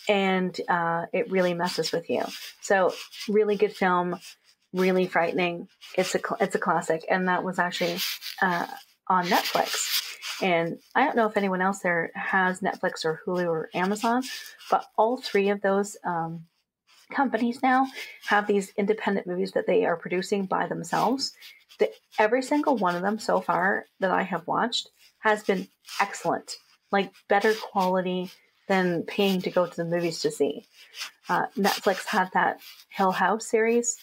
And 0.07 0.59
uh, 0.67 1.05
it 1.13 1.29
really 1.29 1.53
messes 1.53 1.91
with 1.91 2.09
you. 2.09 2.23
So, 2.61 2.93
really 3.27 3.57
good 3.57 3.75
film, 3.75 4.19
really 4.73 5.07
frightening. 5.07 5.67
It's 5.95 6.15
a, 6.15 6.19
it's 6.39 6.55
a 6.55 6.59
classic. 6.59 7.05
And 7.09 7.27
that 7.27 7.43
was 7.43 7.59
actually 7.59 7.99
uh, 8.41 8.65
on 9.07 9.25
Netflix. 9.25 10.01
And 10.41 10.79
I 10.95 11.03
don't 11.03 11.15
know 11.15 11.27
if 11.27 11.37
anyone 11.37 11.61
else 11.61 11.79
there 11.79 12.11
has 12.15 12.61
Netflix 12.61 13.03
or 13.03 13.21
Hulu 13.25 13.47
or 13.47 13.69
Amazon, 13.73 14.23
but 14.71 14.85
all 14.97 15.17
three 15.17 15.49
of 15.49 15.61
those 15.61 15.97
um, 16.05 16.45
companies 17.11 17.61
now 17.61 17.87
have 18.27 18.47
these 18.47 18.71
independent 18.77 19.27
movies 19.27 19.51
that 19.51 19.67
they 19.67 19.85
are 19.85 19.97
producing 19.97 20.45
by 20.45 20.67
themselves. 20.67 21.33
The, 21.79 21.91
every 22.17 22.41
single 22.41 22.77
one 22.77 22.95
of 22.95 23.01
them 23.01 23.19
so 23.19 23.41
far 23.41 23.85
that 23.99 24.11
I 24.11 24.23
have 24.23 24.47
watched 24.47 24.89
has 25.19 25.43
been 25.43 25.67
excellent, 25.99 26.55
like 26.91 27.11
better 27.27 27.53
quality 27.53 28.31
than 28.67 29.03
paying 29.03 29.41
to 29.41 29.49
go 29.49 29.65
to 29.65 29.75
the 29.75 29.85
movies 29.85 30.19
to 30.21 30.31
see. 30.31 30.65
Uh, 31.27 31.47
Netflix 31.57 32.05
had 32.05 32.29
that 32.33 32.59
Hill 32.89 33.11
House 33.11 33.45
series. 33.45 33.97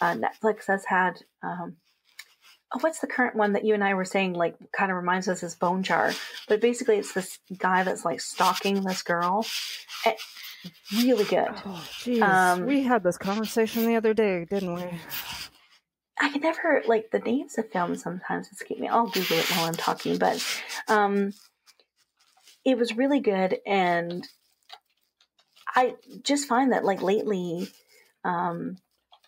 Uh, 0.00 0.14
Netflix 0.14 0.66
has 0.66 0.84
had 0.84 1.20
um, 1.42 1.76
oh, 2.72 2.78
what's 2.80 3.00
the 3.00 3.06
current 3.06 3.36
one 3.36 3.52
that 3.54 3.64
you 3.64 3.74
and 3.74 3.84
I 3.84 3.94
were 3.94 4.04
saying 4.04 4.34
like 4.34 4.56
kind 4.72 4.90
of 4.90 4.96
reminds 4.96 5.28
us 5.28 5.42
is 5.42 5.54
Bone 5.54 5.82
Jar, 5.82 6.12
but 6.48 6.60
basically 6.60 6.96
it's 6.96 7.12
this 7.12 7.38
guy 7.56 7.82
that's 7.82 8.04
like 8.04 8.20
stalking 8.20 8.82
this 8.82 9.02
girl. 9.02 9.46
Eh, 10.06 10.14
really 10.94 11.24
good. 11.24 11.48
Oh. 11.66 12.22
Um, 12.22 12.66
we 12.66 12.82
had 12.82 13.02
this 13.02 13.18
conversation 13.18 13.86
the 13.86 13.96
other 13.96 14.14
day, 14.14 14.44
didn't 14.44 14.74
we? 14.74 14.84
I 16.20 16.28
can 16.30 16.42
never 16.42 16.82
like 16.86 17.10
the 17.10 17.18
names 17.18 17.56
of 17.58 17.70
films 17.70 18.02
sometimes 18.02 18.48
escape 18.52 18.78
me. 18.78 18.88
I'll 18.88 19.06
Google 19.06 19.38
it 19.38 19.50
while 19.50 19.64
I'm 19.64 19.74
talking, 19.74 20.18
but 20.18 20.44
um, 20.88 21.32
it 22.64 22.76
was 22.76 22.96
really 22.96 23.20
good, 23.20 23.58
and 23.66 24.26
I 25.74 25.94
just 26.22 26.46
find 26.48 26.72
that 26.72 26.84
like 26.84 27.00
lately, 27.02 27.68
um, 28.24 28.76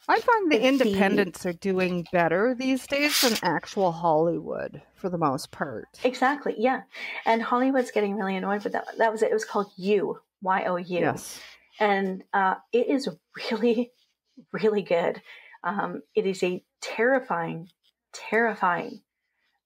I 0.09 0.20
find 0.20 0.51
the 0.53 0.59
The- 0.59 0.68
independents 0.68 1.47
are 1.47 1.53
doing 1.53 2.07
better 2.12 2.55
these 2.55 2.86
days 2.86 3.20
than 3.22 3.38
actual 3.43 3.93
Hollywood 3.93 4.82
for 4.95 5.09
the 5.09 5.18
most 5.18 5.51
part. 5.51 5.86
exactly, 6.05 6.55
yeah, 6.59 6.82
and 7.24 7.43
Hollywood's 7.43 7.90
getting 7.93 8.16
really 8.16 8.36
annoyed 8.36 8.64
with 8.64 8.72
that. 8.74 8.86
That 8.99 9.12
was 9.12 9.22
it. 9.22 9.30
It 9.30 9.34
was 9.34 9.45
called 9.45 9.70
You, 9.76 10.20
Y 10.43 10.64
O 10.66 10.76
U. 10.76 10.84
Yes. 11.01 11.40
and 11.80 12.22
uh, 12.34 12.57
it 12.72 12.88
is 12.88 13.09
really, 13.51 13.93
really 14.53 14.82
good. 14.82 15.22
Um, 15.64 16.03
it 16.14 16.26
is 16.26 16.43
a 16.43 16.62
terrifying, 16.83 17.68
terrifying 18.12 19.01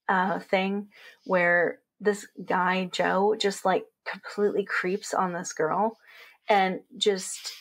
uh, 0.07 0.39
thing 0.39 0.89
where 1.25 1.79
this 1.99 2.27
guy 2.45 2.85
Joe 2.93 3.35
just 3.37 3.65
like 3.65 3.85
completely 4.05 4.63
creeps 4.63 5.13
on 5.13 5.33
this 5.33 5.51
girl, 5.51 5.97
and 6.47 6.81
just 6.95 7.51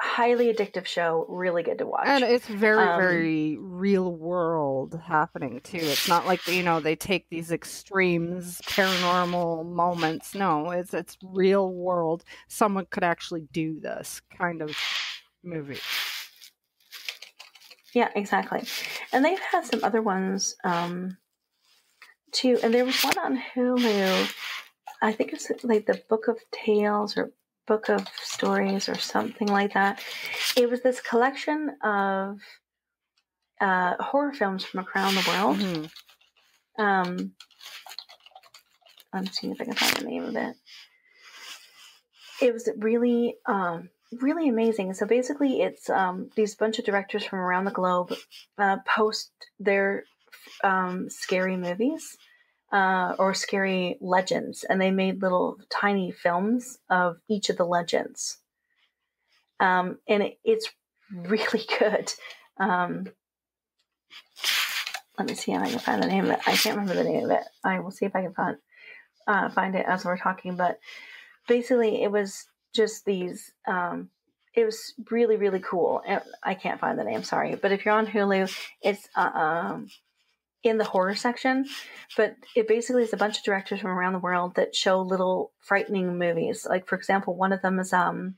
highly 0.00 0.52
addictive 0.52 0.86
show, 0.86 1.26
really 1.28 1.62
good 1.64 1.78
to 1.78 1.86
watch. 1.86 2.06
And 2.06 2.22
it's 2.22 2.46
very, 2.46 2.78
Um, 2.78 3.00
very 3.00 3.56
real 3.58 4.14
world 4.14 5.00
happening 5.06 5.60
too. 5.60 5.78
It's 5.80 6.08
not 6.08 6.24
like 6.26 6.46
you 6.46 6.62
know 6.62 6.80
they 6.80 6.96
take 6.96 7.28
these 7.30 7.50
extremes, 7.50 8.60
paranormal 8.62 9.66
moments. 9.66 10.34
No, 10.34 10.70
it's 10.70 10.94
it's 10.94 11.18
real 11.22 11.72
world. 11.72 12.24
Someone 12.48 12.86
could 12.90 13.04
actually 13.04 13.48
do 13.52 13.80
this 13.80 14.20
kind 14.36 14.62
of 14.62 14.76
movie. 15.42 15.80
Yeah, 17.94 18.10
exactly. 18.14 18.64
And 19.12 19.24
they've 19.24 19.38
had 19.38 19.64
some 19.64 19.82
other 19.82 20.02
ones 20.02 20.54
um, 20.64 21.16
too. 22.32 22.58
And 22.62 22.72
there 22.72 22.84
was 22.84 23.02
one 23.02 23.18
on 23.18 23.42
Hulu. 23.54 24.32
I 25.00 25.12
think 25.12 25.32
it's 25.32 25.50
like 25.62 25.86
the 25.86 26.02
Book 26.08 26.28
of 26.28 26.38
Tales 26.52 27.16
or 27.16 27.32
Book 27.66 27.88
of 27.88 28.06
Stories 28.22 28.88
or 28.88 28.96
something 28.96 29.48
like 29.48 29.74
that. 29.74 30.02
It 30.56 30.68
was 30.68 30.82
this 30.82 31.00
collection 31.00 31.76
of 31.82 32.38
uh, 33.60 33.94
horror 34.00 34.32
films 34.32 34.64
from 34.64 34.86
around 34.94 35.14
the 35.14 35.24
world. 35.28 35.56
Mhm. 35.58 35.90
Um, 36.78 37.32
I'm 39.12 39.26
seeing 39.26 39.52
if 39.52 39.60
I 39.60 39.64
can 39.64 39.74
find 39.74 39.96
the 39.96 40.04
name 40.04 40.24
of 40.24 40.36
it. 40.36 40.56
It 42.40 42.52
was 42.52 42.68
really, 42.76 43.36
um, 43.46 43.90
really 44.12 44.48
amazing. 44.48 44.94
So 44.94 45.06
basically, 45.06 45.60
it's 45.60 45.90
um, 45.90 46.30
these 46.36 46.54
bunch 46.54 46.78
of 46.78 46.84
directors 46.84 47.24
from 47.24 47.38
around 47.38 47.64
the 47.64 47.70
globe 47.70 48.14
uh, 48.56 48.78
post 48.86 49.30
their 49.58 50.04
um, 50.64 51.10
scary 51.10 51.56
movies 51.56 52.16
uh, 52.72 53.14
or 53.18 53.34
scary 53.34 53.98
legends, 54.00 54.64
and 54.64 54.80
they 54.80 54.90
made 54.90 55.22
little 55.22 55.58
tiny 55.70 56.10
films 56.10 56.78
of 56.90 57.18
each 57.28 57.50
of 57.50 57.56
the 57.56 57.64
legends. 57.64 58.38
Um, 59.60 59.98
and 60.08 60.22
it, 60.22 60.38
it's 60.44 60.70
really 61.10 61.64
good. 61.78 62.12
Um, 62.58 63.06
let 65.18 65.28
me 65.28 65.34
see 65.34 65.52
if 65.52 65.60
I 65.60 65.68
can 65.68 65.78
find 65.80 66.02
the 66.02 66.06
name 66.06 66.26
of 66.26 66.30
it. 66.30 66.40
I 66.46 66.54
can't 66.54 66.76
remember 66.76 66.94
the 66.94 67.08
name 67.08 67.24
of 67.24 67.30
it. 67.30 67.42
I 67.64 67.80
will 67.80 67.90
see 67.90 68.06
if 68.06 68.14
I 68.14 68.22
can 68.22 68.34
find 68.34 68.56
uh, 69.26 69.50
find 69.50 69.74
it 69.74 69.84
as 69.86 70.04
we're 70.04 70.16
talking. 70.16 70.56
But 70.56 70.78
basically, 71.48 72.02
it 72.02 72.12
was 72.12 72.46
just 72.78 73.04
these. 73.04 73.52
Um, 73.66 74.08
it 74.54 74.64
was 74.64 74.94
really 75.10 75.36
really 75.36 75.60
cool. 75.60 76.00
And 76.06 76.22
I 76.42 76.54
can't 76.54 76.80
find 76.80 76.98
the 76.98 77.04
name. 77.04 77.22
Sorry, 77.22 77.54
but 77.56 77.72
if 77.72 77.84
you're 77.84 77.94
on 77.94 78.06
Hulu, 78.06 78.50
it's 78.82 79.06
uh, 79.14 79.20
um, 79.44 79.88
in 80.62 80.78
the 80.78 80.84
horror 80.92 81.14
section. 81.14 81.66
But 82.16 82.36
it 82.56 82.66
basically 82.68 83.02
is 83.02 83.12
a 83.12 83.22
bunch 83.24 83.38
of 83.38 83.44
directors 83.44 83.80
from 83.80 83.90
around 83.90 84.14
the 84.14 84.26
world 84.28 84.54
that 84.54 84.74
show 84.74 85.00
little 85.02 85.52
frightening 85.60 86.18
movies. 86.18 86.66
Like 86.68 86.86
for 86.88 86.96
example, 86.96 87.36
one 87.36 87.52
of 87.52 87.62
them 87.62 87.78
is 87.78 87.92
um. 87.92 88.36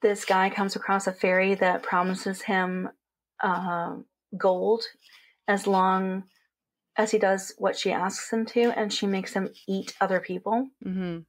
This 0.00 0.24
guy 0.24 0.50
comes 0.50 0.76
across 0.76 1.06
a 1.06 1.12
fairy 1.12 1.54
that 1.56 1.82
promises 1.82 2.42
him 2.42 2.88
uh, 3.42 3.96
gold 4.36 4.84
as 5.48 5.66
long 5.66 6.24
as 6.96 7.10
he 7.10 7.18
does 7.18 7.54
what 7.58 7.76
she 7.76 7.90
asks 7.90 8.32
him 8.32 8.44
to 8.46 8.70
and 8.78 8.92
she 8.92 9.06
makes 9.06 9.32
him 9.32 9.48
eat 9.66 9.96
other 10.00 10.20
people 10.20 10.68
Mhm. 10.84 11.24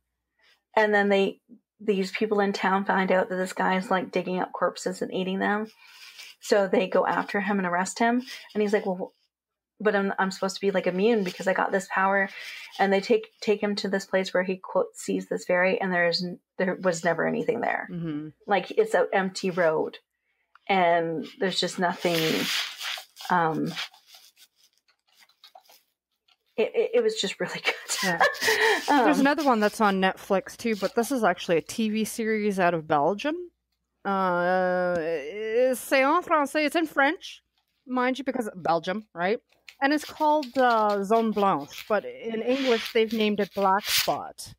And 0.76 0.94
then 0.94 1.10
they 1.10 1.40
these 1.80 2.12
people 2.12 2.40
in 2.40 2.54
town 2.54 2.86
find 2.86 3.12
out 3.12 3.30
that 3.30 3.36
this 3.36 3.54
guy 3.54 3.78
is 3.78 3.92
like 3.92 4.12
digging 4.12 4.40
up 4.40 4.52
corpses 4.54 5.02
and 5.02 5.14
eating 5.14 5.40
them. 5.40 5.68
So 6.40 6.68
they 6.68 6.88
go 6.88 7.06
after 7.06 7.42
him 7.42 7.58
and 7.58 7.68
arrest 7.68 8.00
him. 8.00 8.22
And 8.54 8.62
he's 8.62 8.74
like 8.74 8.86
well 8.86 9.14
but 9.80 9.96
I'm, 9.96 10.14
I'm 10.18 10.32
supposed 10.32 10.56
to 10.56 10.62
be 10.62 10.72
like 10.72 10.88
immune 10.88 11.26
because 11.26 11.46
i 11.48 11.54
got 11.54 11.72
this 11.74 11.88
power. 11.92 12.30
And 12.80 12.94
they 12.94 13.02
take 13.02 13.28
take 13.42 13.62
him 13.62 13.76
to 13.78 13.90
this 13.90 14.06
place 14.06 14.34
where 14.34 14.44
he 14.44 14.58
quote 14.58 14.96
sees 14.96 15.28
this 15.28 15.46
fairy 15.46 15.80
and 15.82 15.92
there's 15.92 16.26
there 16.58 16.76
was 16.82 17.04
never 17.04 17.28
anything 17.28 17.60
there. 17.62 17.88
Mhm. 17.92 18.34
like 18.48 18.72
it's 18.72 18.94
an 18.94 19.08
empty 19.14 19.50
road. 19.50 19.98
And 20.70 21.26
there's 21.40 21.60
just 21.60 21.80
nothing 21.80 22.46
um 23.30 23.68
it, 26.56 26.72
it, 26.76 26.92
it 26.96 27.04
was 27.04 27.20
just 27.20 27.40
really 27.40 27.60
good 27.60 27.93
Yeah. 28.04 28.20
um, 28.90 29.06
There's 29.06 29.20
another 29.20 29.44
one 29.44 29.60
that's 29.60 29.82
on 29.82 30.02
Netflix 30.02 30.58
too, 30.58 30.76
but 30.76 30.96
this 30.96 31.12
is 31.12 31.24
actually 31.24 31.58
a 31.58 31.62
TV 31.62 32.06
series 32.06 32.60
out 32.60 32.74
of 32.74 32.88
Belgium. 32.88 33.36
Uh, 34.06 34.96
c'est 35.76 36.04
en 36.04 36.22
français. 36.22 36.66
It's 36.66 36.76
in 36.76 36.86
French, 36.86 37.42
mind 37.88 38.18
you, 38.18 38.24
because 38.26 38.50
Belgium, 38.56 39.06
right? 39.14 39.40
And 39.82 39.94
it's 39.94 40.06
called 40.06 40.58
uh, 40.58 41.04
Zone 41.04 41.32
Blanche, 41.32 41.86
but 41.88 42.06
in 42.06 42.42
English 42.42 42.94
they've 42.94 43.12
named 43.14 43.40
it 43.40 43.54
Black 43.54 43.86
Spot. 43.86 44.54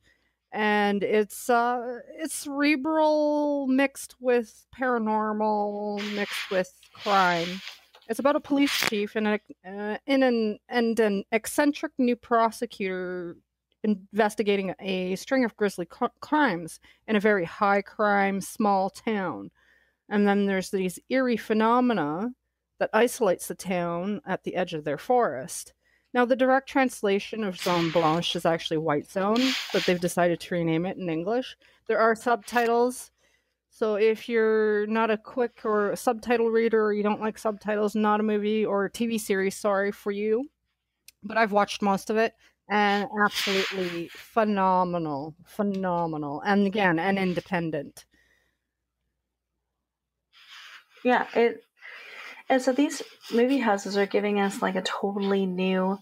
And 0.53 1.03
it's 1.03 1.51
uh, 1.51 1.99
it's 2.18 2.34
cerebral 2.34 3.66
mixed 3.66 4.14
with 4.20 4.66
paranormal 4.78 6.14
mixed 6.14 6.51
with 6.51 6.72
crime. 6.95 7.61
It's 8.09 8.19
about 8.19 8.37
a 8.37 8.41
police 8.41 8.73
chief 8.89 9.17
and, 9.17 9.27
a, 9.27 9.41
uh, 9.67 9.97
in 10.07 10.23
an 10.23 10.59
and 10.69 10.99
an 11.01 11.25
eccentric 11.33 11.93
new 11.99 12.17
prosecutor 12.17 13.37
investigating 13.83 14.75
a 14.81 15.15
string 15.17 15.45
of 15.45 15.57
grisly 15.57 15.87
cr- 15.87 16.07
crimes 16.21 16.81
in 17.07 17.17
a 17.17 17.21
very 17.21 17.45
high 17.45 17.83
crime 17.83 18.41
small 18.41 18.91
town. 18.91 19.51
And 20.09 20.27
then 20.27 20.47
there's 20.47 20.71
these 20.71 20.99
eerie 21.09 21.37
phenomena 21.37 22.31
that 22.79 22.91
isolates 22.93 23.49
the 23.49 23.55
town 23.55 24.21
at 24.27 24.43
the 24.45 24.57
edge 24.57 24.75
of 24.75 24.85
their 24.85 24.99
forest. 24.99 25.73
Now, 26.13 26.25
the 26.25 26.37
direct 26.37 26.69
translation 26.69 27.43
of 27.43 27.61
Zone 27.61 27.91
Blanche 27.91 28.37
is 28.37 28.47
actually 28.47 28.79
White 28.79 29.11
Zone, 29.11 29.41
but 29.73 29.85
they've 29.85 30.01
decided 30.01 30.41
to 30.41 30.55
rename 30.55 30.87
it 30.87 30.97
in 30.97 31.09
English. 31.09 31.57
There 31.89 31.99
are 31.99 32.15
subtitles, 32.15 33.11
so 33.75 33.97
if 33.97 34.29
you're 34.29 34.87
not 34.87 35.11
a 35.11 35.18
quick 35.18 35.62
or 35.64 35.91
a 35.91 35.97
subtitle 35.97 36.49
reader, 36.49 36.85
or 36.85 36.93
you 36.93 37.03
don't 37.03 37.20
like 37.20 37.37
subtitles, 37.37 37.97
not 37.97 38.20
a 38.20 38.22
movie 38.22 38.64
or 38.64 38.85
a 38.85 38.91
TV 38.91 39.20
series, 39.20 39.57
sorry 39.57 39.91
for 39.91 40.12
you. 40.12 40.49
But 41.25 41.39
I've 41.39 41.51
watched 41.51 41.83
most 41.83 42.09
of 42.09 42.16
it 42.16 42.35
and 42.70 43.09
absolutely 43.20 44.11
phenomenal, 44.12 45.35
phenomenal, 45.45 46.41
and 46.47 46.68
again, 46.68 47.01
an 47.01 47.18
independent. 47.18 48.05
yeah 51.05 51.27
it 51.35 51.62
and 52.49 52.62
so 52.62 52.72
these 52.72 53.03
movie 53.33 53.59
houses 53.59 53.97
are 53.97 54.07
giving 54.07 54.41
us 54.41 54.62
like 54.62 54.77
a 54.77 54.83
totally 54.83 55.47
new 55.47 55.99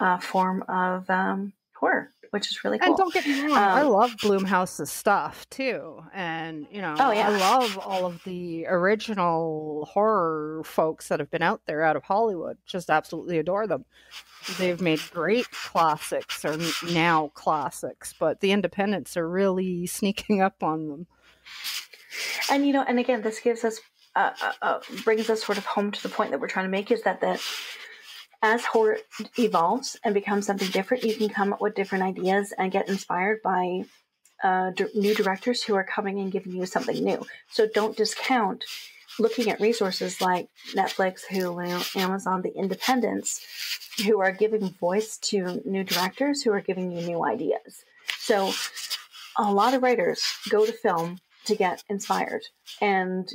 uh, 0.00 0.18
form 0.18 0.62
of 0.68 1.08
um, 1.08 1.52
horror 1.74 2.12
which 2.32 2.50
is 2.50 2.64
really 2.64 2.78
cool 2.78 2.88
And 2.88 2.96
don't 2.96 3.14
get 3.14 3.26
me 3.26 3.40
wrong, 3.42 3.52
I 3.52 3.80
Um, 3.82 3.88
love 3.90 4.16
Blumhouse's 4.16 4.90
stuff 4.90 5.48
too, 5.48 6.02
and 6.12 6.66
you 6.70 6.82
know, 6.82 6.94
Oh, 6.98 7.12
yeah. 7.12 7.28
I 7.28 7.36
love 7.38 7.78
all 7.78 8.04
of 8.06 8.22
the 8.24 8.66
original 8.66 9.88
horror 9.92 10.62
folks 10.64 11.08
that 11.08 11.20
have 11.20 11.30
been 11.30 11.42
out 11.42 11.62
there 11.66 11.82
out 11.82 11.94
of 11.96 12.02
Hollywood. 12.04 12.58
Just 12.66 12.90
absolutely 12.90 13.38
adore 13.38 13.66
them. 13.66 13.84
They've 14.58 14.80
made 14.80 15.00
great 15.12 15.50
classics, 15.50 16.44
or 16.44 16.58
now 16.90 17.28
classics, 17.34 18.12
but 18.18 18.40
the 18.40 18.50
independents 18.52 19.16
are 19.16 19.28
really 19.28 19.86
sneaking 19.98 20.40
up 20.42 20.62
on 20.62 20.88
them. 20.88 21.06
and 22.50 22.66
you 22.66 22.72
know 22.72 22.84
and 22.86 22.98
again 22.98 23.22
this 23.22 23.40
gives 23.40 23.64
us 23.64 23.80
uh, 24.14 24.30
uh, 24.42 24.52
uh, 24.60 24.80
brings 25.04 25.30
us 25.30 25.42
sort 25.42 25.56
of 25.56 25.64
home 25.64 25.90
to 25.90 26.02
the 26.02 26.08
point 26.08 26.30
that 26.30 26.40
we're 26.40 26.46
trying 26.48 26.66
to 26.66 26.70
make 26.70 26.90
is 26.90 27.02
that 27.02 27.20
that 27.22 27.40
as 28.42 28.64
horror 28.64 28.98
evolves 29.38 29.96
and 30.04 30.14
becomes 30.14 30.46
something 30.46 30.68
different 30.70 31.04
you 31.04 31.14
can 31.14 31.28
come 31.28 31.52
up 31.52 31.60
with 31.60 31.74
different 31.74 32.04
ideas 32.04 32.52
and 32.58 32.72
get 32.72 32.88
inspired 32.88 33.40
by 33.42 33.84
uh, 34.42 34.70
d- 34.70 34.86
new 34.94 35.14
directors 35.14 35.62
who 35.62 35.74
are 35.74 35.84
coming 35.84 36.18
and 36.18 36.32
giving 36.32 36.52
you 36.52 36.66
something 36.66 37.02
new. 37.02 37.24
So 37.50 37.68
don't 37.72 37.96
discount 37.96 38.64
looking 39.18 39.50
at 39.50 39.60
resources 39.60 40.22
like 40.22 40.48
netflix 40.74 41.20
hulu 41.30 41.96
amazon 41.96 42.40
the 42.40 42.52
independents 42.56 43.44
who 44.06 44.20
are 44.20 44.32
giving 44.32 44.70
voice 44.80 45.18
to 45.18 45.60
new 45.66 45.84
directors 45.84 46.42
who 46.42 46.50
are 46.50 46.62
giving 46.62 46.90
you 46.90 47.02
new 47.02 47.24
ideas. 47.24 47.84
So 48.18 48.52
a 49.36 49.52
lot 49.52 49.74
of 49.74 49.82
writers 49.82 50.22
go 50.48 50.64
to 50.64 50.72
film 50.72 51.18
to 51.44 51.54
get 51.54 51.82
inspired 51.88 52.42
and 52.80 53.28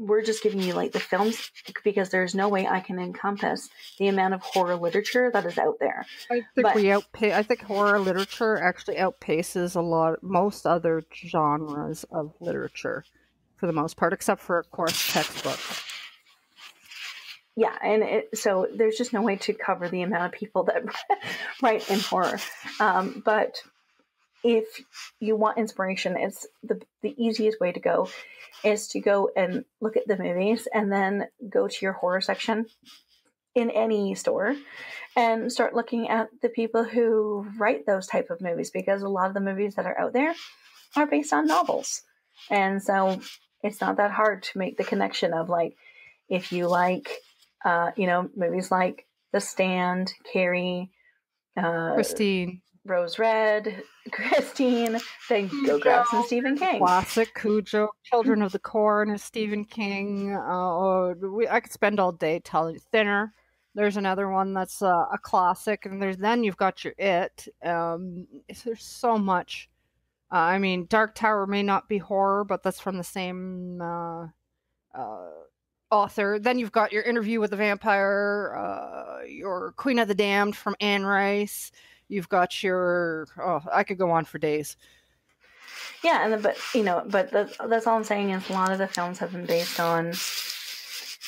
we're 0.00 0.22
just 0.22 0.42
giving 0.42 0.60
you 0.62 0.72
like 0.72 0.92
the 0.92 0.98
films 1.00 1.50
because 1.84 2.08
there's 2.08 2.34
no 2.34 2.48
way 2.48 2.66
I 2.66 2.80
can 2.80 2.98
encompass 2.98 3.68
the 3.98 4.08
amount 4.08 4.32
of 4.32 4.40
horror 4.40 4.74
literature 4.76 5.30
that 5.32 5.44
is 5.44 5.58
out 5.58 5.76
there. 5.78 6.06
I 6.30 6.40
think 6.54 6.62
But- 6.62 6.74
we 6.74 6.84
outpa- 6.84 7.32
I 7.32 7.42
think 7.42 7.60
horror 7.62 7.98
literature 7.98 8.56
actually 8.56 8.96
outpaces 8.96 9.76
a 9.76 9.80
lot 9.82 10.22
most 10.22 10.66
other 10.66 11.04
genres 11.14 12.04
of 12.10 12.32
literature, 12.40 13.04
for 13.56 13.66
the 13.66 13.74
most 13.74 13.98
part, 13.98 14.14
except 14.14 14.40
for 14.40 14.58
of 14.58 14.70
course 14.70 15.12
textbooks. 15.12 15.84
Yeah, 17.56 17.76
and 17.82 18.02
it, 18.02 18.38
so 18.38 18.68
there's 18.74 18.96
just 18.96 19.12
no 19.12 19.20
way 19.20 19.36
to 19.36 19.52
cover 19.52 19.88
the 19.88 20.00
amount 20.02 20.32
of 20.32 20.32
people 20.32 20.62
that 20.64 20.82
write 21.62 21.90
in 21.90 22.00
horror. 22.00 22.38
Um, 22.78 23.22
but 23.24 23.62
if 24.42 24.66
you 25.18 25.36
want 25.36 25.58
inspiration, 25.58 26.16
it's 26.16 26.46
the 26.62 26.80
the 27.02 27.14
easiest 27.22 27.60
way 27.60 27.72
to 27.72 27.80
go 27.80 28.08
is 28.64 28.88
to 28.88 29.00
go 29.00 29.30
and 29.36 29.64
look 29.80 29.96
at 29.96 30.06
the 30.06 30.16
movies 30.16 30.68
and 30.72 30.92
then 30.92 31.26
go 31.48 31.66
to 31.68 31.76
your 31.80 31.92
horror 31.92 32.20
section 32.20 32.66
in 33.54 33.70
any 33.70 34.14
store 34.14 34.54
and 35.16 35.52
start 35.52 35.74
looking 35.74 36.08
at 36.08 36.28
the 36.42 36.48
people 36.48 36.84
who 36.84 37.46
write 37.58 37.86
those 37.86 38.06
type 38.06 38.30
of 38.30 38.40
movies 38.40 38.70
because 38.70 39.02
a 39.02 39.08
lot 39.08 39.28
of 39.28 39.34
the 39.34 39.40
movies 39.40 39.74
that 39.74 39.86
are 39.86 39.98
out 39.98 40.12
there 40.12 40.34
are 40.96 41.06
based 41.06 41.32
on 41.32 41.46
novels 41.46 42.02
And 42.50 42.82
so 42.82 43.20
it's 43.62 43.80
not 43.80 43.96
that 43.96 44.12
hard 44.12 44.44
to 44.44 44.58
make 44.58 44.76
the 44.78 44.84
connection 44.84 45.32
of 45.32 45.48
like, 45.48 45.76
if 46.28 46.52
you 46.52 46.68
like, 46.68 47.10
uh, 47.64 47.90
you 47.96 48.06
know, 48.06 48.30
movies 48.36 48.70
like 48.70 49.06
The 49.32 49.40
Stand, 49.40 50.12
Carrie, 50.32 50.90
uh, 51.56 51.94
Christine. 51.94 52.62
Rose 52.90 53.18
Red, 53.18 53.82
Christine, 54.12 54.98
then 55.28 55.48
go 55.64 55.78
grab 55.78 56.06
some 56.10 56.24
Stephen 56.24 56.58
King. 56.58 56.80
Classic 56.80 57.32
Cujo, 57.34 57.88
Children 58.02 58.42
of 58.42 58.50
the 58.50 58.58
Corn 58.58 59.10
is 59.10 59.22
Stephen 59.22 59.64
King. 59.64 60.34
Uh, 60.34 61.14
we, 61.14 61.48
I 61.48 61.60
could 61.60 61.72
spend 61.72 62.00
all 62.00 62.12
day 62.12 62.40
telling 62.40 62.78
Thinner. 62.90 63.32
There's 63.76 63.96
another 63.96 64.28
one 64.28 64.52
that's 64.52 64.82
uh, 64.82 65.06
a 65.12 65.18
classic, 65.22 65.86
and 65.86 66.02
there's 66.02 66.16
then 66.16 66.42
you've 66.42 66.56
got 66.56 66.84
your 66.84 66.92
It. 66.98 67.46
Um, 67.64 68.26
there's 68.64 68.82
so 68.82 69.16
much. 69.16 69.70
Uh, 70.32 70.38
I 70.38 70.58
mean, 70.58 70.86
Dark 70.90 71.14
Tower 71.14 71.46
may 71.46 71.62
not 71.62 71.88
be 71.88 71.98
horror, 71.98 72.44
but 72.44 72.64
that's 72.64 72.80
from 72.80 72.98
the 72.98 73.04
same 73.04 73.80
uh, 73.80 74.26
uh, 74.92 75.30
author. 75.92 76.40
Then 76.40 76.58
you've 76.58 76.72
got 76.72 76.92
your 76.92 77.04
Interview 77.04 77.38
with 77.38 77.50
the 77.50 77.56
Vampire, 77.56 78.56
uh, 78.58 79.24
your 79.26 79.72
Queen 79.76 80.00
of 80.00 80.08
the 80.08 80.14
Damned 80.14 80.56
from 80.56 80.74
Anne 80.80 81.04
Rice. 81.04 81.70
You've 82.10 82.28
got 82.28 82.62
your 82.62 83.26
oh, 83.40 83.62
I 83.72 83.84
could 83.84 83.98
go 83.98 84.10
on 84.10 84.24
for 84.24 84.38
days. 84.38 84.76
Yeah, 86.02 86.24
and 86.24 86.32
the, 86.32 86.38
but 86.38 86.56
you 86.74 86.82
know, 86.82 87.04
but 87.06 87.30
the, 87.30 87.54
that's 87.68 87.86
all 87.86 87.96
I'm 87.96 88.04
saying 88.04 88.30
is 88.30 88.48
a 88.50 88.52
lot 88.52 88.72
of 88.72 88.78
the 88.78 88.88
films 88.88 89.18
have 89.18 89.32
been 89.32 89.46
based 89.46 89.78
on 89.78 90.12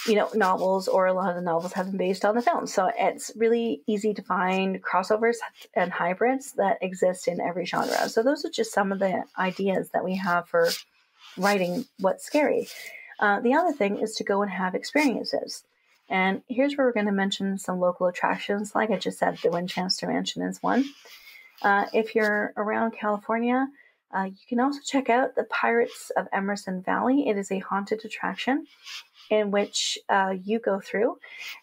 you 0.06 0.16
know 0.16 0.28
novels, 0.34 0.88
or 0.88 1.06
a 1.06 1.12
lot 1.12 1.30
of 1.30 1.36
the 1.36 1.42
novels 1.42 1.72
have 1.74 1.86
been 1.86 1.98
based 1.98 2.24
on 2.24 2.34
the 2.34 2.42
films. 2.42 2.74
So 2.74 2.90
it's 2.98 3.30
really 3.36 3.82
easy 3.86 4.12
to 4.12 4.22
find 4.22 4.82
crossovers 4.82 5.36
and 5.74 5.92
hybrids 5.92 6.52
that 6.54 6.78
exist 6.82 7.28
in 7.28 7.40
every 7.40 7.64
genre. 7.64 8.08
So 8.08 8.22
those 8.22 8.44
are 8.44 8.50
just 8.50 8.72
some 8.72 8.90
of 8.90 8.98
the 8.98 9.22
ideas 9.38 9.90
that 9.90 10.04
we 10.04 10.16
have 10.16 10.48
for 10.48 10.68
writing 11.36 11.84
what's 12.00 12.24
scary. 12.24 12.66
Uh, 13.20 13.38
the 13.40 13.54
other 13.54 13.72
thing 13.72 13.98
is 13.98 14.14
to 14.16 14.24
go 14.24 14.42
and 14.42 14.50
have 14.50 14.74
experiences. 14.74 15.62
And 16.12 16.42
here's 16.46 16.76
where 16.76 16.86
we're 16.86 16.92
going 16.92 17.06
to 17.06 17.12
mention 17.12 17.56
some 17.56 17.80
local 17.80 18.06
attractions. 18.06 18.74
Like 18.74 18.90
I 18.90 18.98
just 18.98 19.18
said, 19.18 19.38
the 19.38 19.50
Winchester 19.50 20.06
Mansion 20.06 20.42
is 20.42 20.62
one. 20.62 20.84
Uh, 21.62 21.86
if 21.94 22.14
you're 22.14 22.52
around 22.54 22.92
California, 22.92 23.66
uh, 24.14 24.24
you 24.24 24.46
can 24.46 24.60
also 24.60 24.80
check 24.84 25.08
out 25.08 25.36
the 25.36 25.44
Pirates 25.44 26.12
of 26.14 26.28
Emerson 26.30 26.82
Valley. 26.82 27.28
It 27.28 27.38
is 27.38 27.50
a 27.50 27.60
haunted 27.60 28.04
attraction 28.04 28.66
in 29.30 29.50
which 29.50 29.96
uh, 30.10 30.34
you 30.44 30.58
go 30.58 30.80
through 30.80 31.16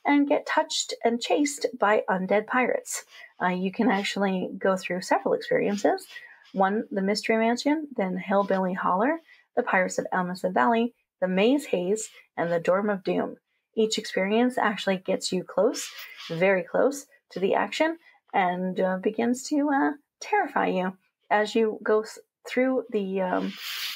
and 0.03 0.27
get 0.27 0.47
touched 0.47 0.95
and 1.03 1.21
chased 1.21 1.67
by 1.77 2.01
undead 2.09 2.47
pirates. 2.47 3.05
Uh, 3.39 3.49
you 3.49 3.71
can 3.71 3.91
actually 3.91 4.49
go 4.57 4.75
through 4.75 5.01
several 5.01 5.35
experiences 5.35 6.07
one, 6.53 6.85
the 6.89 7.03
Mystery 7.03 7.37
Mansion, 7.37 7.87
then 7.95 8.17
Hillbilly 8.17 8.73
Holler, 8.73 9.19
the 9.55 9.61
Pirates 9.61 9.99
of 9.99 10.07
Emerson 10.11 10.53
Valley, 10.53 10.95
the 11.21 11.27
Maze 11.27 11.65
Haze, 11.65 12.09
and 12.35 12.51
the 12.51 12.59
Dorm 12.59 12.89
of 12.89 13.03
Doom. 13.03 13.37
Each 13.80 13.97
experience 13.97 14.57
actually 14.57 14.97
gets 14.97 15.32
you 15.32 15.45
close, 15.45 15.89
very 16.30 16.63
close 16.63 17.05
to 17.32 17.39
the 17.39 17.53
action, 17.55 17.97
and 18.34 18.77
uh, 18.77 18.97
begins 18.97 19.43
to 19.43 19.69
uh, 19.69 19.91
terrify 20.19 20.67
you 20.67 20.97
as 21.32 21.55
you 21.55 21.80
go 21.82 22.03
through 22.45 22.84
the 22.89 23.21
um, 23.21 23.53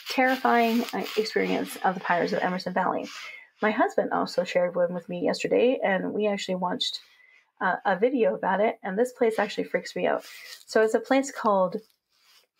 terrifying 0.07 0.85
uh, 0.93 1.03
experience 1.17 1.75
of 1.83 1.95
the 1.95 1.99
Pirates 1.99 2.31
of 2.31 2.39
Emerson 2.39 2.71
Valley. 2.71 3.09
My 3.61 3.71
husband 3.71 4.13
also 4.13 4.45
shared 4.45 4.73
one 4.73 4.93
with 4.93 5.09
me 5.09 5.19
yesterday, 5.19 5.77
and 5.83 6.13
we 6.13 6.27
actually 6.27 6.55
watched 6.55 7.01
uh, 7.59 7.75
a 7.85 7.99
video 7.99 8.35
about 8.35 8.61
it. 8.61 8.79
And 8.83 8.97
this 8.97 9.11
place 9.11 9.37
actually 9.37 9.65
freaks 9.65 9.97
me 9.97 10.07
out. 10.07 10.23
So 10.65 10.81
it's 10.81 10.93
a 10.93 10.99
place 11.01 11.29
called 11.29 11.81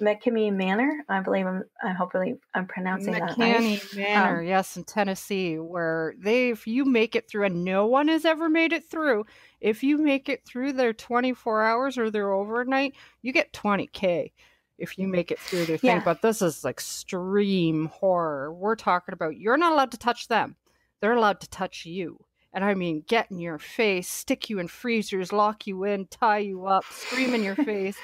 McKinney 0.01 0.53
Manor. 0.53 1.03
I 1.07 1.21
believe 1.21 1.45
I'm. 1.45 1.63
I 1.83 1.91
hopefully 1.91 2.35
I'm 2.53 2.67
pronouncing 2.67 3.13
McKinney 3.13 3.79
that 3.81 3.93
right. 3.95 3.95
Manor, 3.97 4.39
Um, 4.39 4.45
yes, 4.45 4.75
in 4.75 4.83
Tennessee, 4.83 5.55
where 5.59 6.13
they, 6.17 6.49
if 6.49 6.67
you 6.67 6.83
make 6.85 7.15
it 7.15 7.29
through, 7.29 7.45
and 7.45 7.63
no 7.63 7.85
one 7.85 8.07
has 8.07 8.25
ever 8.25 8.49
made 8.49 8.73
it 8.73 8.89
through, 8.89 9.25
if 9.61 9.83
you 9.83 9.97
make 9.97 10.29
it 10.29 10.43
through 10.45 10.73
their 10.73 10.93
24 10.93 11.63
hours 11.63 11.97
or 11.97 12.09
their 12.09 12.31
overnight, 12.33 12.95
you 13.21 13.31
get 13.31 13.53
20k. 13.53 14.31
If 14.79 14.97
you 14.97 15.07
make 15.07 15.29
it 15.31 15.39
through 15.39 15.65
their 15.65 15.77
thing, 15.77 15.97
Yeah. 15.97 16.03
but 16.03 16.21
this 16.23 16.41
is 16.41 16.65
extreme 16.65 17.85
horror. 17.85 18.51
We're 18.51 18.75
talking 18.75 19.13
about 19.13 19.37
you're 19.37 19.55
not 19.57 19.71
allowed 19.71 19.91
to 19.91 19.97
touch 19.97 20.27
them; 20.27 20.55
they're 20.99 21.13
allowed 21.13 21.39
to 21.41 21.49
touch 21.49 21.85
you. 21.85 22.17
And 22.55 22.63
I 22.63 22.73
mean, 22.75 23.03
get 23.07 23.31
in 23.31 23.39
your 23.39 23.57
face, 23.57 24.07
stick 24.09 24.49
you 24.49 24.59
in 24.59 24.67
freezers, 24.67 25.31
lock 25.33 25.65
you 25.65 25.83
in, 25.85 26.05
tie 26.07 26.37
you 26.39 26.65
up, 26.67 26.83
scream 26.91 27.33
in 27.33 27.43
your 27.43 27.55
face, 27.71 27.97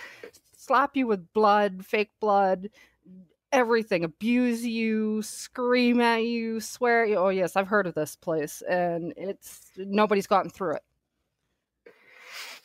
slap 0.70 0.96
you 0.96 1.08
with 1.08 1.34
blood, 1.34 1.84
fake 1.84 2.12
blood, 2.20 2.70
everything, 3.52 4.04
abuse 4.04 4.64
you, 4.64 5.20
scream 5.24 6.00
at 6.00 6.24
you, 6.24 6.60
swear. 6.60 7.02
at 7.02 7.10
you. 7.10 7.16
Oh 7.16 7.30
yes, 7.30 7.56
I've 7.56 7.70
heard 7.70 7.88
of 7.88 7.96
this 7.96 8.16
place, 8.16 8.62
and 8.62 9.12
it's 9.18 9.72
nobody's 9.78 10.28
gotten 10.28 10.52
through 10.52 10.76
it. 10.76 10.84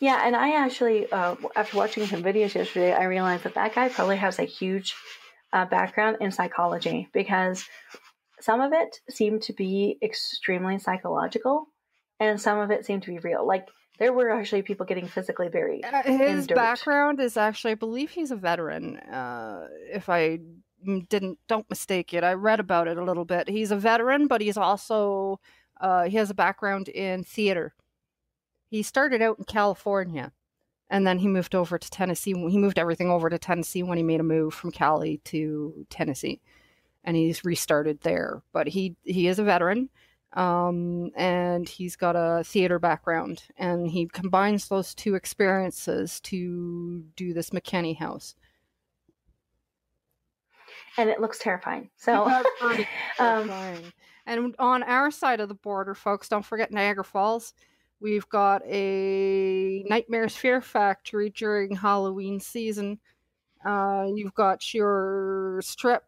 Yeah, 0.01 0.21
and 0.23 0.37
I 0.37 0.63
actually, 0.63 1.11
uh, 1.11 1.37
after 1.57 1.79
watching 1.79 2.05
some 2.05 2.23
videos 2.23 2.55
yesterday, 2.55 2.93
I 2.93 3.05
realized 3.05 3.45
that 3.45 3.55
that 3.55 3.75
guy 3.75 3.89
probably 3.89 4.19
has 4.19 4.39
a 4.39 4.45
huge 4.45 4.95
uh, 5.55 5.65
background 5.65 6.19
in 6.21 6.31
psychology 6.31 7.09
because 7.15 7.65
some 8.39 8.61
of 8.61 8.75
it 8.75 9.01
seemed 9.09 9.41
to 9.45 9.55
be 9.55 9.97
extremely 10.03 10.79
psychological, 10.79 11.69
and 12.21 12.41
some 12.41 12.59
of 12.59 12.71
it 12.71 12.85
seemed 12.87 13.03
to 13.05 13.11
be 13.11 13.19
real. 13.19 13.47
Like 13.47 13.69
there 13.99 14.13
were 14.13 14.31
actually 14.31 14.63
people 14.63 14.87
getting 14.87 15.07
physically 15.07 15.49
buried. 15.49 15.85
Uh, 15.85 16.03
His 16.03 16.47
background 16.47 17.21
is 17.21 17.37
actually, 17.37 17.73
I 17.73 17.77
believe 17.77 18.11
he's 18.11 18.31
a 18.31 18.37
veteran. 18.37 18.97
Uh, 18.97 19.69
if 19.93 20.09
I 20.09 20.41
didn't, 21.09 21.39
don't 21.49 21.69
mistake 21.71 22.13
it. 22.13 22.25
I 22.25 22.33
read 22.33 22.61
about 22.61 22.89
it 22.89 22.99
a 22.99 23.05
little 23.05 23.25
bit. 23.25 23.49
He's 23.49 23.71
a 23.71 23.77
veteran, 23.77 24.27
but 24.27 24.41
he's 24.41 24.57
also 24.57 25.41
uh, 25.81 26.05
he 26.05 26.17
has 26.17 26.31
a 26.31 26.35
background 26.35 26.89
in 26.89 27.25
theater. 27.25 27.75
He 28.69 28.83
started 28.83 29.23
out 29.23 29.39
in 29.39 29.45
California, 29.45 30.33
and 30.91 31.07
then 31.07 31.19
he 31.19 31.29
moved 31.29 31.55
over 31.55 31.79
to 31.79 31.91
Tennessee. 31.91 32.33
He 32.33 32.59
moved 32.59 32.79
everything 32.79 33.11
over 33.11 33.31
to 33.31 33.39
Tennessee 33.39 33.83
when 33.83 33.99
he 33.99 34.05
made 34.05 34.21
a 34.21 34.25
move 34.25 34.55
from 34.55 34.73
Cali 34.73 35.21
to 35.25 35.87
Tennessee, 35.91 36.41
and 37.05 37.17
he's 37.17 37.45
restarted 37.45 38.01
there. 38.01 38.43
But 38.53 38.69
he 38.69 38.97
he 39.05 39.29
is 39.29 39.39
a 39.39 39.45
veteran 39.45 39.91
um, 40.35 41.11
and 41.17 41.69
he's 41.69 41.97
got 41.97 42.17
a 42.17 42.43
theater 42.45 42.79
background, 42.79 43.45
and 43.57 43.89
he 43.91 44.07
combines 44.07 44.69
those 44.69 44.95
two 44.95 45.15
experiences 45.15 46.21
to 46.21 47.03
do 47.17 47.33
this 47.33 47.51
McKinney 47.51 47.97
House. 47.97 48.35
and 50.97 51.11
it 51.11 51.21
looks 51.21 51.39
terrifying. 51.39 51.91
So, 51.97 52.25
um, 52.63 52.85
Terrifying. 53.19 53.93
and 54.27 54.55
on 54.59 54.83
our 54.85 55.11
side 55.11 55.41
of 55.41 55.49
the 55.49 55.55
border, 55.55 55.95
folks, 55.95 56.29
don't 56.29 56.45
forget 56.45 56.71
Niagara 56.71 57.05
Falls. 57.05 57.53
We've 58.01 58.29
got 58.29 58.63
a 58.67 59.83
Nightmares 59.89 60.37
Fear 60.37 60.61
Factory 60.61 61.31
during 61.31 61.75
Halloween 61.75 62.39
season. 62.39 62.99
Uh, 63.65 64.07
you've 64.15 64.35
got 64.35 64.75
your 64.75 65.61
strip 65.63 66.05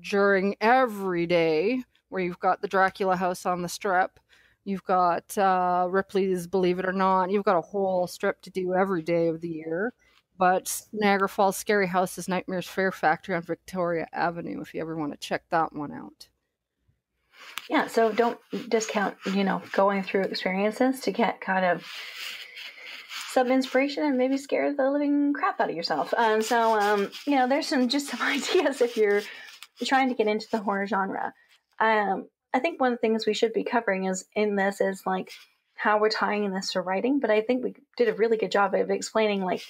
during 0.00 0.56
every 0.60 1.26
day, 1.26 1.82
where 2.08 2.22
you've 2.22 2.40
got 2.40 2.60
the 2.60 2.68
Dracula 2.68 3.16
house 3.16 3.46
on 3.46 3.62
the 3.62 3.68
strip. 3.68 4.18
You've 4.64 4.84
got 4.84 5.36
uh, 5.38 5.86
Ripley's 5.88 6.46
Believe 6.46 6.78
It 6.78 6.86
or 6.86 6.92
Not. 6.92 7.30
You've 7.30 7.44
got 7.44 7.56
a 7.56 7.60
whole 7.60 8.06
strip 8.06 8.42
to 8.42 8.50
do 8.50 8.74
every 8.74 9.02
day 9.02 9.28
of 9.28 9.40
the 9.40 9.48
year. 9.48 9.94
But 10.38 10.82
Niagara 10.92 11.28
Falls 11.28 11.56
Scary 11.56 11.86
House 11.86 12.18
is 12.18 12.28
Nightmares 12.28 12.66
Fear 12.66 12.92
Factory 12.92 13.34
on 13.34 13.42
Victoria 13.42 14.06
Avenue 14.12 14.60
if 14.60 14.74
you 14.74 14.80
ever 14.80 14.96
want 14.96 15.12
to 15.12 15.18
check 15.18 15.44
that 15.50 15.72
one 15.72 15.92
out. 15.92 16.28
yeah, 17.70 17.86
so 17.86 18.12
don't 18.12 18.38
discount, 18.68 19.16
you 19.26 19.44
know, 19.44 19.62
going 19.72 20.02
through 20.02 20.22
experiences 20.22 21.00
to 21.00 21.12
get 21.12 21.40
kind 21.40 21.64
of 21.64 21.86
some 23.30 23.50
inspiration 23.50 24.02
and 24.04 24.16
maybe 24.16 24.38
scare 24.38 24.74
the 24.74 24.90
living 24.90 25.32
crap 25.32 25.60
out 25.60 25.70
of 25.70 25.76
yourself. 25.76 26.12
Um, 26.16 26.42
so, 26.42 26.78
um, 26.78 27.10
you 27.26 27.36
know, 27.36 27.46
there's 27.48 27.66
some 27.66 27.88
just 27.88 28.08
some 28.08 28.22
ideas 28.26 28.80
if 28.80 28.96
you're 28.96 29.22
trying 29.84 30.08
to 30.08 30.14
get 30.14 30.26
into 30.26 30.46
the 30.50 30.58
horror 30.58 30.86
genre. 30.86 31.32
Um, 31.78 32.28
I 32.54 32.58
think 32.58 32.80
one 32.80 32.92
of 32.92 32.98
the 32.98 33.00
things 33.00 33.26
we 33.26 33.34
should 33.34 33.52
be 33.52 33.64
covering 33.64 34.04
is 34.04 34.24
in 34.34 34.56
this 34.56 34.80
is 34.80 35.02
like 35.04 35.32
how 35.74 35.98
we're 35.98 36.08
tying 36.08 36.50
this 36.52 36.72
to 36.72 36.80
writing, 36.80 37.20
but 37.20 37.30
I 37.30 37.42
think 37.42 37.62
we 37.62 37.74
did 37.96 38.08
a 38.08 38.14
really 38.14 38.38
good 38.38 38.50
job 38.50 38.74
of 38.74 38.90
explaining 38.90 39.42
like 39.42 39.62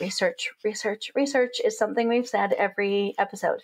research, 0.00 0.50
research, 0.64 1.10
research 1.16 1.60
is 1.64 1.76
something 1.76 2.08
we've 2.08 2.28
said 2.28 2.52
every 2.52 3.14
episode, 3.18 3.60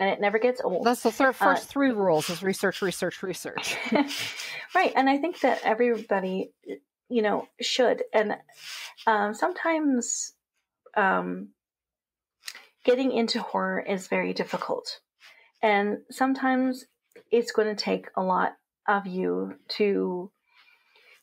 and 0.00 0.08
it 0.08 0.20
never 0.20 0.38
gets 0.38 0.62
old. 0.62 0.86
That's 0.86 1.02
the 1.02 1.12
third, 1.12 1.28
Uh, 1.28 1.32
first 1.32 1.68
three 1.68 1.90
rules 1.90 2.30
is 2.30 2.42
research, 2.42 2.80
research, 2.80 3.22
research. 3.22 3.76
right 4.74 4.92
and 4.96 5.08
i 5.08 5.16
think 5.16 5.40
that 5.40 5.60
everybody 5.64 6.52
you 7.08 7.22
know 7.22 7.46
should 7.60 8.02
and 8.12 8.36
um, 9.06 9.34
sometimes 9.34 10.32
um, 10.96 11.48
getting 12.84 13.12
into 13.12 13.40
horror 13.40 13.80
is 13.80 14.08
very 14.08 14.32
difficult 14.32 15.00
and 15.62 15.98
sometimes 16.10 16.84
it's 17.30 17.52
going 17.52 17.68
to 17.68 17.84
take 17.84 18.08
a 18.16 18.22
lot 18.22 18.56
of 18.86 19.06
you 19.06 19.56
to 19.68 20.30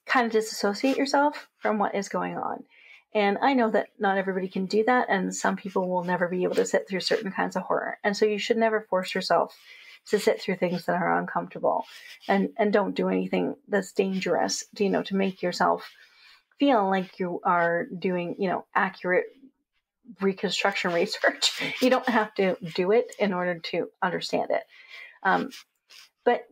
kind 0.06 0.26
of 0.26 0.32
disassociate 0.32 0.98
yourself 0.98 1.48
from 1.60 1.78
what 1.78 1.96
is 1.96 2.10
going 2.10 2.38
on. 2.38 2.64
And 3.16 3.38
I 3.42 3.54
know 3.54 3.70
that 3.70 3.88
not 4.00 4.18
everybody 4.18 4.48
can 4.48 4.66
do 4.66 4.84
that, 4.86 5.08
and 5.08 5.34
some 5.34 5.56
people 5.56 5.88
will 5.88 6.04
never 6.04 6.28
be 6.28 6.44
able 6.44 6.56
to 6.56 6.66
sit 6.66 6.90
through 6.90 7.02
certain 7.02 7.32
kinds 7.32 7.56
of 7.56 7.62
horror. 7.62 8.00
And 8.04 8.18
so 8.18 8.26
you 8.26 8.40
should 8.40 8.58
never 8.58 8.88
force 8.90 9.14
yourself 9.14 9.56
to 10.08 10.20
sit 10.20 10.42
through 10.42 10.56
things 10.56 10.86
that 10.86 10.96
are 10.96 11.20
uncomfortable. 11.20 11.86
And 12.28 12.50
and 12.58 12.74
don't 12.74 12.96
do 12.96 13.10
anything 13.10 13.56
that's 13.68 13.94
dangerous 13.94 14.66
to, 14.76 14.84
you 14.84 14.90
know 14.90 15.04
to 15.04 15.16
make 15.16 15.42
yourself 15.42 15.90
feel 16.60 16.90
like 16.90 17.20
you 17.20 17.40
are 17.44 17.86
doing 17.86 18.36
you 18.40 18.50
know 18.50 18.66
accurate 18.74 19.26
reconstruction 20.20 20.92
research. 20.94 21.62
You 21.82 21.92
don't 21.92 22.10
have 22.10 22.34
to 22.36 22.58
do 22.76 22.92
it 22.92 23.14
in 23.20 23.34
order 23.34 23.60
to 23.60 23.90
understand 24.02 24.50
it. 24.50 24.64
Um, 25.22 25.52
but 26.26 26.46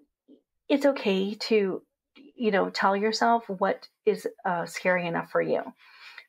it's 0.70 0.86
okay 0.86 1.34
to 1.36 1.82
you 2.36 2.52
know 2.52 2.70
tell 2.70 2.96
yourself 2.96 3.48
what 3.48 3.88
is 4.06 4.28
uh, 4.46 4.66
scary 4.66 5.08
enough 5.08 5.32
for 5.32 5.42
you 5.42 5.62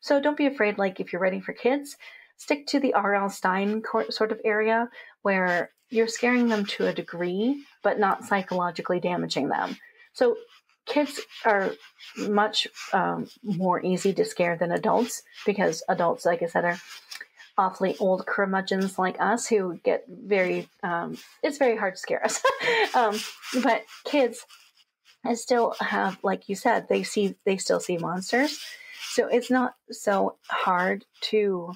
so 0.01 0.21
don't 0.21 0.37
be 0.37 0.47
afraid 0.47 0.79
like 0.79 1.01
if 1.01 1.13
you're 1.13 1.23
writing 1.23 1.43
for 1.43 1.53
kids 1.53 1.97
stick 2.37 2.67
to 2.67 2.81
the 2.81 2.95
rl 2.95 3.29
stine 3.29 3.83
sort 4.11 4.33
of 4.33 4.41
area 4.45 4.89
where 5.23 5.71
you're 5.93 6.09
scaring 6.09 6.49
them 6.49 6.65
to 6.65 6.87
a 6.87 6.93
degree, 6.93 7.65
but 7.83 7.99
not 8.01 8.25
psychologically 8.25 8.99
damaging 8.99 9.49
them. 9.49 9.77
So 10.15 10.37
kids 10.87 11.21
are 11.45 11.73
much 12.17 12.67
um, 12.95 13.29
more 13.43 13.85
easy 13.85 14.15
to 14.15 14.25
scare 14.25 14.57
than 14.57 14.73
adults 14.73 15.23
because 15.45 15.83
adults, 15.89 16.25
like 16.25 16.43
I 16.43 16.47
said, 16.47 16.65
are 16.65 16.79
awfully 17.59 17.97
old 17.99 18.27
curmudgeons 18.27 18.99
like 18.99 19.21
us 19.21 19.47
who 19.47 19.79
get 19.85 20.05
very, 20.09 20.69
um, 20.83 21.17
it's 21.43 21.59
very 21.59 21.77
hard 21.77 21.95
to 21.95 22.01
scare 22.01 22.25
us. 22.25 22.41
um, 22.95 23.19
but 23.63 23.83
kids 24.05 24.47
still 25.35 25.75
have, 25.81 26.19
like 26.23 26.49
you 26.49 26.55
said, 26.55 26.89
they 26.89 27.03
see, 27.03 27.37
they 27.45 27.57
still 27.57 27.81
see 27.81 27.99
monsters. 27.99 28.61
So 29.11 29.27
it's 29.27 29.51
not 29.51 29.75
so 29.91 30.37
hard 30.49 31.05
to 31.23 31.75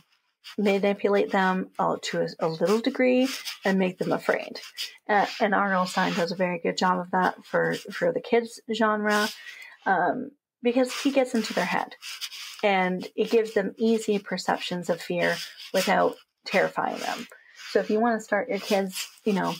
manipulate 0.56 1.30
them 1.30 1.70
uh, 1.78 1.96
to 2.00 2.22
a, 2.22 2.46
a, 2.46 2.48
little 2.48 2.80
degree 2.80 3.28
and 3.64 3.78
make 3.78 3.98
them 3.98 4.12
afraid. 4.12 4.60
Uh, 5.08 5.26
and 5.40 5.54
R.L. 5.54 5.86
Stine 5.86 6.14
does 6.14 6.32
a 6.32 6.36
very 6.36 6.58
good 6.58 6.78
job 6.78 6.98
of 6.98 7.10
that 7.10 7.44
for, 7.44 7.74
for 7.74 8.12
the 8.12 8.20
kids 8.20 8.60
genre 8.72 9.28
um, 9.84 10.30
because 10.62 10.92
he 11.02 11.10
gets 11.10 11.34
into 11.34 11.52
their 11.52 11.64
head 11.64 11.94
and 12.66 13.06
it 13.14 13.30
gives 13.30 13.54
them 13.54 13.76
easy 13.78 14.18
perceptions 14.18 14.90
of 14.90 15.00
fear 15.00 15.36
without 15.72 16.16
terrifying 16.44 16.98
them. 16.98 17.28
So 17.70 17.78
if 17.78 17.90
you 17.90 18.00
want 18.00 18.18
to 18.18 18.24
start 18.24 18.48
your 18.48 18.58
kids, 18.58 19.06
you 19.24 19.34
know, 19.34 19.54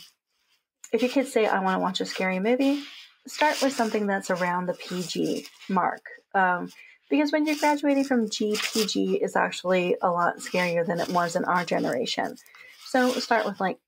if 0.93 1.03
your 1.03 1.11
kids 1.11 1.33
say, 1.33 1.47
I 1.47 1.61
want 1.61 1.77
to 1.77 1.81
watch 1.81 2.01
a 2.01 2.05
scary 2.05 2.41
movie, 2.41 2.83
start 3.29 3.63
with 3.63 3.73
something 3.73 4.09
that's 4.09 4.29
around 4.29 4.67
the 4.67 4.75
PG 4.75 5.47
mark. 5.69 6.03
Um, 6.35 6.73
because 7.09 7.31
when 7.31 7.47
you're 7.47 7.55
graduating 7.55 8.03
from 8.03 8.29
GPG 8.29 9.23
is 9.23 9.37
actually 9.37 9.97
a 10.03 10.11
lot 10.11 10.39
scarier 10.39 10.85
than 10.85 10.99
it 10.99 11.11
was 11.11 11.37
in 11.37 11.45
our 11.45 11.65
generation. 11.65 12.35
So 12.87 13.13
start 13.13 13.47
with 13.47 13.61
like 13.61 13.79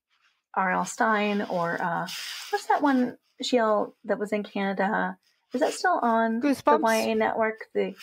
R.L. 0.53 0.85
Stine 0.85 1.41
or 1.41 1.81
uh, 1.81 2.07
what's 2.51 2.67
that 2.67 2.81
one 2.81 3.17
Sheil 3.41 3.95
that 4.05 4.17
was 4.17 4.31
in 4.31 4.43
Canada? 4.43 5.17
Is 5.53 5.59
that 5.59 5.73
still 5.73 5.99
on 6.01 6.41
Goosebumps? 6.41 6.79
the 6.79 7.07
YA 7.09 7.13
network? 7.15 7.65
The 7.73 7.95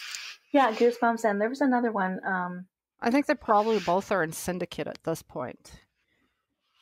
yeah, 0.57 0.73
Goosebumps, 0.73 1.23
and 1.23 1.39
there 1.39 1.51
was 1.51 1.61
another 1.61 1.93
one. 1.93 2.19
Um, 2.25 2.65
I 2.99 3.11
think 3.11 3.27
they 3.27 3.35
probably 3.35 3.79
both 3.79 4.11
are 4.11 4.23
in 4.23 4.33
syndicate 4.33 4.87
at 4.87 5.05
this 5.05 5.21
point. 5.21 5.83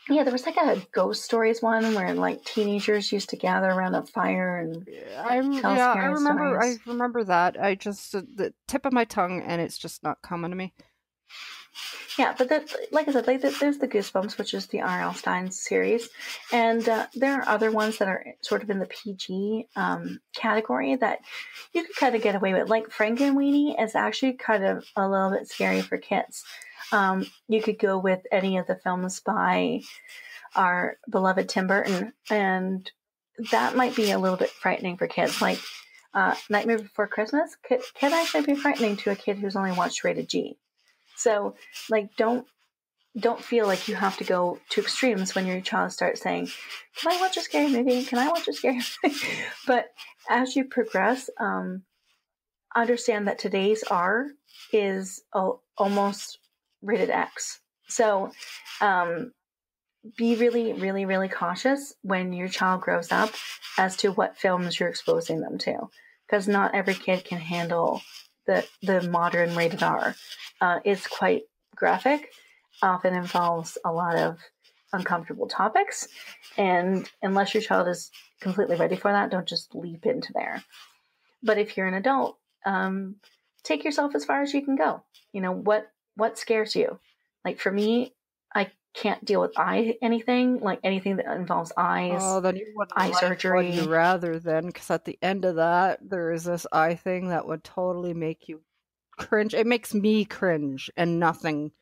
Yeah, 0.09 0.23
there 0.23 0.33
was 0.33 0.47
like 0.47 0.57
a 0.57 0.81
ghost 0.93 1.25
stories 1.25 1.61
one 1.61 1.95
where 1.95 2.15
like 2.15 2.45
teenagers 2.45 3.11
used 3.11 3.31
to 3.31 3.37
gather 3.37 3.69
around 3.69 3.97
a 3.97 4.07
fire 4.07 4.59
and 4.59 4.87
I 5.19 5.41
yeah, 5.41 5.93
I 5.93 6.05
remember 6.07 6.61
stories. 6.61 6.79
I 6.87 6.91
remember 6.91 7.25
that. 7.25 7.61
I 7.61 7.75
just 7.75 8.13
the 8.13 8.55
tip 8.69 8.87
of 8.87 8.93
my 8.93 9.05
tongue 9.05 9.43
and 9.43 9.61
it's 9.61 9.79
just 9.79 10.05
not 10.05 10.23
coming 10.23 10.53
to 10.53 10.57
me. 10.57 10.73
Yeah, 12.19 12.35
but 12.37 12.49
the, 12.49 12.87
like 12.93 13.09
I 13.09 13.13
said, 13.13 13.27
like 13.27 13.41
there's 13.41 13.79
the 13.79 13.89
Goosebumps, 13.89 14.39
which 14.39 14.55
is 14.55 14.67
the 14.67 14.83
R.L. 14.83 15.15
Stine 15.15 15.51
series, 15.51 16.09
and 16.53 16.89
uh, 16.89 17.07
there 17.15 17.41
are 17.41 17.49
other 17.49 17.71
ones 17.73 17.99
that 17.99 18.09
are 18.09 18.25
sort 18.41 18.63
of 18.63 18.71
in 18.71 18.79
the 18.79 18.87
PG 18.87 19.67
um, 19.75 20.21
category 20.35 20.95
that 20.97 21.19
you 21.73 21.85
could 21.85 21.97
kind 21.97 22.15
of 22.15 22.23
get 22.23 22.37
away 22.37 22.55
with. 22.55 22.69
Like 22.69 22.89
Frankenweenie 22.91 23.83
is 23.83 23.97
actually 23.97 24.35
kind 24.35 24.65
of 24.65 24.85
a 24.95 25.09
little 25.09 25.31
bit 25.31 25.49
scary 25.49 25.83
for 25.83 25.99
kids. 25.99 26.45
Um, 26.93 27.27
you 27.49 27.61
could 27.61 27.79
go 27.79 27.99
with 27.99 28.21
any 28.31 28.59
of 28.59 28.67
the 28.67 28.77
films 28.77 29.21
by 29.21 29.81
our 30.55 30.99
beloved 31.11 31.49
Tim 31.49 31.67
Burton, 31.67 32.13
and 32.31 32.89
that 33.51 33.75
might 33.75 33.97
be 33.97 34.13
a 34.13 34.19
little 34.19 34.39
bit 34.39 34.51
frightening 34.51 34.97
for 34.97 35.09
kids. 35.09 35.43
Like 35.43 35.59
uh, 36.13 36.37
Nightmare 36.49 36.79
Before 36.79 37.09
Christmas 37.09 37.57
could, 37.67 37.81
can 37.95 38.13
actually 38.13 38.47
be 38.47 38.55
frightening 38.55 38.97
to 38.99 39.11
a 39.11 39.17
kid 39.17 39.39
who's 39.39 39.57
only 39.57 39.73
watched 39.73 40.05
rated 40.05 40.29
G. 40.29 40.57
So, 41.17 41.55
like, 41.91 42.17
don't 42.17 42.47
don't 43.17 43.43
feel 43.43 43.67
like 43.69 43.87
you 43.87 43.95
have 43.95 44.17
to 44.17 44.25
go 44.25 44.59
to 44.71 44.81
extremes 44.81 45.37
when 45.37 45.47
your 45.47 45.61
child 45.61 45.93
starts 45.93 46.21
saying, 46.21 46.49
"Can 46.97 47.13
I 47.13 47.21
watch 47.21 47.37
a 47.37 47.41
scary 47.43 47.69
movie? 47.71 48.05
Can 48.05 48.19
I 48.19 48.29
watch 48.29 48.49
a 48.49 48.53
scary 48.53 48.81
movie?" 49.05 49.17
but 49.67 49.87
as 50.29 50.57
you 50.57 50.65
progress, 50.65 51.31
um, 51.39 51.83
understand 52.75 53.29
that 53.29 53.39
today's 53.39 53.85
R 53.85 54.29
is 54.73 55.23
almost 55.77 56.39
rated 56.83 57.11
X. 57.11 57.61
So 57.89 58.33
um, 58.81 59.33
be 60.17 60.37
really, 60.37 60.73
really, 60.73 61.07
really 61.07 61.29
cautious 61.29 61.95
when 62.03 62.33
your 62.33 62.49
child 62.49 62.81
grows 62.81 63.13
up 63.13 63.31
as 63.79 63.97
to 63.99 64.13
what 64.13 64.39
films 64.39 64.79
you're 64.79 64.89
exposing 64.89 65.41
them 65.41 65.59
to, 65.59 65.89
because 66.27 66.49
not 66.49 66.75
every 66.75 66.95
kid 66.95 67.25
can 67.25 67.39
handle 67.39 68.03
the 68.47 68.67
the 68.83 69.03
modern 69.09 69.55
rated 69.57 69.83
R. 69.83 70.15
Uh, 70.65 70.81
it's 70.83 71.07
quite 71.07 71.43
graphic, 71.77 72.31
often 72.83 73.15
involves 73.15 73.77
a 73.85 73.93
lot 73.93 74.17
of 74.17 74.39
uncomfortable 74.95 75.47
topics, 75.47 76.09
and 76.57 77.07
unless 77.21 77.53
your 77.53 77.63
child 77.63 77.87
is 77.87 78.11
completely 78.41 78.77
ready 78.77 78.97
for 78.97 79.13
that, 79.13 79.31
don't 79.31 79.47
just 79.47 79.75
leap 79.75 80.07
into 80.07 80.33
there. 80.33 80.65
But 81.43 81.59
if 81.59 81.77
you're 81.77 81.87
an 81.87 81.93
adult, 81.93 82.39
um, 82.65 83.17
take 83.63 83.85
yourself 83.85 84.15
as 84.15 84.25
far 84.25 84.41
as 84.41 84.55
you 84.55 84.65
can 84.65 84.75
go. 84.75 85.03
You 85.35 85.43
know 85.43 85.53
what 85.53 85.91
what 86.17 86.39
scares 86.39 86.75
you? 86.75 86.99
Like 87.45 87.61
for 87.61 87.71
me, 87.71 88.15
I 88.55 88.71
can't 88.95 89.23
deal 89.23 89.43
with 89.43 89.59
eye 89.59 89.99
anything, 90.01 90.61
like 90.61 90.81
anything 90.83 91.17
that 91.17 91.37
involves 91.37 91.73
eyes. 91.77 92.21
Oh, 92.23 92.41
then 92.41 92.57
you 92.57 92.73
would 92.75 92.89
eye 92.97 93.09
like 93.09 93.21
surgery. 93.21 93.71
You 93.73 93.85
rather 93.91 94.39
than 94.39 94.69
because 94.69 94.91
at 94.91 95.05
the 95.05 95.19
end 95.21 95.45
of 95.45 95.57
that, 95.57 95.99
there 96.09 96.33
is 96.33 96.45
this 96.45 96.67
eye 96.73 96.95
thing 96.95 97.29
that 97.29 97.47
would 97.47 97.65
totally 97.65 98.15
make 98.15 98.49
you 98.49 98.63
cringe. 99.17 99.55
It 99.55 99.67
makes 99.67 99.95
me 99.95 100.25
cringe, 100.25 100.91
and 100.97 101.19
nothing 101.19 101.73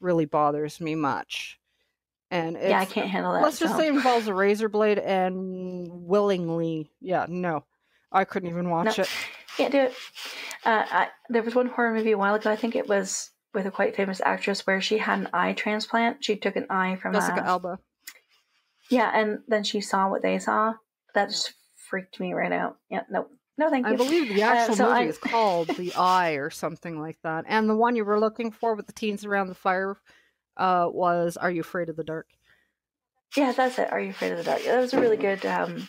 really 0.00 0.24
bothers 0.24 0.80
me 0.80 0.94
much. 0.94 1.58
And 2.30 2.56
yeah, 2.60 2.80
I 2.80 2.86
can't 2.86 3.10
handle 3.10 3.34
that. 3.34 3.42
Let's 3.42 3.58
just 3.58 3.76
say 3.76 3.88
it 3.88 3.94
involves 3.94 4.26
a 4.26 4.32
razor 4.34 4.70
blade 4.70 4.98
and 4.98 5.86
willingly, 5.90 6.90
yeah, 7.00 7.26
no, 7.28 7.64
I 8.10 8.24
couldn't 8.24 8.48
even 8.48 8.70
watch 8.70 8.96
no, 8.96 9.02
it. 9.02 9.10
Can't 9.58 9.72
do 9.72 9.80
it. 9.80 9.94
Uh, 10.64 10.84
I, 10.90 11.08
there 11.28 11.42
was 11.42 11.54
one 11.54 11.66
horror 11.66 11.94
movie 11.94 12.12
a 12.12 12.18
while 12.18 12.34
ago. 12.34 12.50
I 12.50 12.56
think 12.56 12.74
it 12.74 12.88
was 12.88 13.30
with 13.52 13.66
a 13.66 13.70
quite 13.70 13.94
famous 13.96 14.22
actress 14.24 14.66
where 14.66 14.80
she 14.80 14.96
had 14.96 15.18
an 15.18 15.28
eye 15.34 15.52
transplant. 15.52 16.24
She 16.24 16.36
took 16.36 16.56
an 16.56 16.66
eye 16.70 16.96
from 16.96 17.12
Jessica 17.12 17.40
a, 17.40 17.44
Alba. 17.44 17.78
Yeah, 18.88 19.10
and 19.14 19.40
then 19.46 19.62
she 19.62 19.82
saw 19.82 20.08
what 20.08 20.22
they 20.22 20.38
saw. 20.38 20.74
That 21.14 21.28
just 21.28 21.52
freaked 21.76 22.18
me 22.18 22.32
right 22.32 22.52
out. 22.52 22.78
Yeah, 22.88 23.02
no, 23.10 23.26
no, 23.62 23.70
thank 23.70 23.86
you. 23.86 23.92
I 23.92 23.96
believe 23.96 24.28
the 24.28 24.42
uh, 24.42 24.46
actual 24.46 24.72
uh, 24.72 24.76
so 24.76 24.84
movie 24.88 25.00
I... 25.00 25.04
is 25.04 25.18
called 25.18 25.68
The 25.68 25.94
Eye 25.96 26.32
or 26.32 26.50
something 26.50 27.00
like 27.00 27.18
that. 27.22 27.44
And 27.46 27.68
the 27.68 27.76
one 27.76 27.96
you 27.96 28.04
were 28.04 28.18
looking 28.18 28.50
for 28.50 28.74
with 28.74 28.86
the 28.86 28.92
teens 28.92 29.24
around 29.24 29.48
the 29.48 29.54
fire 29.54 29.96
uh, 30.56 30.88
was 30.90 31.36
Are 31.36 31.50
You 31.50 31.60
Afraid 31.60 31.88
of 31.88 31.96
the 31.96 32.04
Dark? 32.04 32.26
Yeah, 33.36 33.52
that's 33.52 33.78
it. 33.78 33.90
Are 33.92 34.00
You 34.00 34.10
Afraid 34.10 34.32
of 34.32 34.38
the 34.38 34.44
Dark? 34.44 34.64
That 34.64 34.80
was 34.80 34.92
a 34.92 35.00
really 35.00 35.16
good 35.16 35.44
um, 35.46 35.88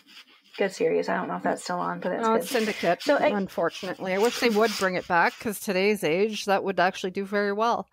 good 0.56 0.72
series. 0.72 1.08
I 1.08 1.16
don't 1.16 1.28
know 1.28 1.36
if 1.36 1.42
that's 1.42 1.64
still 1.64 1.78
on, 1.78 2.00
but 2.00 2.12
it's 2.12 2.22
no, 2.22 2.34
good. 2.34 2.42
it's 2.42 2.50
Syndicate. 2.50 3.02
So 3.02 3.16
I, 3.16 3.28
unfortunately, 3.28 4.14
I 4.14 4.18
wish 4.18 4.38
they 4.40 4.50
would 4.50 4.70
bring 4.78 4.94
it 4.94 5.06
back 5.08 5.36
because 5.38 5.60
today's 5.60 6.04
age 6.04 6.44
that 6.44 6.64
would 6.64 6.78
actually 6.80 7.10
do 7.10 7.24
very 7.24 7.52
well. 7.52 7.88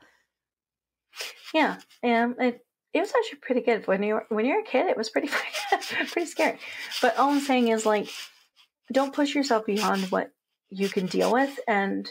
Yeah, 1.53 1.77
and 2.01 2.35
it 2.39 2.65
it 2.93 2.99
was 2.99 3.11
actually 3.15 3.39
pretty 3.39 3.61
good 3.61 3.87
when 3.87 4.03
you 4.03 4.15
were, 4.15 4.25
when 4.29 4.45
you're 4.45 4.61
a 4.61 4.65
kid. 4.65 4.87
It 4.87 4.97
was 4.97 5.09
pretty 5.09 5.29
pretty 6.11 6.27
scary. 6.27 6.59
But 7.01 7.17
all 7.17 7.31
I'm 7.31 7.39
saying 7.39 7.69
is 7.69 7.85
like, 7.85 8.09
don't 8.91 9.13
push 9.13 9.35
yourself 9.35 9.65
beyond 9.65 10.03
what 10.05 10.31
you 10.69 10.89
can 10.89 11.05
deal 11.05 11.31
with, 11.31 11.59
and 11.67 12.09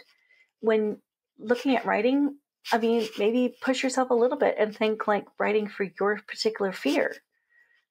when 0.60 0.98
looking 1.38 1.76
at 1.76 1.86
writing, 1.86 2.36
I 2.72 2.78
mean, 2.78 3.08
maybe 3.18 3.54
push 3.60 3.82
yourself 3.82 4.10
a 4.10 4.14
little 4.14 4.38
bit 4.38 4.56
and 4.58 4.76
think 4.76 5.08
like 5.08 5.26
writing 5.38 5.68
for 5.68 5.88
your 5.98 6.20
particular 6.26 6.72
fear 6.72 7.16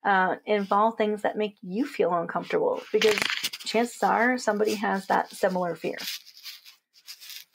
uh, 0.05 0.35
involve 0.45 0.97
things 0.97 1.23
that 1.23 1.37
make 1.37 1.57
you 1.61 1.85
feel 1.85 2.13
uncomfortable 2.13 2.81
because 2.91 3.17
chances 3.65 4.01
are 4.03 4.37
somebody 4.37 4.75
has 4.75 5.07
that 5.07 5.29
similar 5.31 5.75
fear. 5.75 5.97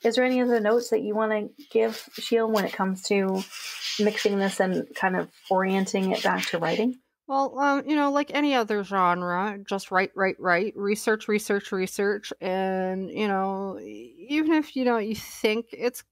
Is 0.03 0.15
there 0.15 0.25
any 0.25 0.41
other 0.41 0.59
notes 0.59 0.89
that 0.89 1.01
you 1.01 1.15
want 1.15 1.31
to 1.31 1.63
give, 1.71 2.07
Sheil, 2.13 2.49
when 2.49 2.65
it 2.65 2.73
comes 2.73 3.01
to 3.03 3.43
mixing 3.99 4.37
this 4.37 4.59
and 4.59 4.87
kind 4.93 5.15
of 5.15 5.31
orienting 5.49 6.11
it 6.11 6.21
back 6.21 6.45
to 6.47 6.59
writing? 6.59 6.99
Well, 7.27 7.57
um, 7.59 7.87
you 7.89 7.95
know, 7.95 8.11
like 8.11 8.31
any 8.33 8.53
other 8.53 8.83
genre, 8.83 9.57
just 9.67 9.89
write, 9.91 10.11
write, 10.15 10.39
write, 10.39 10.73
research, 10.77 11.27
research, 11.27 11.71
research, 11.71 12.31
and 12.39 13.09
you 13.09 13.27
know, 13.27 13.79
even 13.81 14.53
if 14.53 14.75
you 14.75 14.85
know 14.85 14.97
you 14.99 15.15
think 15.15 15.67
it's 15.71 16.03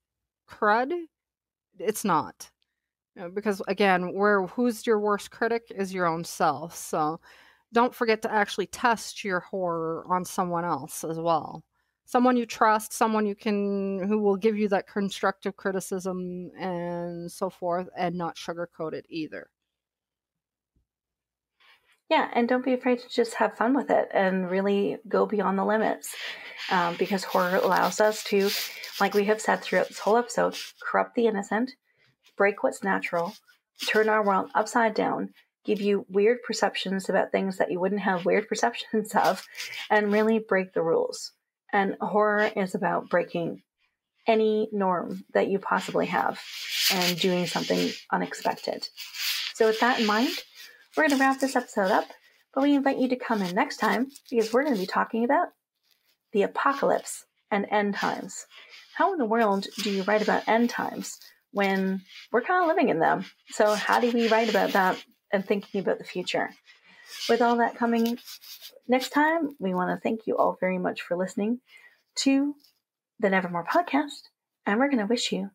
crud, 0.49 0.91
it's 1.80 2.05
not. 2.05 2.51
You 3.16 3.24
know, 3.24 3.30
because 3.32 3.61
again, 3.68 4.14
where 4.16 4.47
who's 4.47 4.88
your 4.88 4.99
worst 4.99 5.32
critic 5.32 5.64
is 5.76 5.93
your 5.93 6.07
own 6.07 6.24
self. 6.26 6.76
So 6.76 7.22
don't 7.74 7.95
forget 7.95 8.22
to 8.24 8.32
actually 8.34 8.68
test 8.68 9.24
your 9.24 9.41
horror 9.41 10.05
on 10.09 10.26
someone 10.26 10.66
else 10.66 11.03
as 11.05 11.20
well. 11.20 11.64
Someone 12.05 12.38
you 12.38 12.45
trust, 12.47 12.93
someone 12.93 13.26
you 13.28 13.36
can 13.36 13.99
who 14.07 14.20
will 14.20 14.38
give 14.38 14.57
you 14.57 14.70
that 14.70 14.88
constructive 14.88 15.57
criticism 15.57 16.51
and 16.59 17.32
so 17.32 17.49
forth 17.51 17.89
and 17.97 18.16
not 18.18 18.38
sugarcoat 18.38 18.93
it 18.93 19.05
either. 19.09 19.49
Yeah, 22.10 22.30
and 22.34 22.47
don't 22.47 22.66
be 22.66 22.74
afraid 22.74 22.99
to 22.99 23.10
just 23.10 23.36
have 23.36 23.58
fun 23.58 23.74
with 23.74 23.89
it 23.89 24.10
and 24.14 24.49
really 24.49 24.97
go 25.08 25.26
beyond 25.26 25.58
the 25.58 25.66
limits. 25.66 26.16
Um, 26.70 26.95
because 26.97 27.24
horror 27.24 27.58
allows 27.58 27.99
us 27.99 28.24
to, 28.26 28.49
like 28.99 29.14
we 29.14 29.26
have 29.26 29.41
said 29.41 29.62
throughout 29.62 29.89
this 29.89 29.99
whole 29.99 30.16
episode, 30.16 30.56
corrupt 30.82 31.16
the 31.16 31.28
innocent, 31.28 31.72
break 32.38 32.64
what's 32.64 32.84
natural, 32.84 33.34
turn 33.88 34.08
our 34.08 34.24
world 34.24 34.49
upside 34.56 34.93
down, 34.93 35.34
give 35.66 35.82
you 35.82 36.06
weird 36.10 36.41
perceptions 36.43 37.10
about 37.10 37.32
things 37.32 37.58
that 37.58 37.72
you 37.72 37.80
wouldn't 37.80 38.01
have 38.01 38.26
weird 38.26 38.47
perceptions 38.49 39.14
of, 39.16 39.45
and 39.89 40.14
really 40.14 40.39
break 40.39 40.74
the 40.74 40.82
rules. 40.82 41.32
And 41.72 41.97
horror 41.99 42.51
is 42.56 42.76
about 42.76 43.10
breaking 43.10 43.64
any 44.26 44.70
norm 44.72 45.26
that 45.34 45.47
you 45.47 45.60
possibly 45.60 46.06
have 46.06 46.39
and 46.93 47.20
doing 47.20 47.45
something 47.45 47.91
unexpected. 48.12 48.88
So, 49.56 49.68
with 49.68 49.80
that 49.82 49.99
in 49.99 50.06
mind, 50.06 50.32
we're 50.96 51.08
going 51.08 51.18
to 51.18 51.24
wrap 51.24 51.39
this 51.39 51.56
episode 51.56 51.91
up, 51.91 52.06
but 52.54 52.62
we 52.62 52.76
invite 52.76 53.00
you 53.00 53.08
to 53.10 53.16
come 53.16 53.41
in 53.41 53.56
next 53.56 53.78
time 53.78 54.10
because 54.30 54.54
we're 54.54 54.64
going 54.64 54.76
to 54.76 54.82
be 54.82 54.88
talking 54.88 55.24
about 55.24 55.48
the 56.34 56.44
apocalypse 56.44 57.26
and 57.50 57.66
end 57.72 57.96
times. 57.96 58.46
How 58.96 59.14
in 59.14 59.20
the 59.20 59.26
world 59.26 59.68
do 59.82 59.89
you 59.89 60.04
write 60.04 60.22
about 60.22 60.48
end 60.48 60.70
times 60.70 61.18
when 61.52 62.02
we're 62.32 62.41
kind 62.41 62.64
of 62.64 62.68
living 62.68 62.89
in 62.89 63.00
them? 63.00 63.26
So, 63.50 63.74
how 63.74 64.00
do 64.00 64.12
we 64.12 64.28
write 64.28 64.50
about 64.50 64.74
that 64.74 65.04
and 65.32 65.46
thinking 65.46 65.82
about 65.82 65.98
the 65.98 66.04
future? 66.04 66.52
With 67.28 67.41
all 67.41 67.58
that 67.58 67.76
coming 67.76 68.18
next 68.88 69.10
time, 69.10 69.56
we 69.60 69.74
want 69.74 69.89
to 69.89 70.02
thank 70.02 70.28
you 70.28 70.38
all 70.38 70.58
very 70.60 70.78
much 70.78 71.02
for 71.02 71.18
listening 71.18 71.60
to 72.18 72.56
the 73.20 73.30
Nevermore 73.30 73.66
podcast, 73.66 74.30
and 74.66 74.80
we're 74.80 74.89
going 74.89 75.00
to 75.00 75.06
wish 75.06 75.32
you 75.32 75.50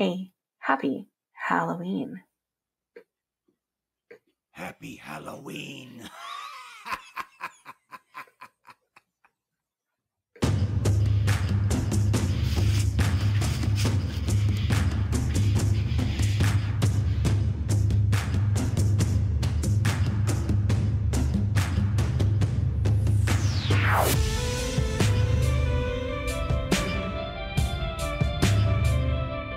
a 0.00 0.30
happy 0.58 1.08
Halloween. 1.32 2.22
Happy 4.52 4.96
Halloween. 4.96 6.10